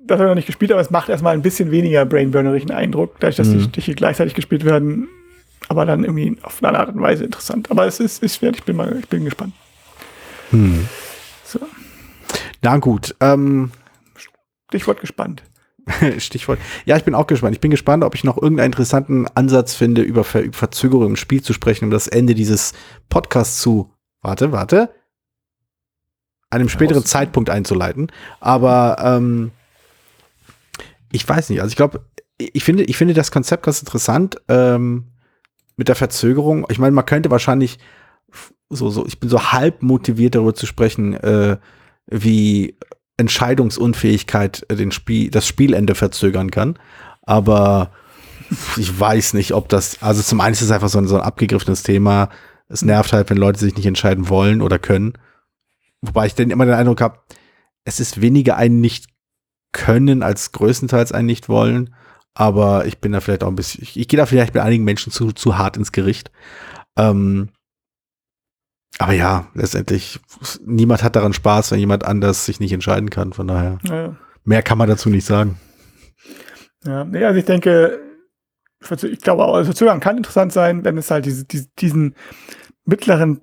das 0.00 0.16
habe 0.18 0.24
ich 0.24 0.28
noch 0.28 0.34
nicht 0.36 0.46
gespielt, 0.46 0.72
aber 0.72 0.80
es 0.80 0.90
macht 0.90 1.08
erstmal 1.08 1.34
ein 1.34 1.42
bisschen 1.42 1.70
weniger 1.70 2.04
brainburnerischen 2.04 2.70
Eindruck, 2.70 3.16
dadurch, 3.20 3.36
dass 3.36 3.48
mhm. 3.48 3.58
die 3.58 3.64
Stiche 3.64 3.94
gleichzeitig 3.94 4.34
gespielt 4.34 4.64
werden, 4.64 5.08
aber 5.68 5.86
dann 5.86 6.04
irgendwie 6.04 6.36
auf 6.42 6.62
eine 6.62 6.78
Art 6.78 6.88
und 6.88 7.00
Weise 7.00 7.24
interessant. 7.24 7.70
Aber 7.70 7.86
es 7.86 8.00
ist, 8.00 8.22
ist 8.22 8.42
ich 8.42 8.64
bin 8.64 8.76
mal, 8.76 8.98
ich 8.98 9.08
bin 9.08 9.24
gespannt. 9.24 9.54
Hm. 10.50 10.88
So. 11.44 11.60
Na 12.62 12.78
gut. 12.78 13.14
Ähm, 13.20 13.70
Stichwort 14.68 15.00
gespannt. 15.00 15.42
Stichwort. 16.18 16.58
Ja, 16.84 16.96
ich 16.96 17.04
bin 17.04 17.14
auch 17.14 17.26
gespannt. 17.26 17.54
Ich 17.54 17.60
bin 17.60 17.70
gespannt, 17.70 18.04
ob 18.04 18.14
ich 18.14 18.24
noch 18.24 18.36
irgendeinen 18.36 18.66
interessanten 18.66 19.26
Ansatz 19.28 19.74
finde, 19.74 20.02
über, 20.02 20.24
Ver 20.24 20.42
über 20.42 20.56
Verzögerung 20.56 21.06
im 21.06 21.16
Spiel 21.16 21.42
zu 21.42 21.52
sprechen, 21.52 21.86
um 21.86 21.90
das 21.90 22.08
Ende 22.08 22.34
dieses 22.34 22.72
Podcasts 23.08 23.60
zu, 23.60 23.92
warte, 24.22 24.52
warte, 24.52 24.90
einem 26.50 26.68
späteren 26.68 27.02
Aus 27.02 27.10
Zeitpunkt 27.10 27.50
einzuleiten. 27.50 28.10
Aber 28.40 28.96
ähm, 29.00 29.50
ich 31.12 31.28
weiß 31.28 31.50
nicht. 31.50 31.60
Also 31.60 31.70
ich 31.70 31.76
glaube, 31.76 32.04
ich 32.38 32.64
finde, 32.64 32.84
ich 32.84 32.96
finde 32.96 33.14
das 33.14 33.30
Konzept 33.30 33.64
ganz 33.64 33.80
interessant 33.80 34.40
ähm, 34.48 35.08
mit 35.76 35.88
der 35.88 35.96
Verzögerung. 35.96 36.66
Ich 36.70 36.78
meine, 36.78 36.92
man 36.92 37.06
könnte 37.06 37.30
wahrscheinlich 37.30 37.78
so, 38.70 38.90
so, 38.90 39.06
ich 39.06 39.18
bin 39.18 39.28
so 39.28 39.52
halb 39.52 39.82
motiviert 39.82 40.34
darüber 40.34 40.54
zu 40.54 40.66
sprechen, 40.66 41.14
äh, 41.14 41.56
wie 42.06 42.76
Entscheidungsunfähigkeit 43.18 44.64
den 44.70 44.92
Spiel, 44.92 45.30
das 45.30 45.46
Spielende 45.46 45.94
verzögern 45.94 46.50
kann. 46.50 46.78
Aber 47.22 47.90
ich 48.76 48.98
weiß 48.98 49.34
nicht, 49.34 49.52
ob 49.52 49.68
das, 49.68 50.02
also 50.02 50.22
zum 50.22 50.40
einen 50.40 50.54
ist 50.54 50.62
es 50.62 50.70
einfach 50.70 50.88
so 50.88 50.98
ein, 50.98 51.06
so 51.06 51.16
ein 51.16 51.22
abgegriffenes 51.22 51.82
Thema. 51.82 52.30
Es 52.68 52.82
nervt 52.82 53.12
halt, 53.12 53.28
wenn 53.28 53.36
Leute 53.36 53.58
sich 53.58 53.76
nicht 53.76 53.86
entscheiden 53.86 54.28
wollen 54.28 54.62
oder 54.62 54.78
können. 54.78 55.14
Wobei 56.00 56.26
ich 56.26 56.34
dann 56.34 56.50
immer 56.50 56.64
den 56.64 56.74
Eindruck 56.74 57.00
habe, 57.00 57.18
es 57.84 58.00
ist 58.00 58.20
weniger 58.20 58.56
ein 58.56 58.80
Nicht-Können 58.80 60.22
als 60.22 60.52
größtenteils 60.52 61.12
ein 61.12 61.26
Nicht-Wollen. 61.26 61.94
Aber 62.34 62.86
ich 62.86 62.98
bin 62.98 63.12
da 63.12 63.20
vielleicht 63.20 63.42
auch 63.42 63.48
ein 63.48 63.56
bisschen, 63.56 63.82
ich, 63.82 63.98
ich 63.98 64.06
gehe 64.06 64.18
da 64.18 64.26
vielleicht 64.26 64.54
mit 64.54 64.62
einigen 64.62 64.84
Menschen 64.84 65.12
zu, 65.12 65.32
zu 65.32 65.58
hart 65.58 65.76
ins 65.76 65.92
Gericht. 65.92 66.30
Ähm, 66.96 67.48
aber 68.98 69.12
ja, 69.12 69.46
letztendlich, 69.54 70.20
niemand 70.64 71.02
hat 71.02 71.14
daran 71.14 71.32
Spaß, 71.32 71.70
wenn 71.70 71.78
jemand 71.78 72.04
anders 72.04 72.44
sich 72.44 72.58
nicht 72.58 72.72
entscheiden 72.72 73.10
kann. 73.10 73.32
Von 73.32 73.46
daher, 73.46 73.78
ja. 73.84 74.16
mehr 74.44 74.62
kann 74.62 74.78
man 74.78 74.88
dazu 74.88 75.08
nicht 75.08 75.24
sagen. 75.24 75.58
Ja, 76.84 77.04
nee, 77.04 77.24
also 77.24 77.38
ich 77.38 77.44
denke, 77.44 78.00
ich 79.02 79.20
glaube 79.20 79.44
auch, 79.44 79.54
also 79.54 79.66
Verzögern 79.66 80.00
kann 80.00 80.16
interessant 80.16 80.52
sein, 80.52 80.84
wenn 80.84 80.98
es 80.98 81.10
halt 81.10 81.26
diese, 81.26 81.44
diese, 81.44 81.68
diesen 81.78 82.14
mittleren, 82.84 83.40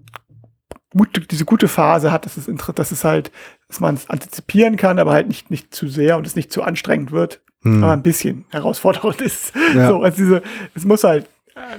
diese 1.30 1.46
gute 1.46 1.68
Phase 1.68 2.12
hat, 2.12 2.26
dass 2.26 2.38
es, 2.38 2.50
dass 2.76 2.92
es 2.92 3.04
halt, 3.04 3.32
dass 3.68 3.80
man 3.80 3.96
es 3.96 4.10
antizipieren 4.10 4.78
kann, 4.78 5.00
aber 5.00 5.12
halt 5.12 5.28
nicht, 5.28 5.52
nicht 5.52 5.74
zu 5.74 5.88
sehr 5.88 6.18
und 6.18 6.28
es 6.28 6.36
nicht 6.36 6.52
zu 6.52 6.64
anstrengend 6.64 7.12
wird. 7.12 7.42
hm. 7.64 7.84
aber 7.84 7.94
ein 7.94 8.04
bisschen 8.04 8.46
herausfordernd 8.50 9.22
ist. 9.22 9.54
Ja. 9.74 9.90
So, 9.90 10.02
also 10.02 10.18
diese, 10.18 10.42
es 10.74 10.86
muss 10.86 11.04
halt 11.04 11.30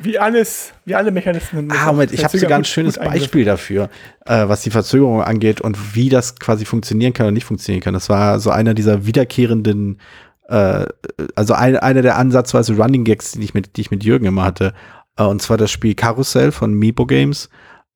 wie 0.02 0.18
alles, 0.18 0.72
wie 0.84 0.94
alle 0.94 1.10
Mechanismen. 1.10 1.70
Ah, 1.70 1.92
Moment, 1.92 2.12
ich 2.12 2.24
habe 2.24 2.38
sogar 2.38 2.58
ein 2.58 2.64
schönes 2.64 2.96
Beispiel 2.98 3.44
dafür, 3.44 3.90
äh, 4.24 4.48
was 4.48 4.62
die 4.62 4.70
Verzögerung 4.70 5.22
angeht 5.22 5.60
und 5.60 5.94
wie 5.94 6.08
das 6.08 6.36
quasi 6.36 6.64
funktionieren 6.64 7.12
kann 7.12 7.26
oder 7.26 7.32
nicht 7.32 7.44
funktionieren 7.44 7.82
kann. 7.82 7.94
Das 7.94 8.08
war 8.08 8.40
so 8.40 8.50
einer 8.50 8.72
dieser 8.72 9.04
wiederkehrenden, 9.04 10.00
äh, 10.48 10.86
also 11.34 11.54
ein, 11.54 11.76
einer 11.76 12.02
der 12.02 12.16
ansatzweise 12.16 12.74
Running 12.74 13.04
Gags, 13.04 13.32
die 13.32 13.44
ich 13.44 13.54
mit, 13.54 13.76
die 13.76 13.82
ich 13.82 13.90
mit 13.90 14.02
Jürgen 14.02 14.24
immer 14.24 14.44
hatte. 14.44 14.72
Äh, 15.16 15.24
und 15.24 15.42
zwar 15.42 15.58
das 15.58 15.70
Spiel 15.70 15.94
Carousel 15.94 16.52
von 16.52 16.72
Meepo 16.72 17.04
Games, 17.04 17.50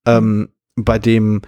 ähm, 0.06 0.50
bei 0.76 0.98
dem 0.98 1.40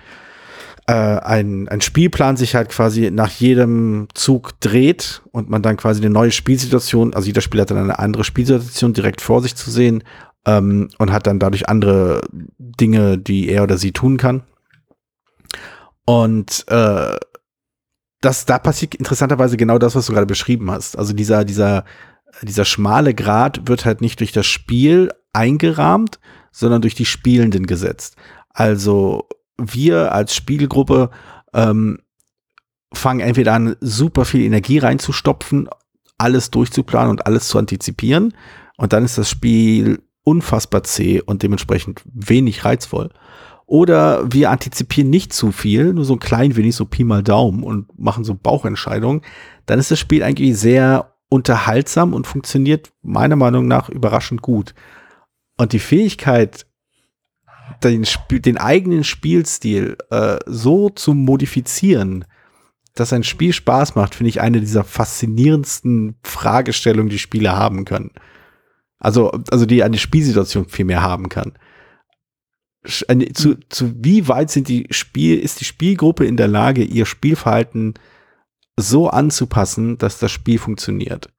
äh, 0.86 0.92
ein, 0.92 1.68
ein 1.68 1.80
Spielplan 1.80 2.36
sich 2.36 2.54
halt 2.54 2.68
quasi 2.68 3.10
nach 3.10 3.30
jedem 3.30 4.08
Zug 4.14 4.58
dreht 4.60 5.22
und 5.30 5.48
man 5.48 5.62
dann 5.62 5.76
quasi 5.76 6.00
eine 6.00 6.10
neue 6.10 6.32
Spielsituation, 6.32 7.14
also 7.14 7.26
jeder 7.26 7.40
Spieler 7.40 7.62
hat 7.62 7.70
dann 7.70 7.78
eine 7.78 7.98
andere 7.98 8.24
Spielsituation 8.24 8.92
direkt 8.92 9.20
vor 9.20 9.42
sich 9.42 9.54
zu 9.54 9.70
sehen 9.70 10.02
ähm, 10.44 10.88
und 10.98 11.12
hat 11.12 11.26
dann 11.26 11.38
dadurch 11.38 11.68
andere 11.68 12.22
Dinge, 12.58 13.18
die 13.18 13.48
er 13.48 13.62
oder 13.62 13.78
sie 13.78 13.92
tun 13.92 14.16
kann. 14.16 14.42
Und 16.04 16.64
äh, 16.68 17.16
das, 18.20 18.44
da 18.44 18.58
passiert 18.58 18.94
interessanterweise 18.94 19.56
genau 19.56 19.78
das, 19.78 19.94
was 19.94 20.06
du 20.06 20.12
gerade 20.12 20.26
beschrieben 20.26 20.70
hast. 20.70 20.98
Also 20.98 21.12
dieser, 21.12 21.44
dieser, 21.44 21.84
dieser 22.42 22.64
schmale 22.64 23.14
Grad 23.14 23.68
wird 23.68 23.84
halt 23.84 24.00
nicht 24.00 24.20
durch 24.20 24.32
das 24.32 24.46
Spiel 24.46 25.12
eingerahmt, 25.32 26.18
sondern 26.50 26.82
durch 26.82 26.94
die 26.94 27.04
Spielenden 27.04 27.66
gesetzt. 27.66 28.16
Also 28.50 29.28
wir 29.58 30.12
als 30.12 30.34
Spielgruppe 30.34 31.10
ähm, 31.52 31.98
fangen 32.92 33.20
entweder 33.20 33.54
an, 33.54 33.76
super 33.80 34.24
viel 34.24 34.42
Energie 34.42 34.78
reinzustopfen, 34.78 35.68
alles 36.18 36.50
durchzuplanen 36.50 37.10
und 37.10 37.26
alles 37.26 37.48
zu 37.48 37.58
antizipieren. 37.58 38.34
Und 38.76 38.92
dann 38.92 39.04
ist 39.04 39.18
das 39.18 39.28
Spiel 39.28 40.02
unfassbar 40.24 40.82
zäh 40.84 41.20
und 41.20 41.42
dementsprechend 41.42 42.02
wenig 42.04 42.64
reizvoll. 42.64 43.10
Oder 43.66 44.30
wir 44.30 44.50
antizipieren 44.50 45.10
nicht 45.10 45.32
zu 45.32 45.52
viel, 45.52 45.94
nur 45.94 46.04
so 46.04 46.14
ein 46.14 46.20
klein 46.20 46.56
wenig, 46.56 46.76
so 46.76 46.84
Pi 46.84 47.04
mal 47.04 47.22
Daumen 47.22 47.62
und 47.62 47.98
machen 47.98 48.24
so 48.24 48.34
Bauchentscheidungen. 48.34 49.22
Dann 49.66 49.78
ist 49.78 49.90
das 49.90 49.98
Spiel 49.98 50.22
eigentlich 50.22 50.58
sehr 50.58 51.14
unterhaltsam 51.28 52.12
und 52.12 52.26
funktioniert 52.26 52.92
meiner 53.02 53.36
Meinung 53.36 53.66
nach 53.66 53.88
überraschend 53.88 54.42
gut. 54.42 54.74
Und 55.56 55.72
die 55.72 55.78
Fähigkeit, 55.78 56.66
den, 57.82 58.04
Spiel, 58.04 58.40
den 58.40 58.58
eigenen 58.58 59.04
Spielstil 59.04 59.96
äh, 60.10 60.38
so 60.46 60.90
zu 60.90 61.14
modifizieren, 61.14 62.24
dass 62.94 63.12
ein 63.12 63.24
Spiel 63.24 63.52
Spaß 63.52 63.94
macht, 63.94 64.14
finde 64.14 64.28
ich 64.28 64.40
eine 64.40 64.60
dieser 64.60 64.84
faszinierendsten 64.84 66.16
Fragestellungen, 66.22 67.08
die 67.08 67.18
Spieler 67.18 67.56
haben 67.56 67.84
können. 67.84 68.10
Also, 68.98 69.30
also 69.50 69.66
die 69.66 69.82
eine 69.82 69.98
Spielsituation 69.98 70.68
viel 70.68 70.84
mehr 70.84 71.02
haben 71.02 71.28
kann. 71.28 71.52
Eine, 73.08 73.32
zu, 73.32 73.56
zu 73.68 73.92
wie 73.96 74.28
weit 74.28 74.50
sind 74.50 74.68
die 74.68 74.86
Spiel, 74.90 75.38
ist 75.38 75.60
die 75.60 75.64
Spielgruppe 75.64 76.24
in 76.24 76.36
der 76.36 76.48
Lage, 76.48 76.82
ihr 76.82 77.06
Spielverhalten 77.06 77.94
so 78.76 79.08
anzupassen, 79.08 79.98
dass 79.98 80.18
das 80.18 80.30
Spiel 80.30 80.58
funktioniert? 80.58 81.32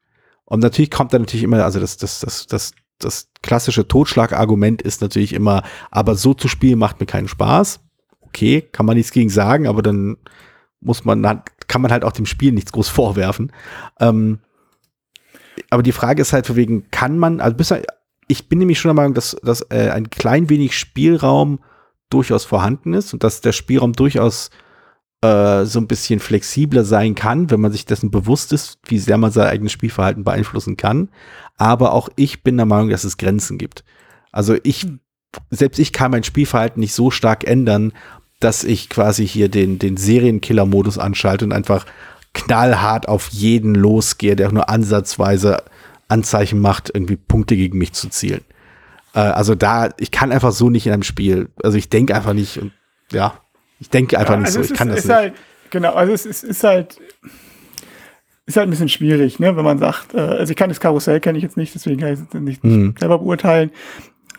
Und 0.45 0.61
natürlich 0.61 0.91
kommt 0.91 1.13
da 1.13 1.19
natürlich 1.19 1.43
immer, 1.43 1.63
also 1.63 1.80
das, 1.80 1.97
das, 1.97 2.19
das, 2.19 2.47
das 2.47 2.74
das 3.04 3.30
klassische 3.41 3.88
Totschlagargument 3.88 4.82
ist 4.82 5.01
natürlich 5.01 5.34
immer, 5.34 5.64
aber 5.91 6.16
so 6.16 6.34
zu 6.34 6.47
spielen 6.47 6.80
macht 6.80 6.99
mir 6.99 7.06
keinen 7.06 7.28
Spaß. 7.28 7.80
Okay, 8.22 8.62
kann 8.62 8.86
man 8.86 8.97
nichts 8.97 9.12
gegen 9.12 9.30
sagen, 9.30 9.68
aber 9.68 9.82
dann 9.82 10.18
muss 10.80 11.06
man, 11.06 11.43
kann 11.68 11.82
man 11.82 11.91
halt 11.91 12.04
auch 12.04 12.12
dem 12.12 12.26
Spiel 12.26 12.51
nichts 12.51 12.72
groß 12.72 12.89
vorwerfen. 12.89 13.51
Ähm, 13.99 14.39
aber 15.70 15.84
die 15.84 15.91
Frage 15.91 16.22
ist 16.22 16.34
halt 16.34 16.47
für 16.47 16.56
wegen, 16.56 16.89
kann 16.91 17.18
man, 17.18 17.39
also 17.39 17.56
bis, 17.56 17.74
ich 18.28 18.49
bin 18.49 18.60
nämlich 18.60 18.80
schon 18.80 18.89
der 18.89 18.95
Meinung, 18.95 19.14
dass, 19.14 19.36
dass 19.43 19.62
äh, 19.70 19.89
ein 19.91 20.10
klein 20.10 20.49
wenig 20.49 20.78
Spielraum 20.78 21.60
durchaus 22.10 22.45
vorhanden 22.45 22.93
ist 22.93 23.14
und 23.14 23.24
dass 23.24 23.41
der 23.41 23.51
Spielraum 23.51 23.93
durchaus 23.93 24.49
äh, 25.24 25.65
so 25.65 25.80
ein 25.80 25.88
bisschen 25.88 26.19
flexibler 26.19 26.84
sein 26.84 27.15
kann, 27.15 27.49
wenn 27.49 27.61
man 27.61 27.71
sich 27.71 27.86
dessen 27.86 28.11
bewusst 28.11 28.51
ist, 28.51 28.78
wie 28.86 28.99
sehr 28.99 29.17
man 29.17 29.32
sein 29.32 29.47
eigenes 29.47 29.71
Spielverhalten 29.71 30.26
beeinflussen 30.26 30.76
kann. 30.76 31.09
Aber 31.57 31.93
auch 31.93 32.09
ich 32.17 32.43
bin 32.43 32.57
der 32.57 32.65
Meinung, 32.65 32.89
dass 32.89 33.05
es 33.05 33.17
Grenzen 33.17 33.57
gibt. 33.57 33.86
Also 34.34 34.57
ich, 34.63 34.86
selbst 35.49 35.80
ich 35.80 35.93
kann 35.93 36.11
mein 36.11 36.26
Spielverhalten 36.26 36.82
nicht 36.82 36.93
so 36.93 37.09
stark 37.09 37.45
ändern, 37.47 37.93
dass 38.41 38.65
ich 38.65 38.89
quasi 38.89 39.26
hier 39.26 39.47
den, 39.47 39.80
den 39.80 39.95
Serienkiller-Modus 39.95 40.97
anschalte 40.97 41.45
und 41.45 41.53
einfach 41.53 41.86
knallhart 42.34 43.07
auf 43.07 43.30
jeden 43.30 43.76
losgehe, 43.76 44.36
der 44.36 44.49
auch 44.49 44.53
nur 44.53 44.67
ansatzweise 44.67 45.63
Anzeichen 46.09 46.59
macht, 46.59 46.91
irgendwie 46.93 47.15
Punkte 47.15 47.55
gegen 47.55 47.78
mich 47.78 47.93
zu 47.93 48.09
zielen. 48.09 48.41
Äh, 49.13 49.19
also 49.19 49.55
da, 49.55 49.91
ich 49.97 50.11
kann 50.11 50.34
einfach 50.34 50.51
so 50.51 50.69
nicht 50.69 50.86
in 50.86 50.91
einem 50.91 51.03
Spiel. 51.03 51.49
Also 51.63 51.78
ich 51.78 51.88
denke 51.88 52.13
einfach 52.13 52.34
nicht 52.34 52.57
und 52.57 52.74
ja, 53.11 53.36
ich 53.80 53.89
denke 53.89 54.17
einfach 54.17 54.34
ja, 54.34 54.39
nicht 54.39 54.47
also 54.47 54.63
so, 54.63 54.74
ich 54.74 54.78
kann 54.78 54.89
das 54.89 55.05
nicht. 55.05 55.13
Halt, 55.13 55.34
genau, 55.69 55.93
also 55.93 56.13
es 56.13 56.26
ist, 56.26 56.43
ist 56.43 56.63
halt 56.63 56.99
ist 58.45 58.57
halt 58.57 58.67
ein 58.67 58.71
bisschen 58.71 58.89
schwierig, 58.89 59.39
ne, 59.39 59.55
wenn 59.55 59.63
man 59.63 59.80
sagt, 59.80 60.13
äh, 60.13 60.19
also 60.19 60.51
ich 60.51 60.57
kann 60.57 60.69
das 60.69 60.80
Karussell 60.80 61.19
kenne 61.19 61.38
ich 61.38 61.43
jetzt 61.43 61.57
nicht, 61.57 61.74
deswegen 61.74 61.99
kann 61.99 62.13
ich 62.13 62.19
es 62.19 62.34
nicht, 62.34 62.63
mhm. 62.63 62.93
selber 62.99 63.19
beurteilen. 63.19 63.71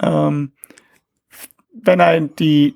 Ähm, 0.00 0.52
wenn 1.72 2.00
ein 2.00 2.34
die 2.36 2.74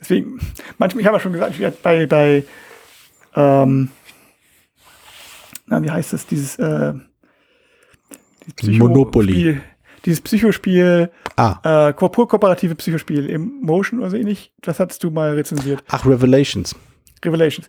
deswegen, 0.00 0.38
manchmal, 0.78 1.00
ich 1.00 1.06
habe 1.06 1.16
ja 1.16 1.20
schon 1.20 1.32
gesagt, 1.32 1.82
bei, 1.82 2.06
bei 2.06 2.44
ähm, 3.34 3.90
na, 5.66 5.82
wie 5.82 5.90
heißt 5.90 6.12
das, 6.12 6.26
dieses 6.26 6.56
äh, 6.58 6.94
Monopoly 8.62 9.60
dieses 10.06 10.20
Psychospiel, 10.20 11.10
ah. 11.36 11.88
äh, 11.88 11.92
kooperative 11.92 12.76
Psychospiel, 12.76 13.28
Emotion 13.28 14.00
oder 14.00 14.10
so 14.10 14.16
ähnlich, 14.16 14.52
das 14.62 14.80
hattest 14.80 15.02
du 15.04 15.10
mal 15.10 15.34
rezensiert. 15.34 15.82
Ach, 15.88 16.06
Revelations. 16.06 16.76
Revelations. 17.24 17.68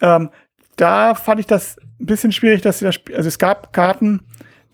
Ähm, 0.00 0.30
da 0.76 1.14
fand 1.14 1.40
ich 1.40 1.46
das 1.46 1.76
ein 2.00 2.06
bisschen 2.06 2.32
schwierig, 2.32 2.62
dass 2.62 2.78
sie 2.78 2.86
das 2.86 2.94
Spiel, 2.94 3.14
also 3.14 3.28
es 3.28 3.38
gab 3.38 3.72
Karten, 3.72 4.22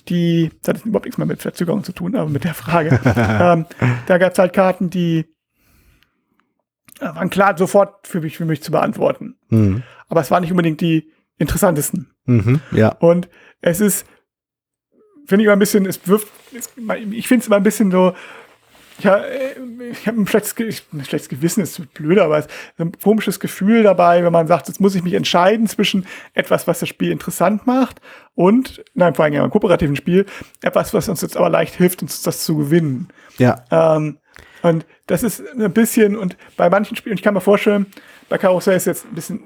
die, 0.08 0.50
das 0.62 0.76
hat 0.76 0.86
überhaupt 0.86 1.04
nichts 1.04 1.18
mehr 1.18 1.26
mit 1.26 1.42
Verzögerung 1.42 1.84
zu 1.84 1.92
tun, 1.92 2.14
aber 2.16 2.30
mit 2.30 2.44
der 2.44 2.54
Frage. 2.54 3.00
ähm, 3.04 3.66
da 4.06 4.18
gab 4.18 4.32
es 4.32 4.38
halt 4.38 4.52
Karten, 4.52 4.88
die 4.88 5.26
äh, 7.00 7.06
waren 7.06 7.28
klar 7.28 7.58
sofort 7.58 8.06
für 8.06 8.20
mich, 8.20 8.36
für 8.36 8.44
mich 8.44 8.62
zu 8.62 8.70
beantworten. 8.70 9.36
Mhm. 9.48 9.82
Aber 10.08 10.20
es 10.20 10.30
waren 10.30 10.42
nicht 10.42 10.52
unbedingt 10.52 10.80
die 10.80 11.10
interessantesten. 11.38 12.12
Mhm, 12.24 12.60
ja. 12.70 12.90
Und 13.00 13.28
es 13.60 13.80
ist 13.80 14.06
finde 15.30 15.44
ich 15.44 15.46
immer 15.46 15.54
ein 15.56 15.60
bisschen, 15.60 15.86
es 15.86 16.00
wirft, 16.06 16.28
ich 16.52 17.28
finde 17.28 17.40
es 17.40 17.46
immer 17.46 17.56
ein 17.56 17.62
bisschen 17.62 17.90
so, 17.90 18.14
ja, 18.98 19.22
ich 19.92 20.06
habe 20.06 20.20
ein 20.20 20.26
schlechtes, 20.26 20.54
ein 20.92 21.04
schlechtes 21.04 21.28
Gewissen, 21.28 21.62
ist 21.62 21.94
blöd, 21.94 22.18
aber 22.18 22.38
es 22.38 22.46
ist 22.46 22.52
ein 22.78 22.92
komisches 23.02 23.40
Gefühl 23.40 23.84
dabei, 23.84 24.22
wenn 24.22 24.32
man 24.32 24.46
sagt, 24.46 24.68
jetzt 24.68 24.80
muss 24.80 24.94
ich 24.94 25.02
mich 25.02 25.14
entscheiden 25.14 25.66
zwischen 25.68 26.04
etwas, 26.34 26.66
was 26.66 26.80
das 26.80 26.88
Spiel 26.88 27.10
interessant 27.10 27.66
macht 27.66 28.00
und, 28.34 28.84
nein, 28.94 29.14
vor 29.14 29.24
allem 29.24 29.34
in 29.34 29.40
einem 29.40 29.50
kooperativen 29.50 29.96
Spiel, 29.96 30.26
etwas, 30.62 30.92
was 30.92 31.08
uns 31.08 31.22
jetzt 31.22 31.36
aber 31.36 31.48
leicht 31.48 31.76
hilft, 31.76 32.02
uns 32.02 32.22
das 32.22 32.44
zu 32.44 32.56
gewinnen. 32.56 33.08
Ja. 33.38 33.64
Ähm, 33.70 34.18
und 34.62 34.84
das 35.06 35.22
ist 35.22 35.42
ein 35.56 35.72
bisschen, 35.72 36.16
und 36.16 36.36
bei 36.56 36.68
manchen 36.68 36.96
Spielen, 36.96 37.14
ich 37.14 37.22
kann 37.22 37.34
mir 37.34 37.40
vorstellen, 37.40 37.86
bei 38.28 38.36
Karussell 38.36 38.76
ist 38.76 38.86
jetzt 38.86 39.06
ein 39.06 39.14
bisschen 39.14 39.40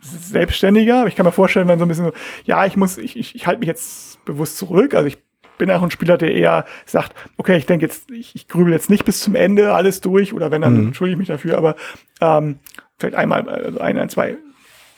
selbstständiger, 0.00 1.00
aber 1.00 1.08
ich 1.08 1.16
kann 1.16 1.26
mir 1.26 1.32
vorstellen, 1.32 1.68
wenn 1.68 1.78
so 1.78 1.84
ein 1.84 1.88
bisschen 1.88 2.06
so, 2.06 2.12
ja, 2.44 2.66
ich 2.66 2.76
muss, 2.76 2.98
ich, 2.98 3.16
ich, 3.16 3.34
ich 3.34 3.46
halte 3.46 3.60
mich 3.60 3.68
jetzt 3.68 4.17
bewusst 4.32 4.58
zurück, 4.58 4.94
also 4.94 5.06
ich 5.06 5.18
bin 5.58 5.70
auch 5.70 5.82
ein 5.82 5.90
Spieler, 5.90 6.16
der 6.16 6.32
eher 6.32 6.64
sagt, 6.86 7.14
okay, 7.36 7.56
ich 7.56 7.66
denke 7.66 7.84
jetzt, 7.84 8.10
ich, 8.10 8.34
ich 8.34 8.48
grübel 8.48 8.72
jetzt 8.72 8.90
nicht 8.90 9.04
bis 9.04 9.20
zum 9.20 9.34
Ende 9.34 9.74
alles 9.74 10.00
durch 10.00 10.32
oder 10.32 10.50
wenn, 10.50 10.62
dann 10.62 10.74
mhm. 10.74 10.86
entschuldige 10.88 11.14
ich 11.14 11.18
mich 11.18 11.28
dafür, 11.28 11.58
aber 11.58 11.74
ähm, 12.20 12.60
vielleicht 12.98 13.16
einmal, 13.16 13.48
also 13.48 13.80
ein, 13.80 13.98
ein, 13.98 14.08
zwei 14.08 14.36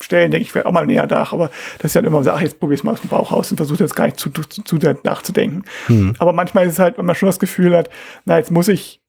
Stellen, 0.00 0.30
denke 0.30 0.42
ich, 0.42 0.52
vielleicht 0.52 0.66
auch 0.66 0.72
mal 0.72 0.86
näher 0.86 1.06
nach, 1.06 1.32
aber 1.32 1.50
das 1.78 1.90
ist 1.90 1.94
ja 1.94 2.02
immer 2.02 2.22
so, 2.22 2.30
ach, 2.30 2.40
jetzt 2.40 2.58
probier 2.58 2.74
es 2.74 2.84
mal 2.84 2.92
aus 2.92 3.00
dem 3.00 3.10
Bauch 3.10 3.32
raus 3.32 3.50
und 3.50 3.56
versuche 3.56 3.82
jetzt 3.82 3.96
gar 3.96 4.06
nicht 4.06 4.18
zu, 4.18 4.30
zu, 4.30 4.62
zu 4.62 4.76
nachzudenken. 5.04 5.64
Mhm. 5.88 6.14
Aber 6.18 6.32
manchmal 6.32 6.66
ist 6.66 6.74
es 6.74 6.78
halt, 6.78 6.96
wenn 6.98 7.06
man 7.06 7.14
schon 7.14 7.28
das 7.28 7.38
Gefühl 7.38 7.76
hat, 7.76 7.90
na, 8.24 8.38
jetzt 8.38 8.50
muss 8.50 8.68
ich 8.68 9.02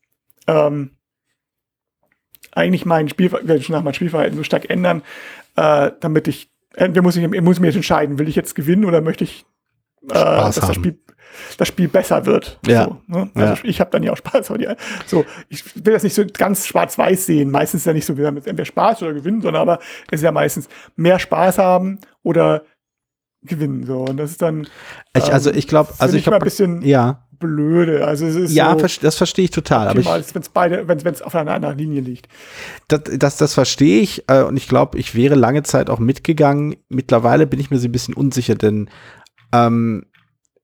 ähm, 0.48 0.92
eigentlich 2.52 2.86
mein 2.86 3.08
Spielverhalten, 3.08 3.74
nach 3.74 3.84
mein 3.84 3.94
Spielverhalten 3.94 4.38
so 4.38 4.44
stark 4.44 4.70
ändern, 4.70 5.02
äh, 5.56 5.92
damit 6.00 6.28
ich, 6.28 6.50
entweder 6.76 7.02
muss 7.02 7.16
ich, 7.16 7.26
muss 7.42 7.56
ich 7.56 7.62
mir 7.62 7.68
jetzt 7.68 7.76
entscheiden, 7.76 8.20
will 8.20 8.28
ich 8.28 8.36
jetzt 8.36 8.56
gewinnen 8.56 8.86
oder 8.86 9.02
möchte 9.02 9.24
ich, 9.24 9.46
äh, 10.10 10.14
dass 10.14 10.56
das 10.56 10.76
Spiel 10.76 11.00
das 11.58 11.68
Spiel 11.68 11.88
besser 11.88 12.26
wird. 12.26 12.60
Ja. 12.66 12.86
So, 12.86 12.98
ne? 13.08 13.30
Also 13.34 13.54
ja. 13.54 13.60
ich 13.64 13.80
habe 13.80 13.90
dann 13.92 14.04
ja 14.04 14.12
auch 14.12 14.18
Spaß. 14.18 14.50
Aber 14.50 14.58
die, 14.58 14.68
so, 15.06 15.26
ich 15.50 15.64
will 15.76 15.94
das 15.94 16.04
nicht 16.04 16.14
so 16.14 16.24
ganz 16.26 16.68
schwarz-weiß 16.68 17.26
sehen. 17.26 17.52
Meistens 17.52 17.82
ist 17.82 17.86
ja 17.86 17.94
nicht 17.94 18.06
so, 18.06 18.18
wir 18.18 18.28
haben 18.28 18.38
entweder 18.38 18.66
Spaß 18.66 19.04
oder 19.04 19.14
gewinnen, 19.14 19.42
sondern 19.42 19.62
aber 19.62 19.80
es 20.10 20.20
ist 20.20 20.24
ja 20.24 20.32
meistens 20.32 20.68
mehr 20.96 21.20
Spaß 21.20 21.58
haben 21.58 22.00
oder 22.24 22.64
gewinnen. 23.44 23.86
So. 23.86 24.06
Und 24.06 24.18
das 24.18 24.32
ist 24.32 24.42
dann. 24.42 24.68
Ich, 25.16 25.32
also 25.32 25.52
ich 25.52 25.68
glaube, 25.68 25.94
also 25.98 26.18
ich 26.18 26.24
glaube, 26.24 26.38
ein 26.38 26.44
bisschen 26.44 26.82
ja. 26.84 27.24
blöde. 27.40 28.06
Also 28.06 28.26
es 28.26 28.36
ist 28.36 28.54
ja, 28.54 28.78
so 28.78 28.86
das 29.02 29.16
verstehe 29.16 29.46
ich 29.46 29.52
total. 29.52 29.88
Aber 29.88 30.04
wenn 30.04 30.42
es 30.42 30.50
beide, 30.50 30.88
wenn 30.88 30.98
es 31.00 31.22
auf 31.22 31.36
einer 31.36 31.52
anderen 31.52 31.78
Linie 31.78 32.02
liegt. 32.02 32.28
Das, 32.88 33.02
das, 33.18 33.38
das 33.38 33.54
verstehe 33.54 34.02
ich 34.02 34.26
äh, 34.28 34.44
und 34.44 34.58
ich 34.58 34.68
glaube, 34.68 34.98
ich 34.98 35.16
wäre 35.16 35.36
lange 35.36 35.64
Zeit 35.64 35.90
auch 35.90 36.00
mitgegangen. 36.00 36.76
Mittlerweile 36.90 37.48
bin 37.48 37.60
ich 37.60 37.72
mir 37.72 37.80
so 37.80 37.88
ein 37.88 37.92
bisschen 37.92 38.14
unsicher, 38.14 38.56
denn 38.56 38.90
ähm, 39.52 40.06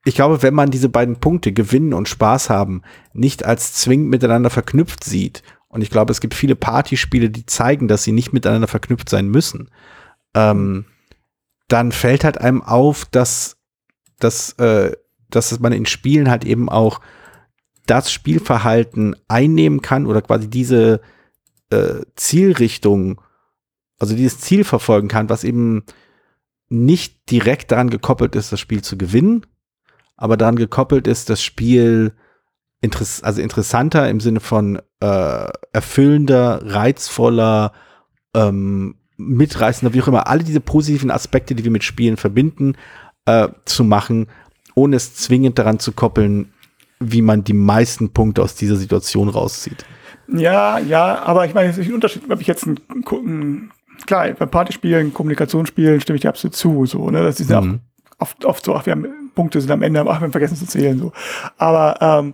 ich 0.06 0.16
glaube, 0.16 0.42
wenn 0.42 0.54
man 0.54 0.72
diese 0.72 0.90
beiden 0.90 1.18
Punkte, 1.18 1.52
Gewinnen 1.52 1.94
und 1.94 2.08
Spaß 2.08 2.50
haben, 2.50 2.82
nicht 3.14 3.44
als 3.44 3.74
zwingend 3.74 4.10
miteinander 4.10 4.50
verknüpft 4.50 5.04
sieht, 5.04 5.44
und 5.68 5.82
ich 5.82 5.90
glaube, 5.90 6.12
es 6.12 6.22
gibt 6.22 6.34
viele 6.34 6.56
Partyspiele, 6.56 7.30
die 7.30 7.46
zeigen, 7.46 7.88
dass 7.88 8.04
sie 8.04 8.14
nicht 8.14 8.32
miteinander 8.32 8.68
verknüpft 8.68 9.10
sein 9.10 9.28
müssen, 9.28 9.70
ähm, 10.34 10.86
dann 11.68 11.92
fällt 11.92 12.24
halt 12.24 12.38
einem 12.38 12.62
auf, 12.62 13.06
dass, 13.06 13.58
dass, 14.20 14.54
äh, 14.54 14.94
dass 15.30 15.60
man 15.60 15.74
in 15.74 15.86
Spielen 15.86 16.30
halt 16.30 16.46
eben 16.46 16.70
auch 16.70 17.02
das 17.86 18.12
Spielverhalten 18.12 19.16
einnehmen 19.28 19.82
kann 19.82 20.06
oder 20.06 20.22
quasi 20.22 20.50
diese 20.50 21.02
äh, 21.70 22.02
Zielrichtung, 22.16 23.22
also 24.00 24.16
dieses 24.16 24.40
Ziel 24.40 24.64
verfolgen 24.64 25.08
kann, 25.08 25.30
was 25.30 25.44
eben 25.44 25.84
nicht 26.70 27.32
direkt 27.32 27.72
daran 27.72 27.90
gekoppelt 27.90 28.36
ist, 28.36 28.52
das 28.52 28.60
Spiel 28.60 28.82
zu 28.82 28.98
gewinnen, 28.98 29.46
aber 30.16 30.38
daran 30.38 30.56
gekoppelt 30.56 31.08
ist, 31.08 31.30
das 31.30 31.42
Spiel 31.42 32.14
interess 32.82 33.24
also 33.24 33.42
interessanter 33.42 34.10
im 34.10 34.20
Sinne 34.20 34.40
von 34.40 34.80
äh, 35.00 35.48
erfüllender, 35.72 36.62
reizvoller, 36.64 37.72
ähm, 38.36 38.96
mitreißender, 39.18 39.94
wie 39.94 40.02
auch 40.02 40.08
immer, 40.08 40.28
alle 40.28 40.44
diese 40.44 40.60
positiven 40.60 41.10
Aspekte, 41.10 41.56
die 41.56 41.64
wir 41.64 41.72
mit 41.72 41.84
Spielen 41.84 42.18
verbinden, 42.18 42.76
äh, 43.26 43.50
zu 43.66 43.84
machen, 43.84 44.28
ohne 44.76 44.96
es 44.96 45.16
zwingend 45.16 45.58
daran 45.58 45.80
zu 45.80 45.92
koppeln, 45.92 46.54
wie 47.00 47.22
man 47.22 47.44
die 47.44 47.54
meisten 47.54 48.12
Punkte 48.12 48.44
aus 48.44 48.56
dieser 48.56 48.76
Situation 48.76 49.30
rauszieht. 49.30 49.86
Ja, 50.28 50.78
ja, 50.78 51.24
aber 51.24 51.46
ich 51.46 51.54
meine, 51.54 51.70
es 51.70 51.78
ist 51.78 51.88
ein 51.88 51.94
Unterschied, 51.94 52.30
ob 52.30 52.42
ich 52.42 52.48
jetzt 52.48 52.66
ein, 52.66 52.80
ein 52.90 53.72
klar, 54.06 54.30
bei 54.32 54.46
Partyspielen, 54.46 55.14
Kommunikationsspielen 55.14 56.02
stimme 56.02 56.16
ich 56.16 56.22
dir 56.22 56.30
absolut 56.30 56.56
zu, 56.56 56.86
so, 56.86 57.10
ne, 57.10 57.24
das 57.24 57.40
ist 57.40 57.50
ja 57.50 57.62
mhm. 57.62 57.80
oft, 58.20 58.46
oft 58.46 58.66
so, 58.66 58.76
ach, 58.76 58.86
wir 58.86 58.92
haben 58.92 59.32
Punkte 59.36 59.62
sind 59.62 59.72
am 59.72 59.82
Ende, 59.82 60.02
ach, 60.02 60.06
wir 60.06 60.22
haben 60.22 60.32
vergessen 60.32 60.56
zu 60.56 60.66
zählen, 60.66 60.98
so. 60.98 61.12
Aber, 61.58 61.98
ähm, 62.02 62.34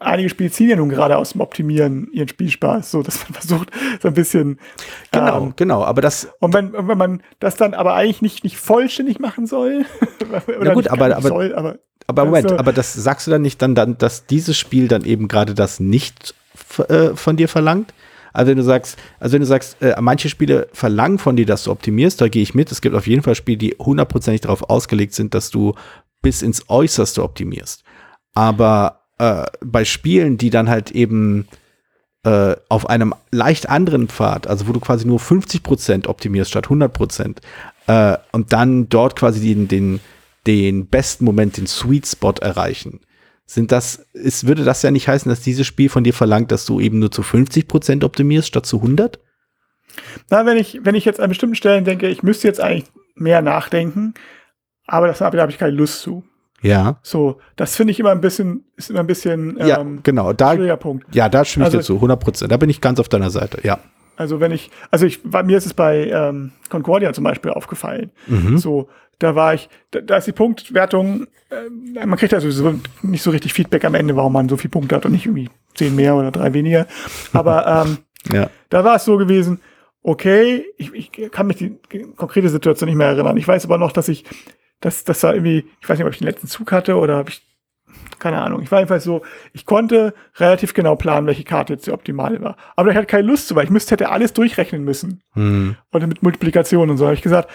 einige 0.00 0.28
Spiele 0.28 0.50
ziehen 0.50 0.70
ja 0.70 0.76
nun 0.76 0.88
gerade 0.88 1.16
aus 1.16 1.30
dem 1.32 1.40
Optimieren 1.40 2.08
ihren 2.12 2.28
Spielspaß, 2.28 2.90
so 2.90 3.02
dass 3.02 3.24
man 3.24 3.32
versucht, 3.34 3.70
so 4.00 4.08
ein 4.08 4.14
bisschen. 4.14 4.58
Genau, 5.10 5.42
ähm, 5.42 5.52
genau, 5.56 5.84
aber 5.84 6.00
das. 6.00 6.28
Und 6.40 6.54
wenn, 6.54 6.72
wenn 6.72 6.98
man 6.98 7.22
das 7.40 7.56
dann 7.56 7.74
aber 7.74 7.94
eigentlich 7.94 8.22
nicht, 8.22 8.44
nicht 8.44 8.58
vollständig 8.58 9.18
machen 9.18 9.46
soll, 9.46 9.84
oder 10.60 10.74
gut, 10.74 10.88
aber, 10.88 11.16
aber, 11.16 11.28
soll, 11.28 11.54
aber, 11.54 11.78
aber 12.06 12.24
Moment, 12.24 12.46
also, 12.46 12.58
aber 12.58 12.72
das 12.72 12.94
sagst 12.94 13.26
du 13.26 13.30
dann 13.30 13.42
nicht 13.42 13.60
dann, 13.62 13.74
dann, 13.74 13.98
dass 13.98 14.26
dieses 14.26 14.56
Spiel 14.56 14.88
dann 14.88 15.04
eben 15.04 15.28
gerade 15.28 15.54
das 15.54 15.80
nicht 15.80 16.34
äh, 16.88 17.10
von 17.14 17.36
dir 17.36 17.48
verlangt? 17.48 17.92
Also 18.32 18.50
wenn 18.50 18.58
du 18.58 18.64
sagst, 18.64 18.98
also 19.18 19.34
wenn 19.34 19.40
du 19.40 19.46
sagst, 19.46 19.80
äh, 19.82 19.94
manche 20.00 20.28
Spiele 20.28 20.68
verlangen 20.72 21.18
von 21.18 21.36
dir, 21.36 21.46
dass 21.46 21.64
du 21.64 21.70
optimierst, 21.70 22.20
da 22.20 22.28
gehe 22.28 22.42
ich 22.42 22.54
mit. 22.54 22.70
Es 22.72 22.80
gibt 22.80 22.94
auf 22.94 23.06
jeden 23.06 23.22
Fall 23.22 23.34
Spiele, 23.34 23.58
die 23.58 23.76
hundertprozentig 23.78 24.42
darauf 24.42 24.68
ausgelegt 24.68 25.14
sind, 25.14 25.34
dass 25.34 25.50
du 25.50 25.74
bis 26.22 26.42
ins 26.42 26.68
Äußerste 26.68 27.22
optimierst. 27.22 27.84
Aber 28.34 29.02
äh, 29.18 29.44
bei 29.64 29.84
Spielen, 29.84 30.38
die 30.38 30.50
dann 30.50 30.68
halt 30.68 30.90
eben 30.90 31.48
äh, 32.24 32.56
auf 32.68 32.88
einem 32.88 33.14
leicht 33.30 33.68
anderen 33.68 34.08
Pfad, 34.08 34.46
also 34.46 34.68
wo 34.68 34.72
du 34.72 34.80
quasi 34.80 35.06
nur 35.06 35.18
50% 35.20 36.08
optimierst 36.08 36.50
statt 36.50 36.66
100%, 36.66 37.36
äh, 37.86 38.18
und 38.32 38.52
dann 38.52 38.88
dort 38.88 39.16
quasi 39.16 39.40
den, 39.40 39.68
den, 39.68 40.00
den 40.46 40.86
besten 40.86 41.24
Moment, 41.24 41.56
den 41.56 41.66
Sweet 41.66 42.06
Spot 42.06 42.34
erreichen, 42.40 43.00
sind 43.48 43.72
das, 43.72 44.06
ist, 44.12 44.46
würde 44.46 44.62
das 44.62 44.82
ja 44.82 44.90
nicht 44.90 45.08
heißen, 45.08 45.30
dass 45.30 45.40
dieses 45.40 45.66
Spiel 45.66 45.88
von 45.88 46.04
dir 46.04 46.12
verlangt, 46.12 46.52
dass 46.52 46.66
du 46.66 46.80
eben 46.80 46.98
nur 46.98 47.10
zu 47.10 47.22
50% 47.22 48.04
optimierst 48.04 48.46
statt 48.46 48.66
zu 48.66 48.76
100? 48.76 49.18
Na, 50.28 50.44
wenn 50.44 50.58
ich, 50.58 50.80
wenn 50.82 50.94
ich 50.94 51.06
jetzt 51.06 51.18
an 51.18 51.30
bestimmten 51.30 51.54
Stellen 51.54 51.86
denke, 51.86 52.08
ich 52.08 52.22
müsste 52.22 52.46
jetzt 52.46 52.60
eigentlich 52.60 52.84
mehr 53.14 53.40
nachdenken, 53.40 54.12
aber 54.86 55.06
das, 55.06 55.18
da 55.18 55.32
habe 55.32 55.50
ich 55.50 55.56
keine 55.56 55.72
Lust 55.72 56.02
zu. 56.02 56.24
Ja. 56.60 56.98
So, 57.02 57.40
das 57.56 57.74
finde 57.74 57.92
ich 57.92 58.00
immer 58.00 58.10
ein 58.10 58.20
bisschen, 58.20 58.64
ist 58.76 58.90
immer 58.90 59.00
ein 59.00 59.06
bisschen 59.06 59.56
ähm, 59.58 59.66
ja, 59.66 59.82
genau, 60.02 60.34
da, 60.34 60.76
Punkt. 60.76 61.06
Ja, 61.14 61.30
da 61.30 61.46
stimme 61.46 61.64
ich 61.64 61.74
also, 61.74 61.78
dir 61.78 61.84
zu, 61.84 61.94
100 61.94 62.20
Prozent. 62.20 62.52
Da 62.52 62.58
bin 62.58 62.68
ich 62.68 62.82
ganz 62.82 63.00
auf 63.00 63.08
deiner 63.08 63.30
Seite, 63.30 63.60
ja. 63.62 63.78
Also 64.16 64.40
wenn 64.40 64.52
ich, 64.52 64.70
also 64.90 65.06
ich, 65.06 65.22
bei 65.22 65.42
mir 65.42 65.56
ist 65.56 65.64
es 65.64 65.72
bei 65.72 66.10
ähm, 66.10 66.52
Concordia 66.68 67.14
zum 67.14 67.24
Beispiel 67.24 67.52
aufgefallen. 67.52 68.10
Mhm. 68.26 68.58
So, 68.58 68.88
da 69.18 69.34
war 69.34 69.54
ich, 69.54 69.68
da, 69.90 70.00
da 70.00 70.16
ist 70.16 70.26
die 70.26 70.32
Punktwertung, 70.32 71.26
äh, 71.50 72.06
man 72.06 72.18
kriegt 72.18 72.32
ja 72.32 72.40
sowieso 72.40 72.74
nicht 73.02 73.22
so 73.22 73.30
richtig 73.30 73.52
Feedback 73.52 73.84
am 73.84 73.94
Ende, 73.94 74.16
warum 74.16 74.32
man 74.32 74.48
so 74.48 74.56
viel 74.56 74.70
Punkte 74.70 74.96
hat 74.96 75.06
und 75.06 75.12
nicht 75.12 75.26
irgendwie 75.26 75.50
zehn 75.74 75.94
mehr 75.94 76.14
oder 76.14 76.30
drei 76.30 76.52
weniger. 76.52 76.86
Aber 77.32 77.86
ähm, 77.86 77.98
ja. 78.32 78.50
da 78.68 78.84
war 78.84 78.96
es 78.96 79.04
so 79.04 79.16
gewesen, 79.16 79.60
okay, 80.02 80.64
ich, 80.76 80.92
ich 80.94 81.30
kann 81.30 81.46
mich 81.46 81.56
die 81.56 81.76
konkrete 82.16 82.48
Situation 82.48 82.88
nicht 82.88 82.96
mehr 82.96 83.08
erinnern. 83.08 83.36
Ich 83.36 83.48
weiß 83.48 83.64
aber 83.64 83.78
noch, 83.78 83.92
dass 83.92 84.08
ich 84.08 84.24
das, 84.80 85.04
das 85.04 85.22
war 85.22 85.34
irgendwie, 85.34 85.66
ich 85.80 85.88
weiß 85.88 85.98
nicht, 85.98 86.06
ob 86.06 86.12
ich 86.12 86.18
den 86.18 86.28
letzten 86.28 86.46
Zug 86.46 86.70
hatte 86.72 86.96
oder 86.96 87.16
habe 87.16 87.30
ich, 87.30 87.42
keine 88.18 88.40
Ahnung. 88.40 88.62
Ich 88.62 88.70
war 88.70 88.78
einfach 88.78 89.00
so, 89.00 89.22
ich 89.52 89.66
konnte 89.66 90.14
relativ 90.36 90.74
genau 90.74 90.96
planen, 90.96 91.26
welche 91.26 91.44
Karte 91.44 91.72
jetzt 91.72 91.86
die 91.86 91.92
optimale 91.92 92.40
war. 92.40 92.56
Aber 92.76 92.90
ich 92.90 92.96
hatte 92.96 93.06
keine 93.06 93.26
Lust 93.26 93.48
zu, 93.48 93.54
weil 93.54 93.64
ich 93.64 93.70
müsste, 93.70 93.92
hätte 93.92 94.10
alles 94.10 94.32
durchrechnen 94.32 94.84
müssen. 94.84 95.22
Hm. 95.32 95.76
Und 95.90 96.06
mit 96.06 96.22
Multiplikation 96.22 96.90
und 96.90 96.96
so 96.96 97.06
habe 97.06 97.14
ich 97.14 97.22
gesagt, 97.22 97.50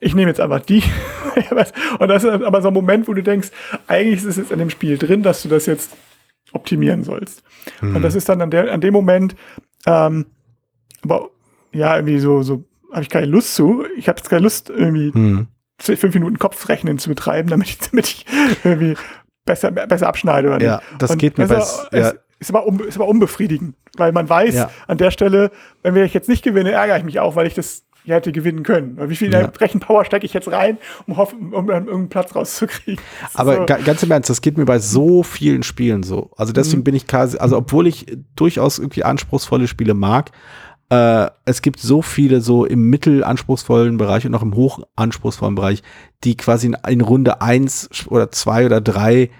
ich 0.00 0.14
nehme 0.14 0.28
jetzt 0.28 0.40
einfach 0.40 0.60
die. 0.60 0.82
und 1.98 2.08
das 2.08 2.24
ist 2.24 2.30
aber 2.30 2.62
so 2.62 2.68
ein 2.68 2.74
Moment, 2.74 3.08
wo 3.08 3.14
du 3.14 3.22
denkst, 3.22 3.50
eigentlich 3.86 4.18
ist 4.18 4.24
es 4.24 4.36
jetzt 4.36 4.52
in 4.52 4.58
dem 4.58 4.70
Spiel 4.70 4.98
drin, 4.98 5.22
dass 5.22 5.42
du 5.42 5.48
das 5.48 5.66
jetzt 5.66 5.96
optimieren 6.52 7.04
sollst. 7.04 7.42
Hm. 7.80 7.96
Und 7.96 8.02
das 8.02 8.14
ist 8.14 8.28
dann 8.28 8.40
an, 8.40 8.50
der, 8.50 8.72
an 8.72 8.80
dem 8.80 8.92
Moment, 8.92 9.36
ähm, 9.86 10.26
aber 11.02 11.30
ja, 11.72 11.96
irgendwie 11.96 12.18
so, 12.18 12.42
so 12.42 12.64
habe 12.92 13.02
ich 13.02 13.08
keine 13.08 13.26
Lust 13.26 13.54
zu. 13.54 13.84
Ich 13.96 14.08
habe 14.08 14.18
jetzt 14.18 14.30
keine 14.30 14.42
Lust, 14.42 14.70
irgendwie 14.70 15.12
hm 15.12 15.48
fünf 15.78 16.14
Minuten 16.14 16.38
Kopfrechnen 16.38 16.98
zu 16.98 17.08
betreiben, 17.08 17.48
damit 17.48 17.68
ich, 17.68 17.78
damit 17.90 18.08
ich 18.08 18.26
irgendwie 18.64 18.96
besser, 19.44 19.70
besser 19.70 20.08
abschneide. 20.08 20.48
Oder 20.48 20.64
ja, 20.64 20.82
das 20.98 21.10
und 21.10 21.18
geht 21.18 21.38
mir 21.38 21.46
besser. 21.46 21.88
Ja. 21.92 22.12
Ist, 22.38 22.50
aber 22.50 22.66
un, 22.66 22.80
ist 22.80 22.96
aber 22.96 23.08
unbefriedigend, 23.08 23.76
weil 23.96 24.12
man 24.12 24.28
weiß, 24.28 24.54
ja. 24.54 24.70
an 24.86 24.98
der 24.98 25.10
Stelle, 25.10 25.50
wenn 25.82 25.96
ich 25.96 26.12
jetzt 26.12 26.28
nicht 26.28 26.44
gewinne, 26.44 26.72
ärgere 26.72 26.98
ich 26.98 27.04
mich 27.04 27.18
auch, 27.18 27.34
weil 27.34 27.46
ich 27.46 27.54
das 27.54 27.85
ja 28.06 28.16
hätte 28.16 28.32
gewinnen 28.32 28.62
können. 28.62 28.98
Wie 29.08 29.16
viel 29.16 29.32
ja. 29.32 29.40
Rechenpower 29.60 30.04
stecke 30.04 30.24
ich 30.24 30.32
jetzt 30.32 30.50
rein, 30.50 30.78
um, 31.06 31.16
hoffen, 31.16 31.52
um 31.52 31.66
dann 31.66 31.84
irgendeinen 31.84 32.08
Platz 32.08 32.34
rauszukriegen? 32.34 33.02
Aber 33.34 33.56
so. 33.56 33.66
ganz 33.66 34.02
im 34.02 34.10
Ernst, 34.10 34.30
das 34.30 34.40
geht 34.40 34.56
mir 34.56 34.64
bei 34.64 34.78
so 34.78 35.22
vielen 35.22 35.62
Spielen 35.62 36.02
so. 36.02 36.30
Also 36.36 36.52
deswegen 36.52 36.80
mhm. 36.80 36.84
bin 36.84 36.94
ich 36.94 37.06
quasi, 37.06 37.36
also 37.38 37.56
obwohl 37.56 37.86
ich 37.86 38.06
durchaus 38.36 38.78
irgendwie 38.78 39.04
anspruchsvolle 39.04 39.68
Spiele 39.68 39.94
mag, 39.94 40.30
äh, 40.88 41.28
es 41.44 41.62
gibt 41.62 41.80
so 41.80 42.00
viele 42.00 42.40
so 42.40 42.64
im 42.64 42.88
mittelanspruchsvollen 42.88 43.96
Bereich 43.96 44.24
und 44.24 44.34
auch 44.34 44.42
im 44.42 44.54
hochanspruchsvollen 44.54 45.56
Bereich, 45.56 45.82
die 46.22 46.36
quasi 46.36 46.68
in, 46.68 46.76
in 46.88 47.00
Runde 47.00 47.40
eins 47.42 47.88
oder 48.08 48.30
zwei 48.30 48.66
oder 48.66 48.80
drei 48.80 49.30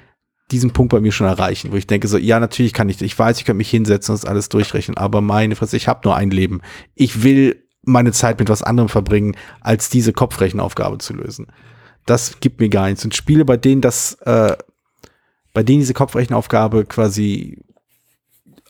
diesen 0.50 0.72
Punkt 0.72 0.92
bei 0.92 1.00
mir 1.00 1.12
schon 1.12 1.26
erreichen, 1.26 1.72
wo 1.72 1.76
ich 1.76 1.88
denke 1.88 2.06
so, 2.06 2.18
ja, 2.18 2.38
natürlich 2.38 2.72
kann 2.72 2.88
ich, 2.88 3.02
ich 3.02 3.18
weiß, 3.18 3.38
ich 3.38 3.44
kann 3.44 3.56
mich 3.56 3.70
hinsetzen 3.70 4.12
und 4.12 4.22
das 4.22 4.30
alles 4.30 4.48
durchrechnen, 4.48 4.96
aber 4.96 5.20
meine 5.20 5.56
Fresse, 5.56 5.76
ich 5.76 5.88
habe 5.88 6.00
nur 6.04 6.14
ein 6.14 6.30
Leben. 6.30 6.60
Ich 6.94 7.24
will 7.24 7.65
meine 7.86 8.12
Zeit 8.12 8.38
mit 8.38 8.48
was 8.48 8.62
anderem 8.62 8.88
verbringen, 8.88 9.36
als 9.60 9.88
diese 9.88 10.12
Kopfrechenaufgabe 10.12 10.98
zu 10.98 11.14
lösen. 11.14 11.46
Das 12.04 12.40
gibt 12.40 12.60
mir 12.60 12.68
gar 12.68 12.88
nichts. 12.88 13.04
Und 13.04 13.14
Spiele, 13.14 13.44
bei 13.44 13.56
denen 13.56 13.80
das, 13.80 14.14
äh, 14.22 14.56
bei 15.54 15.62
denen 15.62 15.80
diese 15.80 15.94
Kopfrechenaufgabe 15.94 16.84
quasi 16.84 17.58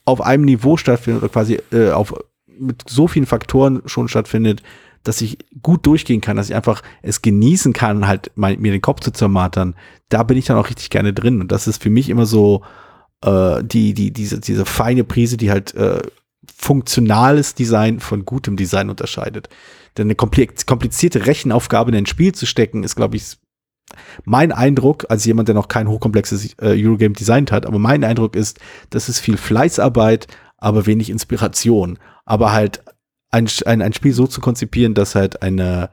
auf 0.05 0.21
einem 0.21 0.45
Niveau 0.45 0.77
stattfindet 0.77 1.23
oder 1.23 1.33
quasi 1.33 1.59
äh, 1.73 1.91
auf 1.91 2.15
mit 2.59 2.85
so 2.89 3.09
vielen 3.09 3.27
Faktoren 3.27 3.83
schon 3.87 4.09
stattfindet, 4.09 4.63
dass 5.03 5.21
ich 5.21 5.39
gut 5.63 5.87
durchgehen 5.87 6.21
kann, 6.21 6.37
dass 6.37 6.49
ich 6.49 6.55
einfach 6.55 6.83
es 7.03 7.23
genießen 7.23 7.73
kann, 7.73 8.07
halt 8.07 8.31
mein, 8.35 8.61
mir 8.61 8.73
den 8.73 8.81
Kopf 8.81 9.01
zu 9.01 9.13
zermartern, 9.13 9.75
da 10.09 10.23
bin 10.23 10.37
ich 10.37 10.47
dann 10.47 10.57
auch 10.57 10.69
richtig 10.69 10.91
gerne 10.91 11.13
drin. 11.13 11.41
Und 11.41 11.53
das 11.53 11.67
ist 11.67 11.83
für 11.83 11.91
mich 11.91 12.09
immer 12.09 12.27
so 12.27 12.65
äh, 13.23 13.63
die, 13.63 13.95
die, 13.95 14.13
diese, 14.13 14.41
diese 14.41 14.65
feine 14.65 15.05
Prise, 15.05 15.37
die 15.37 15.51
halt 15.51 15.75
äh, 15.75 16.01
funktionales 16.57 17.55
Design 17.55 18.01
von 18.01 18.25
gutem 18.25 18.57
Design 18.57 18.91
unterscheidet. 18.91 19.49
Denn 19.97 20.07
eine 20.07 20.15
komplizierte 20.15 21.27
Rechenaufgabe 21.27 21.91
in 21.91 21.97
ein 21.97 22.07
Spiel 22.07 22.35
zu 22.35 22.47
stecken, 22.47 22.83
ist, 22.83 22.97
glaube 22.97 23.17
ich, 23.17 23.37
mein 24.25 24.53
Eindruck, 24.53 25.07
als 25.09 25.25
jemand, 25.25 25.49
der 25.49 25.55
noch 25.55 25.69
kein 25.69 25.89
hochkomplexes 25.89 26.55
äh, 26.61 26.83
Eurogame 26.83 27.15
designt 27.15 27.53
hat, 27.53 27.67
aber 27.67 27.79
mein 27.79 28.03
Eindruck 28.03 28.35
ist, 28.35 28.59
das 28.91 29.09
ist 29.09 29.21
viel 29.21 29.37
Fleißarbeit, 29.37 30.27
aber 30.59 30.87
wenig 30.87 31.11
Inspiration 31.11 31.99
aber 32.27 32.53
halt 32.53 32.83
ein, 33.31 33.49
ein, 33.65 33.81
ein 33.81 33.93
Spiel 33.95 34.13
so 34.13 34.27
zu 34.27 34.43
konzipieren, 34.43 34.93
dass 34.93 35.15
halt 35.15 35.41
eine, 35.41 35.91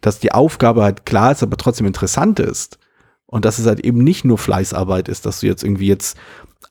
dass 0.00 0.20
die 0.20 0.32
Aufgabe 0.32 0.82
halt 0.82 1.04
klar 1.04 1.32
ist, 1.32 1.42
aber 1.42 1.58
trotzdem 1.58 1.86
interessant 1.86 2.40
ist. 2.40 2.78
Und 3.26 3.44
dass 3.44 3.58
es 3.58 3.66
halt 3.66 3.80
eben 3.80 4.02
nicht 4.02 4.24
nur 4.24 4.38
Fleißarbeit 4.38 5.08
ist, 5.08 5.26
dass 5.26 5.40
du 5.40 5.46
jetzt 5.46 5.62
irgendwie 5.62 5.86
jetzt 5.86 6.16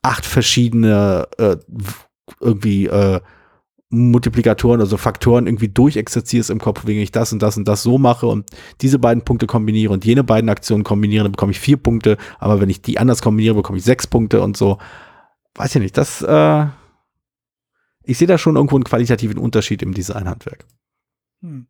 acht 0.02 0.26
verschiedene 0.26 1.28
äh, 1.38 1.58
irgendwie 2.40 2.88
äh, 2.88 3.20
Multiplikatoren, 3.90 4.82
also 4.82 4.98
Faktoren 4.98 5.48
irgendwie 5.48 5.70
durchexerzierst 5.70 6.52
im 6.52 6.60
Kopf, 6.60 6.86
wegen 6.86 7.02
ich 7.02 7.12
das 7.12 7.34
und 7.34 7.42
das 7.42 7.58
und 7.58 7.68
das 7.68 7.82
so 7.82 7.98
mache 7.98 8.28
und 8.28 8.50
diese 8.82 9.00
beiden 9.00 9.24
Punkte 9.24 9.48
kombiniere 9.48 9.92
und 9.92 10.06
jene 10.06 10.24
beiden 10.24 10.50
Aktionen 10.50 10.84
kombiniere, 10.84 11.24
dann 11.24 11.32
bekomme 11.32 11.52
ich 11.52 11.60
vier 11.60 11.78
Punkte, 11.78 12.18
aber 12.38 12.62
wenn 12.62 12.70
ich 12.70 12.82
die 12.82 13.00
anders 13.00 13.22
kombiniere, 13.22 13.56
bekomme 13.56 13.80
ich 13.80 13.84
sechs 13.84 14.06
Punkte 14.06 14.42
und 14.42 14.58
so. 14.58 14.78
Weiß 15.56 15.74
ich 15.76 15.82
nicht, 15.82 15.98
das 15.98 16.22
äh, 16.22 16.68
ich 18.04 18.18
sehe 18.18 18.28
da 18.28 18.38
schon 18.38 18.56
irgendwo 18.56 18.76
einen 18.76 18.84
qualitativen 18.84 19.38
Unterschied 19.38 19.84
im 19.84 19.94
Designhandwerk. 19.94 20.66
Hm. 21.42 21.68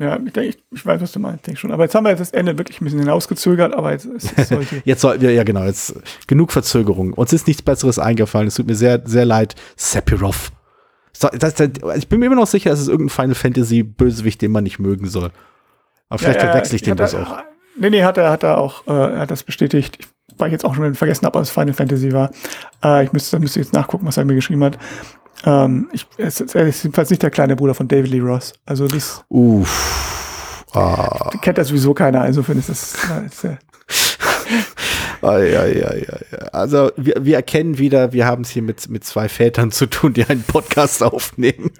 Ja, 0.00 0.18
ich 0.24 0.32
denke, 0.32 0.48
ich, 0.48 0.58
ich 0.72 0.86
weiß, 0.86 1.02
was 1.02 1.12
du 1.12 1.20
meinst, 1.20 1.46
denke 1.46 1.60
schon. 1.60 1.72
Aber 1.72 1.82
jetzt 1.82 1.94
haben 1.94 2.04
wir 2.04 2.10
jetzt 2.10 2.20
das 2.20 2.30
Ende 2.30 2.56
wirklich 2.56 2.80
ein 2.80 2.84
bisschen 2.84 3.00
hinausgezögert, 3.00 3.74
aber 3.74 3.92
jetzt, 3.92 4.06
es 4.06 4.48
sollte. 4.48 4.80
jetzt 4.84 5.02
sollten 5.02 5.20
wir, 5.20 5.32
ja 5.32 5.44
genau, 5.44 5.64
jetzt 5.64 5.94
genug 6.26 6.52
Verzögerung. 6.52 7.12
Uns 7.12 7.34
ist 7.34 7.46
nichts 7.46 7.60
Besseres 7.60 7.98
eingefallen. 7.98 8.48
Es 8.48 8.54
tut 8.54 8.66
mir 8.66 8.74
sehr, 8.74 9.02
sehr 9.04 9.26
leid. 9.26 9.56
Sephiroth. 9.76 10.52
So, 11.12 11.28
das, 11.28 11.54
das, 11.54 11.68
ich 11.96 12.08
bin 12.08 12.18
mir 12.18 12.26
immer 12.26 12.36
noch 12.36 12.46
sicher, 12.46 12.72
es 12.72 12.88
irgendein 12.88 13.10
Final 13.10 13.34
Fantasy 13.34 13.82
Bösewicht, 13.82 14.40
den 14.40 14.52
man 14.52 14.64
nicht 14.64 14.78
mögen 14.78 15.06
soll. 15.06 15.32
Aber 16.08 16.18
vielleicht 16.18 16.40
Ja, 16.40 16.46
ja, 16.46 16.50
verwechsel 16.52 16.76
ich 16.76 16.82
den 16.82 16.96
das 16.96 17.14
auch. 17.14 17.42
Nee, 17.76 17.90
nee, 17.90 18.02
hat 18.02 18.16
er, 18.16 18.30
hat 18.30 18.42
er 18.42 18.56
auch, 18.56 18.86
äh, 18.86 19.18
hat 19.18 19.30
das 19.30 19.42
bestätigt. 19.42 19.98
Ich, 20.00 20.08
weil 20.38 20.48
ich 20.48 20.52
jetzt 20.52 20.64
auch 20.64 20.74
schon 20.74 20.94
vergessen 20.94 21.26
habe, 21.26 21.38
was 21.38 21.50
Final 21.50 21.74
Fantasy 21.74 22.12
war. 22.12 22.30
Äh, 22.82 23.04
ich 23.04 23.12
müsste, 23.12 23.38
müsste 23.38 23.60
jetzt 23.60 23.74
nachgucken, 23.74 24.06
was 24.06 24.16
er 24.16 24.24
mir 24.24 24.34
geschrieben 24.34 24.64
hat. 24.64 24.78
Ähm, 25.44 25.88
ich, 25.92 26.06
es, 26.18 26.40
er 26.40 26.66
ist 26.66 26.82
jedenfalls 26.82 27.10
nicht 27.10 27.22
der 27.22 27.30
kleine 27.30 27.56
Bruder 27.56 27.74
von 27.74 27.88
David 27.88 28.10
Lee 28.10 28.20
Ross. 28.20 28.52
Also 28.66 28.86
das 28.86 29.24
Uff. 29.28 30.64
Ah. 30.72 31.30
kennt 31.42 31.58
das 31.58 31.68
sowieso 31.68 31.94
keiner. 31.94 32.26
Insofern 32.26 32.58
ist 32.58 32.68
das, 32.68 32.94
äh, 33.10 33.26
ist, 33.26 33.44
äh, 33.44 33.56
Ai, 35.22 35.58
ai, 35.58 35.86
ai, 35.86 36.06
ai. 36.08 36.48
Also 36.52 36.92
wir, 36.96 37.14
wir 37.20 37.36
erkennen 37.36 37.76
wieder, 37.76 38.12
wir 38.12 38.24
haben 38.24 38.42
es 38.42 38.50
hier 38.50 38.62
mit, 38.62 38.88
mit 38.88 39.04
zwei 39.04 39.28
Vätern 39.28 39.70
zu 39.70 39.86
tun, 39.86 40.14
die 40.14 40.24
einen 40.24 40.42
Podcast 40.42 41.02
aufnehmen. 41.02 41.70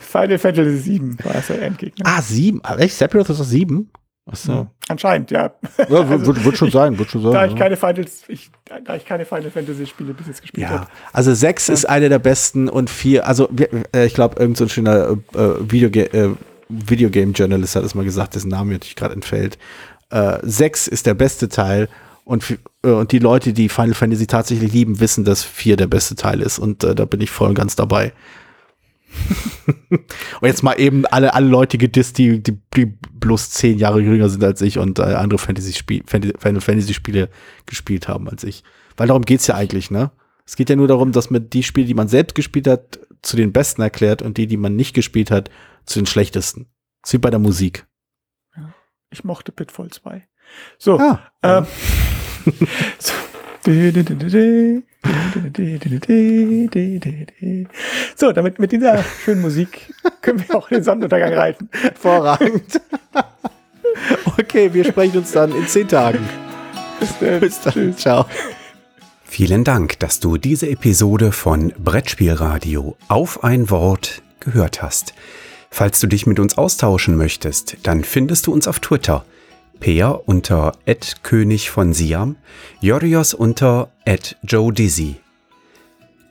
Final 0.00 0.38
Fantasy 0.38 0.76
7 0.76 1.18
war 1.24 1.34
es 1.34 1.48
der 1.48 1.62
Endgegner. 1.62 2.04
Ah, 2.06 2.22
sieben. 2.22 2.60
Ah, 2.62 2.76
Echt? 2.76 2.96
Sephiroth 2.96 3.30
ist 3.30 3.40
doch 3.40 3.44
sieben? 3.44 3.90
Achso. 4.24 4.68
Anscheinend, 4.88 5.30
ja. 5.32 5.50
Ja, 5.88 6.08
wird, 6.08 6.26
wird, 6.26 6.44
wird 6.44 6.56
schon 6.56 6.70
sein, 6.70 6.96
wird 6.98 7.10
schon 7.10 7.22
sein. 7.24 7.32
Da 7.32 7.44
ich 7.46 7.52
ja. 7.52 7.58
keine 7.58 7.76
Finals, 7.76 8.22
ich, 8.28 8.50
da 8.84 8.94
ich 8.94 9.04
keine 9.04 9.24
Final 9.24 9.50
Fantasy 9.50 9.86
Spiele 9.86 10.14
bis 10.14 10.28
jetzt 10.28 10.42
gespielt 10.42 10.62
Ja, 10.68 10.70
habe. 10.80 10.86
also 11.12 11.34
sechs 11.34 11.68
ist 11.68 11.88
eine 11.88 12.08
der 12.08 12.20
besten 12.20 12.68
und 12.68 12.88
vier, 12.88 13.26
also 13.26 13.48
wir- 13.50 13.68
äh, 13.94 14.06
ich 14.06 14.14
glaube, 14.14 14.38
irgend 14.40 14.56
so 14.56 14.64
ein 14.64 14.68
schöner 14.70 15.16
äh, 15.34 15.48
Videoga 15.70 16.00
äh, 16.02 16.30
Videogame-Journalist 16.68 17.76
hat 17.76 17.84
es 17.84 17.94
mal 17.94 18.04
gesagt, 18.04 18.34
dessen 18.34 18.48
Name 18.48 18.66
mir 18.68 18.72
natürlich 18.74 18.96
gerade 18.96 19.14
entfällt. 19.14 19.58
Äh, 20.10 20.38
sechs 20.42 20.86
ist 20.88 21.04
der 21.06 21.14
beste 21.14 21.48
Teil 21.48 21.88
und, 22.24 22.44
äh, 22.84 22.88
und 22.88 23.12
die 23.12 23.18
Leute, 23.18 23.52
die 23.52 23.68
Final 23.68 23.94
Fantasy 23.94 24.26
tatsächlich 24.26 24.72
lieben, 24.72 25.00
wissen, 25.00 25.24
dass 25.24 25.42
vier 25.42 25.76
der 25.76 25.86
beste 25.86 26.14
Teil 26.14 26.40
ist 26.40 26.58
und 26.58 26.84
äh, 26.84 26.94
da 26.94 27.04
bin 27.04 27.20
ich 27.20 27.30
voll 27.30 27.48
und 27.50 27.54
ganz 27.56 27.76
dabei. 27.76 28.12
und 29.90 30.00
jetzt 30.42 30.62
mal 30.62 30.74
eben 30.80 31.06
alle, 31.06 31.34
alle 31.34 31.46
Leute 31.46 31.78
gedisst, 31.78 32.18
die, 32.18 32.42
die, 32.42 32.58
die 32.76 32.86
bloß 32.86 33.50
zehn 33.50 33.78
Jahre 33.78 34.00
jünger 34.00 34.28
sind 34.28 34.42
als 34.44 34.60
ich 34.62 34.78
und 34.78 34.98
äh, 34.98 35.02
andere 35.02 35.38
Fantasy-Spiel- 35.38 36.02
Fantasy- 36.06 36.60
Fantasy-Spiele 36.60 37.28
gespielt 37.66 38.08
haben 38.08 38.28
als 38.28 38.44
ich. 38.44 38.64
Weil 38.96 39.06
darum 39.08 39.22
geht's 39.22 39.46
ja 39.46 39.54
eigentlich, 39.54 39.90
ne? 39.90 40.10
Es 40.44 40.56
geht 40.56 40.68
ja 40.70 40.76
nur 40.76 40.88
darum, 40.88 41.12
dass 41.12 41.30
man 41.30 41.48
die 41.48 41.62
Spiele, 41.62 41.86
die 41.86 41.94
man 41.94 42.08
selbst 42.08 42.34
gespielt 42.34 42.66
hat, 42.66 42.98
zu 43.22 43.36
den 43.36 43.52
besten 43.52 43.80
erklärt 43.80 44.22
und 44.22 44.36
die, 44.38 44.46
die 44.48 44.56
man 44.56 44.74
nicht 44.74 44.92
gespielt 44.94 45.30
hat, 45.30 45.50
zu 45.86 46.00
den 46.00 46.06
schlechtesten. 46.06 46.66
Das 47.02 47.10
ist 47.10 47.14
wie 47.14 47.18
bei 47.18 47.30
der 47.30 47.38
Musik. 47.38 47.86
Ich 49.10 49.24
mochte 49.24 49.52
Pitfall 49.52 49.90
2. 49.90 50.26
So, 50.78 50.98
Ah, 50.98 51.20
ähm, 51.42 51.66
so. 52.98 53.12
So, 58.16 58.32
damit 58.32 58.58
mit 58.58 58.72
dieser 58.72 59.02
schönen 59.24 59.40
Musik 59.40 59.92
können 60.20 60.44
wir 60.46 60.56
auch 60.56 60.68
den 60.68 60.82
Sonnenuntergang 60.82 61.32
reiten. 61.32 61.68
hervorragend. 61.72 62.80
okay, 64.38 64.72
wir 64.72 64.84
sprechen 64.84 65.18
uns 65.18 65.32
dann 65.32 65.54
in 65.54 65.66
zehn 65.66 65.86
Tagen. 65.86 66.28
Bis 66.98 67.18
dann. 67.18 67.40
Bis 67.40 67.60
dann. 67.60 67.72
Tschüss. 67.72 67.96
Ciao. 67.96 68.26
Vielen 69.24 69.64
Dank, 69.64 69.98
dass 70.00 70.20
du 70.20 70.36
diese 70.36 70.68
Episode 70.68 71.32
von 71.32 71.72
Brettspielradio 71.78 72.96
auf 73.08 73.42
ein 73.44 73.70
Wort 73.70 74.22
gehört 74.40 74.82
hast. 74.82 75.14
Falls 75.70 76.00
du 76.00 76.06
dich 76.06 76.26
mit 76.26 76.38
uns 76.38 76.58
austauschen 76.58 77.16
möchtest, 77.16 77.78
dann 77.84 78.04
findest 78.04 78.46
du 78.46 78.52
uns 78.52 78.68
auf 78.68 78.80
Twitter. 78.80 79.24
Peer 79.82 80.22
unter 80.26 80.72
König 81.24 81.70
von 81.70 81.92
Siam, 81.92 82.36
Jorios 82.80 83.34
unter 83.34 83.90
Joe 84.44 84.72
Dizzy. 84.72 85.16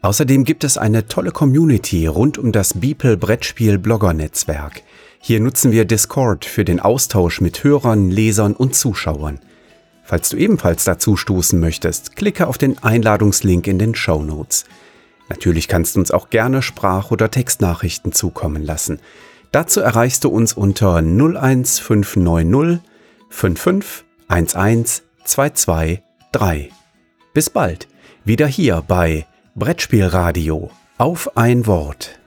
Außerdem 0.01 0.45
gibt 0.45 0.63
es 0.63 0.77
eine 0.77 1.09
tolle 1.09 1.31
Community 1.31 2.07
rund 2.07 2.37
um 2.37 2.53
das 2.53 2.79
Beeple 2.79 3.17
Brettspiel 3.17 3.77
Blogger 3.77 4.13
Netzwerk. 4.13 4.83
Hier 5.19 5.41
nutzen 5.41 5.73
wir 5.73 5.83
Discord 5.83 6.45
für 6.45 6.63
den 6.63 6.79
Austausch 6.79 7.41
mit 7.41 7.61
Hörern, 7.65 8.09
Lesern 8.09 8.53
und 8.53 8.73
Zuschauern. 8.73 9.41
Falls 10.05 10.29
du 10.29 10.37
ebenfalls 10.37 10.85
dazu 10.85 11.17
stoßen 11.17 11.59
möchtest, 11.59 12.15
klicke 12.15 12.47
auf 12.47 12.57
den 12.57 12.81
Einladungslink 12.81 13.67
in 13.67 13.79
den 13.79 13.95
Show 13.95 14.23
Notes. 14.23 14.63
Natürlich 15.27 15.67
kannst 15.67 15.97
du 15.97 15.99
uns 15.99 16.11
auch 16.11 16.29
gerne 16.29 16.61
Sprach- 16.61 17.11
oder 17.11 17.29
Textnachrichten 17.29 18.13
zukommen 18.13 18.63
lassen. 18.63 18.99
Dazu 19.51 19.81
erreichst 19.81 20.23
du 20.23 20.29
uns 20.29 20.53
unter 20.53 21.01
01590 21.01 22.79
55 23.31 24.05
11 24.29 25.01
223. 25.23 26.71
Bis 27.33 27.49
bald, 27.49 27.87
wieder 28.23 28.47
hier 28.47 28.83
bei 28.87 29.25
Brettspielradio 29.55 30.69
auf 30.97 31.35
ein 31.35 31.65
Wort. 31.65 32.20